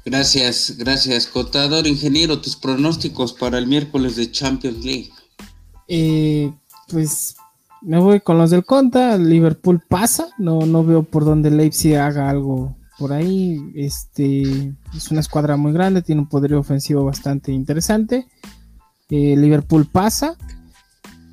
Gracias, 0.05 0.75
gracias. 0.77 1.27
Contador, 1.27 1.85
ingeniero, 1.85 2.39
tus 2.39 2.55
pronósticos 2.55 3.33
para 3.33 3.57
el 3.57 3.67
miércoles 3.67 4.15
de 4.15 4.31
Champions 4.31 4.85
League. 4.85 5.09
Eh, 5.89 6.53
pues 6.87 7.35
me 7.81 7.99
voy 7.99 8.21
con 8.21 8.37
los 8.37 8.51
del 8.51 8.63
Conta. 8.63 9.17
Liverpool 9.17 9.81
pasa. 9.85 10.29
No, 10.37 10.65
no 10.65 10.85
veo 10.85 11.03
por 11.03 11.25
dónde 11.25 11.51
Leipzig 11.51 11.97
haga 11.97 12.29
algo 12.29 12.77
por 12.97 13.13
ahí. 13.13 13.71
Este 13.75 14.73
es 14.95 15.11
una 15.11 15.21
escuadra 15.21 15.57
muy 15.57 15.73
grande, 15.73 16.01
tiene 16.01 16.21
un 16.21 16.29
poder 16.29 16.53
ofensivo 16.55 17.03
bastante 17.03 17.51
interesante. 17.51 18.27
Eh, 19.09 19.35
Liverpool 19.35 19.85
pasa 19.85 20.37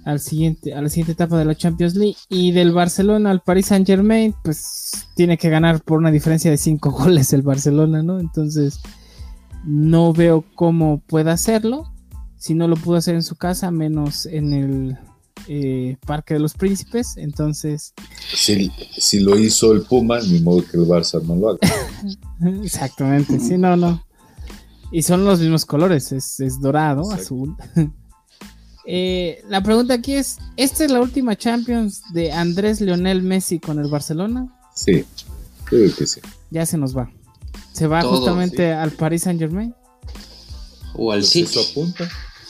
al 0.04 0.20
siguiente, 0.20 0.74
a 0.74 0.80
la 0.80 0.88
siguiente 0.88 1.12
etapa 1.12 1.36
de 1.36 1.44
la 1.44 1.54
Champions 1.54 1.94
League. 1.94 2.16
Y 2.28 2.52
del 2.52 2.72
Barcelona 2.72 3.30
al 3.30 3.42
Paris 3.42 3.66
Saint 3.66 3.86
Germain, 3.86 4.34
pues 4.42 5.06
tiene 5.14 5.36
que 5.36 5.50
ganar 5.50 5.82
por 5.82 5.98
una 5.98 6.10
diferencia 6.10 6.50
de 6.50 6.56
5 6.56 6.90
goles 6.98 7.32
el 7.32 7.42
Barcelona, 7.42 8.02
¿no? 8.02 8.18
Entonces, 8.18 8.80
no 9.64 10.12
veo 10.12 10.44
cómo 10.54 11.02
pueda 11.06 11.32
hacerlo. 11.32 11.92
Si 12.36 12.54
no 12.54 12.68
lo 12.68 12.76
pudo 12.76 12.96
hacer 12.96 13.16
en 13.16 13.22
su 13.22 13.36
casa, 13.36 13.70
menos 13.70 14.24
en 14.24 14.52
el 14.54 14.98
eh, 15.48 15.96
Parque 16.06 16.34
de 16.34 16.40
los 16.40 16.54
Príncipes. 16.54 17.16
Entonces. 17.16 17.94
Si, 18.34 18.70
si 18.96 19.20
lo 19.20 19.38
hizo 19.38 19.72
el 19.72 19.82
Puma, 19.82 20.20
ni 20.20 20.40
modo 20.40 20.64
que 20.64 20.76
el 20.76 20.84
Barça 20.84 21.20
no 21.22 21.34
lo 21.36 21.50
haga. 21.50 21.58
Exactamente, 22.62 23.40
sí, 23.40 23.56
no, 23.58 23.76
no. 23.76 24.04
Y 24.90 25.02
son 25.02 25.24
los 25.24 25.40
mismos 25.40 25.66
colores, 25.66 26.12
es, 26.12 26.60
dorado, 26.60 27.10
azul. 27.10 27.56
Eh, 28.90 29.42
la 29.50 29.62
pregunta 29.62 29.92
aquí 29.92 30.14
es, 30.14 30.38
¿esta 30.56 30.82
es 30.82 30.90
la 30.90 31.02
última 31.02 31.36
Champions 31.36 32.00
de 32.14 32.32
Andrés 32.32 32.80
Lionel 32.80 33.22
Messi 33.22 33.58
con 33.58 33.78
el 33.78 33.90
Barcelona? 33.90 34.48
Sí, 34.74 35.04
creo 35.64 35.94
que 35.94 36.06
sí. 36.06 36.22
Ya 36.50 36.64
se 36.64 36.78
nos 36.78 36.96
va. 36.96 37.12
¿Se 37.72 37.86
va 37.86 38.00
justamente 38.00 38.72
al 38.72 38.92
Paris 38.92 39.24
Saint 39.24 39.38
Germain? 39.38 39.74
O 40.94 41.12
al 41.12 41.18
pues 41.18 41.28
City. 41.28 41.60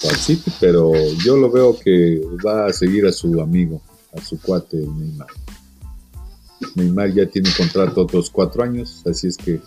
Al 0.04 0.16
City, 0.16 0.52
pero 0.60 0.92
yo 1.24 1.36
lo 1.36 1.50
veo 1.50 1.78
que 1.78 2.20
va 2.44 2.66
a 2.66 2.72
seguir 2.72 3.06
a 3.06 3.12
su 3.12 3.40
amigo, 3.40 3.82
a 4.16 4.20
su 4.22 4.40
cuate 4.40 4.76
Neymar. 4.76 5.28
Neymar 6.74 7.12
ya 7.12 7.26
tiene 7.26 7.50
contrato 7.56 8.02
otros 8.02 8.30
cuatro 8.30 8.62
años, 8.62 9.02
así 9.06 9.28
es 9.28 9.36
que... 9.36 9.60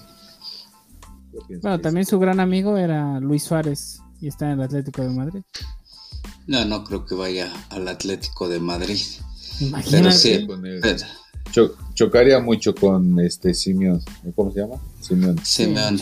Bueno, 1.61 1.79
también 1.82 2.05
su 2.05 2.19
gran 2.19 2.39
amigo 2.39 2.77
era 2.77 3.19
Luis 3.19 3.43
Suárez 3.43 3.99
y 4.21 4.27
está 4.27 4.45
en 4.45 4.59
el 4.59 4.61
Atlético 4.61 5.01
de 5.01 5.09
Madrid. 5.09 5.41
No, 6.47 6.63
no 6.65 6.84
creo 6.84 7.05
que 7.05 7.15
vaya 7.15 7.51
al 7.69 7.88
Atlético 7.88 8.47
de 8.47 8.59
Madrid. 8.59 8.99
Imagínate. 9.59 10.47
chocaría 11.93 12.39
mucho 12.39 12.73
con 12.73 13.19
este 13.19 13.53
Simeón. 13.53 14.01
¿Cómo 14.36 14.51
se 14.51 14.61
llama? 14.61 14.75
Simeón. 15.01 15.38
Simeón. 15.43 15.97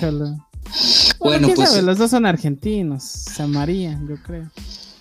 Bueno, 1.19 1.49
pues. 1.55 1.81
Los 1.83 1.97
dos 1.97 2.11
son 2.11 2.25
argentinos. 2.25 3.03
San 3.03 3.51
María, 3.51 3.99
yo 4.07 4.15
creo. 4.23 4.49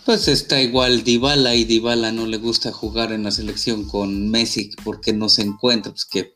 Pues 0.05 0.27
está 0.27 0.61
igual 0.63 1.05
Dybala 1.05 1.55
y 1.55 1.65
Dybala 1.65 2.13
no 2.13 2.27
le 2.27 2.39
gusta 2.39 2.73
jugar 2.73 3.13
en 3.13 3.25
la 3.25 3.31
selección 3.31 3.85
con 3.85 4.31
Messi 4.31 4.71
porque 4.83 5.13
no 5.13 5.29
se 5.29 5.43
encuentra, 5.43 5.93
pues 5.93 6.07
que 6.07 6.35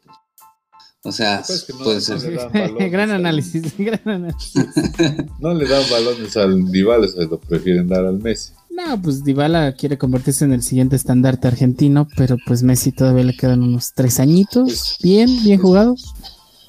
o 1.05 1.11
sea, 1.11 1.43
puede 1.83 2.01
ser. 2.01 2.19
gran 2.91 3.11
análisis, 3.11 3.77
gran 3.77 4.01
análisis. 4.09 4.55
no 5.41 5.53
le 5.55 5.67
dan 5.67 5.83
balones 5.91 6.37
al 6.37 6.71
Dybala, 6.71 7.09
se 7.09 7.25
lo 7.25 7.41
prefieren 7.41 7.89
dar 7.89 8.05
al 8.05 8.19
Messi. 8.19 8.53
No, 8.71 9.01
pues 9.03 9.25
Dybala 9.25 9.75
quiere 9.75 9.99
convertirse 9.99 10.45
en 10.45 10.53
el 10.53 10.63
siguiente 10.63 10.97
estandarte 10.97 11.49
argentino, 11.49 12.09
pero 12.17 12.37
pues 12.47 12.63
Messi 12.63 12.93
todavía 12.93 13.25
le 13.25 13.37
quedan 13.37 13.63
unos 13.63 13.93
tres 13.95 14.21
añitos, 14.21 14.97
bien, 15.03 15.43
bien 15.43 15.61
jugados. 15.61 16.15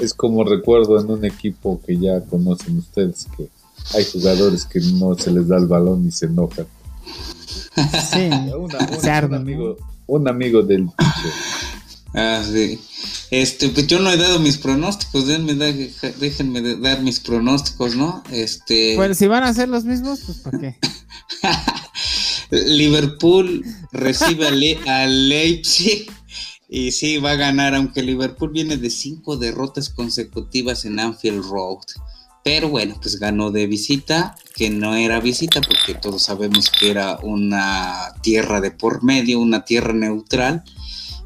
Es 0.04 0.14
como 0.14 0.44
recuerdo 0.44 1.00
en 1.00 1.10
un 1.10 1.24
equipo 1.24 1.82
que 1.86 1.98
ya 1.98 2.20
conocen 2.22 2.78
ustedes, 2.80 3.28
que 3.38 3.50
hay 3.96 4.06
jugadores 4.06 4.66
que 4.66 4.80
no 4.80 5.16
se 5.16 5.32
les 5.32 5.48
da 5.48 5.58
el 5.58 5.68
balón 5.68 6.08
y 6.08 6.12
se 6.12 6.26
enojan. 6.26 6.68
Sí, 8.12 8.30
un, 8.56 9.34
amigo, 9.34 9.78
un 10.06 10.28
amigo 10.28 10.62
del 10.62 10.88
Ah, 12.14 12.44
sí. 12.46 12.80
Este, 13.32 13.70
pues 13.70 13.88
yo 13.88 14.00
no 14.00 14.12
he 14.12 14.18
dado 14.18 14.40
mis 14.40 14.58
pronósticos, 14.58 15.26
déjenme, 15.26 15.56
déjenme 16.20 16.76
dar 16.76 17.02
mis 17.02 17.20
pronósticos, 17.20 17.96
¿no? 17.96 18.24
Este. 18.32 18.94
Pues 18.96 19.18
si 19.18 19.26
van 19.26 19.44
a 19.44 19.54
ser 19.54 19.70
los 19.70 19.86
mismos, 19.86 20.22
pues 20.24 20.38
¿para 20.38 20.60
qué? 20.60 20.78
Liverpool 22.52 23.66
recibe 23.92 24.78
a, 24.86 25.08
Leipzig 25.08 26.12
y 26.76 26.92
sí 26.92 27.18
va 27.20 27.34
a 27.34 27.36
ganar, 27.36 27.76
aunque 27.76 28.02
Liverpool 28.02 28.50
viene 28.50 28.78
de 28.78 28.90
cinco 28.90 29.38
derrotas 29.38 29.90
consecutivas 29.90 30.86
en 30.86 31.00
Anfield 31.00 31.44
Road. 31.44 31.84
Pero 32.44 32.68
bueno, 32.68 32.98
pues 33.00 33.20
ganó 33.20 33.52
de 33.52 33.68
visita, 33.68 34.36
que 34.56 34.72
no 34.72 34.96
era 34.96 35.20
visita 35.20 35.62
porque 35.62 35.94
todos 35.94 36.24
sabemos 36.24 36.72
que 36.72 36.90
era 36.90 37.20
una 37.22 38.16
tierra 38.24 38.60
de 38.60 38.72
por 38.72 39.04
medio, 39.04 39.40
una 39.40 39.66
tierra 39.66 39.94
neutral, 39.94 40.64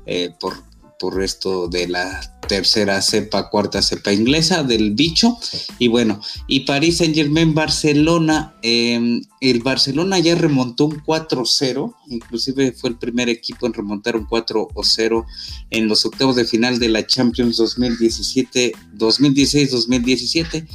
eh, 0.06 0.34
por 0.38 0.67
por 1.00 1.22
esto 1.22 1.68
de 1.68 1.88
la 1.88 2.22
tercera 2.48 3.02
cepa, 3.02 3.50
cuarta 3.50 3.82
cepa 3.82 4.14
inglesa 4.14 4.64
del 4.64 4.92
bicho. 4.92 5.38
Y 5.80 5.88
bueno, 5.88 6.20
y 6.48 6.62
París 6.62 6.98
Saint 6.98 7.16
Germain, 7.16 7.54
Barcelona, 7.54 8.56
em, 8.62 9.22
el 9.42 9.62
Barcelona 9.62 10.20
ya 10.20 10.36
remontó 10.36 10.86
un 10.86 11.04
4-0, 11.04 11.94
inclusive 12.08 12.72
fue 12.72 12.92
el 12.92 12.98
primer 12.98 13.30
equipo 13.30 13.68
en 13.68 13.74
remontar 13.74 14.16
un 14.16 14.26
4-0 14.26 15.26
en 15.70 15.88
los 15.88 16.06
octavos 16.06 16.36
de 16.36 16.46
final 16.46 16.80
de 16.80 16.90
la 16.90 17.06
Champions 17.06 17.58
2017, 17.58 18.74
2016-2017. 18.98 20.68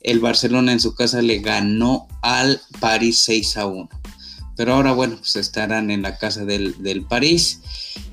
El 0.00 0.20
Barcelona 0.20 0.72
en 0.72 0.80
su 0.80 0.94
casa 0.94 1.20
le 1.20 1.40
ganó 1.40 2.06
al 2.22 2.60
París 2.78 3.22
6 3.24 3.56
a 3.56 3.66
1. 3.66 3.88
Pero 4.56 4.74
ahora, 4.74 4.92
bueno, 4.92 5.16
pues 5.18 5.36
estarán 5.36 5.90
en 5.90 6.02
la 6.02 6.18
casa 6.18 6.44
del, 6.44 6.82
del 6.82 7.04
París. 7.04 7.60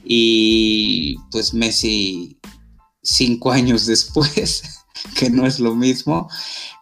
Y 0.04 1.18
pues 1.32 1.54
Messi 1.54 2.38
cinco 3.04 3.52
años 3.52 3.86
después, 3.86 4.64
que 5.20 5.30
no 5.30 5.46
es 5.46 5.60
lo 5.60 5.76
mismo. 5.76 6.30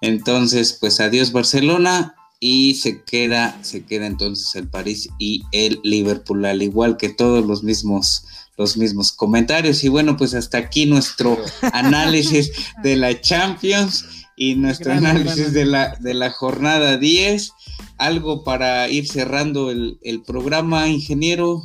Entonces, 0.01 0.77
pues 0.79 0.99
adiós 0.99 1.31
Barcelona 1.31 2.15
y 2.39 2.75
se 2.75 3.03
queda, 3.03 3.57
se 3.63 3.85
queda 3.85 4.07
entonces 4.07 4.55
el 4.55 4.67
París 4.67 5.09
y 5.19 5.43
el 5.51 5.79
Liverpool, 5.83 6.45
al 6.45 6.63
igual 6.63 6.97
que 6.97 7.09
todos 7.09 7.45
los 7.45 7.63
mismos 7.63 8.25
los 8.57 8.77
mismos 8.77 9.11
comentarios. 9.11 9.83
Y 9.83 9.89
bueno, 9.89 10.17
pues 10.17 10.33
hasta 10.33 10.57
aquí 10.57 10.85
nuestro 10.85 11.37
análisis 11.73 12.51
de 12.83 12.95
la 12.95 13.19
Champions 13.19 14.05
y 14.35 14.55
nuestro 14.55 14.93
análisis 14.93 15.53
de 15.53 15.65
la, 15.65 15.95
de 15.99 16.13
la 16.13 16.29
jornada 16.31 16.97
10. 16.97 17.51
Algo 17.97 18.43
para 18.43 18.89
ir 18.89 19.07
cerrando 19.07 19.69
el, 19.69 19.99
el 20.01 20.23
programa, 20.23 20.87
ingeniero 20.87 21.63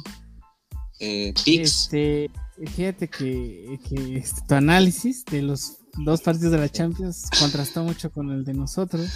eh, 0.99 1.34
Este, 1.45 2.30
fíjate 2.74 3.09
que, 3.09 3.78
este, 4.14 4.41
tu 4.49 4.55
análisis 4.55 5.24
de 5.26 5.43
los 5.43 5.78
dos 6.05 6.22
partidos 6.22 6.53
de 6.53 6.59
la 6.59 6.68
Champions 6.68 7.28
contrastó 7.39 7.84
mucho 7.84 8.11
con 8.11 8.30
el 8.30 8.45
de 8.45 8.55
nosotros. 8.55 9.11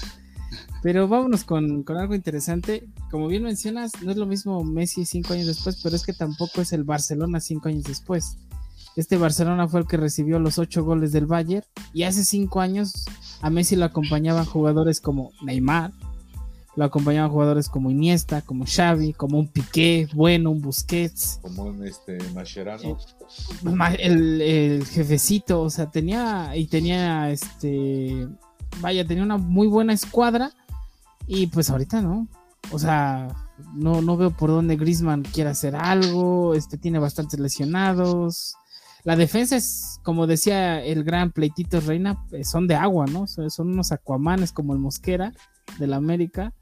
Pero 0.83 1.09
vámonos 1.09 1.45
con, 1.45 1.85
algo 1.89 2.15
interesante. 2.15 2.89
Como 3.11 3.29
bien 3.29 3.43
mencionas, 3.43 3.93
no 4.03 4.11
es 4.11 4.17
lo 4.17 4.27
mismo 4.27 4.63
Messi 4.65 5.05
cinco 5.05 5.35
años 5.35 5.47
después, 5.47 5.81
pero 5.83 5.97
es 5.97 6.05
que 6.05 6.13
tampoco 6.13 6.61
es 6.61 6.73
el 6.73 6.85
Barcelona 6.85 7.41
cinco 7.41 7.69
años 7.69 7.85
después. 7.85 8.37
Este 8.97 9.17
Barcelona 9.17 9.69
fue 9.69 9.81
el 9.81 9.87
que 9.87 9.97
recibió 9.97 10.39
los 10.39 10.59
ocho 10.59 10.85
goles 10.85 11.13
del 11.13 11.27
Bayern 11.27 11.65
y 11.93 12.03
hace 12.03 12.25
cinco 12.25 12.61
años 12.61 13.05
a 13.41 13.49
Messi 13.49 13.77
lo 13.77 13.85
acompañaban 13.85 14.45
jugadores 14.45 15.01
como 15.01 15.31
Neymar, 15.43 15.93
lo 16.77 16.85
acompañaban 16.85 17.31
jugadores 17.31 17.69
como 17.69 17.91
Iniesta, 17.91 18.43
como 18.43 18.65
Xavi, 18.67 19.13
como 19.13 19.39
un 19.39 19.49
Piqué, 19.49 20.09
bueno, 20.15 20.51
un 20.51 20.61
Busquets. 20.61 21.39
Como 21.43 21.65
un 21.65 21.87
este, 21.87 22.19
Mascherano. 22.35 22.99
El, 23.99 24.85
jefecito, 24.87 25.63
o 25.63 25.71
sea, 25.71 25.91
tenía 25.91 26.57
y 26.57 26.67
tenía 26.67 27.31
este, 27.31 28.29
vaya, 28.81 29.07
tenía 29.07 29.23
una 29.23 29.37
muy 29.37 29.67
buena 29.67 29.93
escuadra 29.93 30.53
y 31.27 31.47
pues 31.49 31.71
ahorita 31.71 32.03
no. 32.03 32.29
O 32.73 32.79
sea, 32.79 33.29
no, 33.75 34.01
no 34.03 34.17
veo 34.17 34.31
por 34.31 34.51
dónde 34.51 34.77
Grisman 34.77 35.23
quiere 35.23 35.51
hacer 35.51 35.75
algo, 35.75 36.55
este 36.55 36.79
tiene 36.79 36.99
bastantes 36.99 37.41
lesionados. 37.41 38.55
La 39.03 39.17
defensa 39.17 39.57
es, 39.57 39.99
como 40.03 40.27
decía 40.27 40.83
el 40.85 41.05
gran 41.05 41.33
Pleitito 41.33 41.81
Reina, 41.81 42.25
eh, 42.33 42.45
son 42.45 42.67
de 42.67 42.75
agua, 42.75 43.07
¿no? 43.07 43.27
Son 43.27 43.69
unos 43.69 43.93
acuamanes 43.93 44.53
como 44.53 44.75
el 44.75 44.79
Mosquera 44.79 45.33
del 45.79 45.95
América 45.95 46.53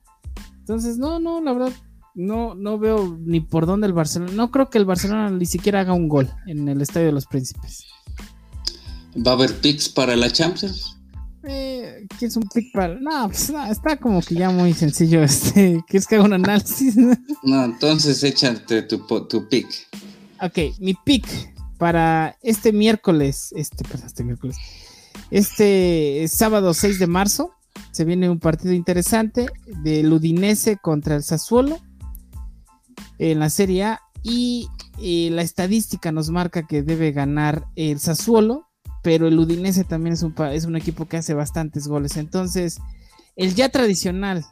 entonces, 0.69 0.99
no, 0.99 1.19
no, 1.19 1.41
la 1.41 1.55
verdad, 1.55 1.73
no, 2.15 2.55
no 2.55 2.79
veo 2.79 3.19
ni 3.25 3.41
por 3.41 3.65
dónde 3.65 3.87
el 3.87 3.95
Barcelona. 3.95 4.33
No 4.35 4.51
creo 4.51 4.69
que 4.69 4.77
el 4.77 4.85
Barcelona 4.85 5.31
ni 5.31 5.47
siquiera 5.47 5.81
haga 5.81 5.95
un 5.95 6.09
gol 6.09 6.31
en 6.47 6.69
el 6.69 6.83
Estadio 6.83 7.07
de 7.07 7.13
los 7.13 7.25
Príncipes. 7.25 7.87
¿Va 9.17 9.31
a 9.31 9.35
haber 9.35 9.63
picks 9.63 9.89
para 9.89 10.15
la 10.15 10.31
Champions? 10.31 10.98
Eh, 11.49 12.07
¿Qué 12.19 12.27
es 12.27 12.37
un 12.37 12.45
pick 12.53 12.73
para.? 12.73 12.95
No, 13.01 13.29
pues 13.29 13.51
está 13.71 13.97
como 13.97 14.21
que 14.21 14.35
ya 14.35 14.51
muy 14.51 14.73
sencillo. 14.75 15.23
Este, 15.29 15.83
¿Quieres 15.89 16.07
que 16.07 16.17
haga 16.17 16.25
un 16.25 16.35
análisis? 16.35 16.97
no, 17.43 17.65
entonces 17.65 18.23
échate 18.23 18.83
tu, 18.83 18.99
tu 19.27 19.49
pick. 19.49 19.67
Ok, 20.41 20.79
mi 20.79 20.95
pick 20.95 21.27
para 21.79 22.37
este 22.43 22.73
miércoles, 22.73 23.53
este, 23.57 23.85
perdón, 23.85 24.07
este 24.07 24.25
miércoles, 24.25 24.57
este 25.31 26.27
sábado 26.29 26.75
6 26.75 26.99
de 26.99 27.07
marzo, 27.07 27.53
se 27.93 28.05
viene 28.05 28.29
un 28.29 28.41
partido 28.41 28.75
interesante 28.75 29.47
del 29.83 30.13
Udinese 30.13 30.77
contra 30.77 31.17
el 31.17 31.23
Sassuolo 31.23 31.79
en 33.19 33.39
la 33.39 33.51
Serie 33.51 33.85
A 33.85 34.01
y 34.23 34.69
eh, 35.01 35.31
la 35.33 35.43
estadística 35.43 36.13
nos 36.13 36.31
marca 36.31 36.67
que 36.67 36.83
debe 36.83 37.13
ganar 37.13 37.67
el 37.77 38.01
Sassuolo, 38.01 38.68
pero 39.03 39.29
el 39.29 39.39
Udinese 39.39 39.85
también 39.85 40.15
es 40.15 40.23
un, 40.23 40.35
es 40.53 40.65
un 40.65 40.77
equipo 40.77 41.07
que 41.07 41.19
hace 41.19 41.35
bastantes 41.35 41.89
goles. 41.89 42.17
Entonces, 42.17 42.79
el 43.37 43.55
ya 43.55 43.69
tradicional 43.69 44.45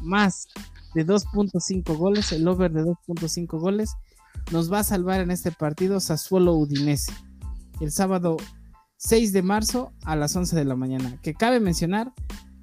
más 0.00 0.48
de 0.94 1.06
2.5 1.06 1.96
goles, 1.96 2.32
el 2.32 2.46
over 2.46 2.72
de 2.72 2.84
2.5 2.84 3.58
goles, 3.58 3.94
nos 4.50 4.72
va 4.72 4.80
a 4.80 4.84
salvar 4.84 5.20
en 5.20 5.30
este 5.30 5.52
partido 5.52 6.00
Sassuolo 6.00 6.54
Udinese. 6.54 7.12
El 7.80 7.92
sábado 7.92 8.36
6 8.96 9.32
de 9.32 9.42
marzo 9.42 9.92
a 10.04 10.16
las 10.16 10.34
11 10.36 10.54
de 10.56 10.64
la 10.64 10.76
mañana. 10.76 11.18
Que 11.22 11.34
cabe 11.34 11.60
mencionar 11.60 12.12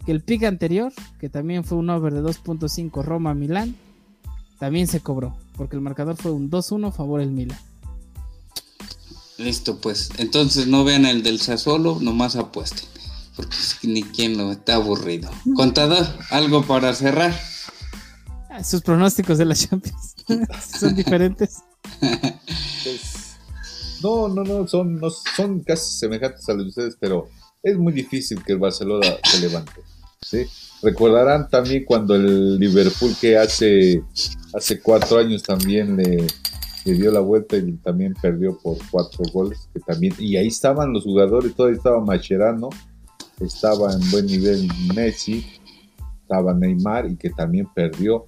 que 0.06 0.12
el 0.12 0.24
pick 0.24 0.44
anterior, 0.44 0.94
que 1.20 1.30
también 1.30 1.64
fue 1.64 1.78
un 1.78 1.90
over 1.90 2.14
de 2.14 2.22
2.5 2.22 3.04
Roma-Milán, 3.04 3.76
también 4.58 4.88
se 4.88 5.00
cobró, 5.00 5.38
porque 5.58 5.76
el 5.76 5.82
marcador 5.82 6.16
fue 6.16 6.32
un 6.32 6.50
2-1 6.50 6.90
a 6.90 6.92
favor 6.92 7.20
del 7.20 7.32
Milan. 7.32 7.58
Listo, 9.40 9.78
pues. 9.78 10.10
Entonces 10.18 10.68
no 10.68 10.84
vean 10.84 11.06
el 11.06 11.24
del 11.24 11.40
Sassuolo, 11.40 11.98
nomás 12.02 12.36
apuesten. 12.36 12.88
Porque 13.36 13.56
ni 13.84 14.04
quien 14.04 14.38
lo 14.38 14.52
está 14.52 14.76
aburrido. 14.76 15.32
Contador, 15.56 16.06
algo 16.30 16.66
para 16.66 16.94
cerrar. 16.94 17.34
sus 18.64 18.82
pronósticos 18.82 19.38
de 19.38 19.46
la 19.46 19.56
Champions 19.56 20.16
son 20.80 20.94
diferentes. 20.94 21.60
Pues, 22.02 23.38
no, 24.04 24.28
no, 24.28 24.44
no 24.44 24.68
son, 24.68 25.00
no, 25.00 25.10
son 25.10 25.62
casi 25.62 25.98
semejantes 25.98 26.48
a 26.50 26.54
los 26.54 26.64
de 26.64 26.70
ustedes, 26.70 26.98
pero 27.00 27.30
es 27.64 27.78
muy 27.78 27.94
difícil 27.94 28.44
que 28.44 28.54
el 28.54 28.60
Barcelona 28.60 29.08
se 29.24 29.40
levante. 29.40 29.82
¿sí? 30.22 30.46
Recordarán 30.82 31.50
también 31.50 31.86
cuando 31.86 32.16
el 32.16 32.60
Liverpool 32.60 33.16
que 33.20 33.38
hace, 33.38 34.04
hace 34.54 34.82
cuatro 34.82 35.18
años 35.18 35.44
también 35.44 35.96
le, 35.96 36.28
le 36.86 36.94
dio 36.94 37.12
la 37.12 37.20
vuelta 37.20 37.58
y 37.58 37.74
también 37.78 38.14
perdió 38.22 38.58
por 38.58 38.78
cuatro 38.90 39.24
goles, 39.34 39.70
que 39.74 39.80
también, 39.80 40.14
y 40.18 40.38
ahí 40.38 40.48
estaban 40.48 40.94
los 40.94 41.04
jugadores, 41.04 41.54
todavía 41.56 41.78
estaba 41.78 42.04
Macherano, 42.04 42.70
estaba 43.40 43.94
en 43.94 44.12
buen 44.12 44.26
nivel 44.26 44.68
Messi, 44.96 45.46
estaba 46.22 46.54
Neymar 46.54 47.10
y 47.10 47.16
que 47.16 47.30
también 47.32 47.68
perdió 47.74 48.26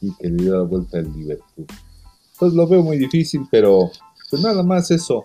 y 0.00 0.14
que 0.14 0.28
le 0.28 0.44
dio 0.44 0.56
la 0.56 0.62
vuelta 0.62 0.98
al 0.98 1.12
Liverpool. 1.12 1.66
Entonces 2.32 2.56
lo 2.56 2.66
veo 2.66 2.82
muy 2.82 2.98
difícil, 2.98 3.46
pero 3.50 3.90
pues 4.30 4.42
nada 4.42 4.62
más 4.62 4.90
eso. 4.90 5.24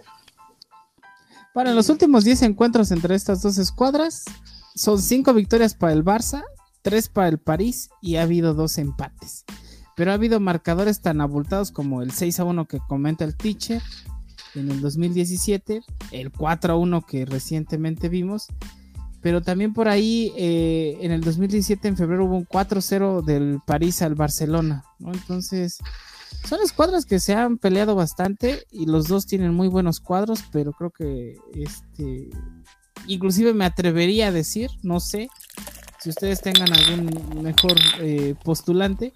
Para 1.54 1.74
los 1.74 1.90
últimos 1.90 2.24
10 2.24 2.44
encuentros 2.44 2.92
entre 2.92 3.16
estas 3.16 3.42
dos 3.42 3.58
escuadras, 3.58 4.26
son 4.76 5.02
5 5.02 5.34
victorias 5.34 5.74
para 5.74 5.94
el 5.94 6.06
Barça, 6.06 6.44
3 6.84 7.10
para 7.10 7.28
el 7.28 7.40
París 7.40 7.90
y 8.02 8.16
ha 8.16 8.24
habido 8.24 8.54
dos 8.54 8.78
empates. 8.78 9.46
Pero 10.00 10.12
ha 10.12 10.14
habido 10.14 10.40
marcadores 10.40 11.02
tan 11.02 11.20
abultados 11.20 11.72
como 11.72 12.02
el 12.02 12.12
6 12.12 12.40
a 12.40 12.46
1 12.46 12.68
que 12.68 12.80
comenta 12.80 13.26
el 13.26 13.36
teacher 13.36 13.82
en 14.56 14.72
el 14.72 14.80
2017, 14.80 15.82
el 16.12 16.32
4 16.32 16.72
a 16.72 16.78
1 16.78 17.02
que 17.02 17.26
recientemente 17.26 18.08
vimos, 18.08 18.48
pero 19.22 19.42
también 19.42 19.74
por 19.74 19.90
ahí 19.90 20.32
eh, 20.38 20.98
en 21.02 21.12
el 21.12 21.20
2017 21.20 21.86
en 21.90 21.98
febrero 21.98 22.24
hubo 22.24 22.38
un 22.38 22.46
4-0 22.46 23.26
del 23.26 23.60
París 23.68 24.02
al 24.02 24.16
Barcelona. 24.16 24.86
Entonces 25.02 25.80
son 26.48 26.62
escuadras 26.62 27.06
que 27.06 27.20
se 27.20 27.36
han 27.36 27.58
peleado 27.58 27.94
bastante 27.94 28.64
y 28.72 28.86
los 28.86 29.10
dos 29.10 29.26
tienen 29.26 29.54
muy 29.54 29.68
buenos 29.68 30.00
cuadros, 30.00 30.46
pero 30.54 30.72
creo 30.72 30.92
que 30.92 31.36
este 31.54 32.30
inclusive 33.06 33.54
me 33.54 33.66
atrevería 33.66 34.30
a 34.30 34.32
decir, 34.32 34.70
no 34.82 35.02
sé, 35.02 35.28
si 36.00 36.10
ustedes 36.10 36.40
tengan 36.40 36.72
algún 36.72 37.44
mejor 37.44 37.76
eh, 38.00 38.36
postulante, 38.46 39.12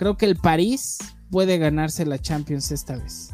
creo 0.00 0.16
que 0.16 0.24
el 0.24 0.36
París 0.36 0.96
puede 1.30 1.58
ganarse 1.58 2.06
la 2.06 2.18
Champions 2.18 2.72
esta 2.72 2.96
vez. 2.96 3.28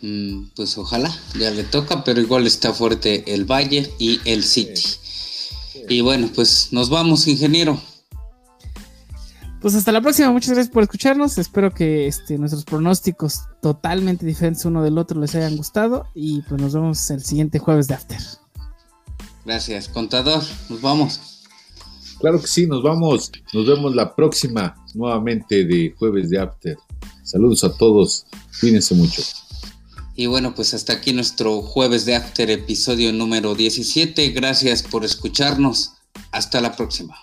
Mm, 0.00 0.46
pues 0.56 0.76
ojalá, 0.76 1.16
ya 1.38 1.52
le 1.52 1.62
toca, 1.62 2.02
pero 2.02 2.20
igual 2.20 2.44
está 2.44 2.74
fuerte 2.74 3.32
el 3.32 3.44
Bayern 3.44 3.88
y 4.00 4.20
el 4.24 4.42
City. 4.42 4.82
Y 5.88 6.00
bueno, 6.00 6.28
pues 6.34 6.70
nos 6.72 6.90
vamos, 6.90 7.28
ingeniero. 7.28 7.80
Pues 9.60 9.76
hasta 9.76 9.92
la 9.92 10.00
próxima, 10.00 10.32
muchas 10.32 10.54
gracias 10.54 10.74
por 10.74 10.82
escucharnos. 10.82 11.38
Espero 11.38 11.72
que 11.72 12.08
este, 12.08 12.36
nuestros 12.36 12.64
pronósticos 12.64 13.42
totalmente 13.62 14.26
diferentes 14.26 14.64
uno 14.64 14.82
del 14.82 14.98
otro 14.98 15.20
les 15.20 15.36
hayan 15.36 15.56
gustado. 15.56 16.08
Y 16.16 16.42
pues 16.42 16.60
nos 16.60 16.74
vemos 16.74 17.08
el 17.12 17.22
siguiente 17.22 17.60
jueves 17.60 17.86
de 17.86 17.94
After. 17.94 18.18
Gracias, 19.44 19.86
contador. 19.86 20.42
Nos 20.68 20.80
vamos. 20.80 21.31
Claro 22.22 22.40
que 22.40 22.46
sí, 22.46 22.68
nos 22.68 22.84
vamos. 22.84 23.32
Nos 23.52 23.66
vemos 23.66 23.96
la 23.96 24.14
próxima 24.14 24.76
nuevamente 24.94 25.64
de 25.64 25.92
jueves 25.98 26.30
de 26.30 26.38
After. 26.38 26.76
Saludos 27.24 27.64
a 27.64 27.76
todos. 27.76 28.26
Cuídense 28.60 28.94
mucho. 28.94 29.22
Y 30.14 30.26
bueno, 30.26 30.54
pues 30.54 30.72
hasta 30.72 30.92
aquí 30.92 31.12
nuestro 31.12 31.62
jueves 31.62 32.04
de 32.04 32.14
After, 32.14 32.48
episodio 32.48 33.12
número 33.12 33.56
17. 33.56 34.28
Gracias 34.28 34.84
por 34.84 35.04
escucharnos. 35.04 35.94
Hasta 36.30 36.60
la 36.60 36.76
próxima. 36.76 37.16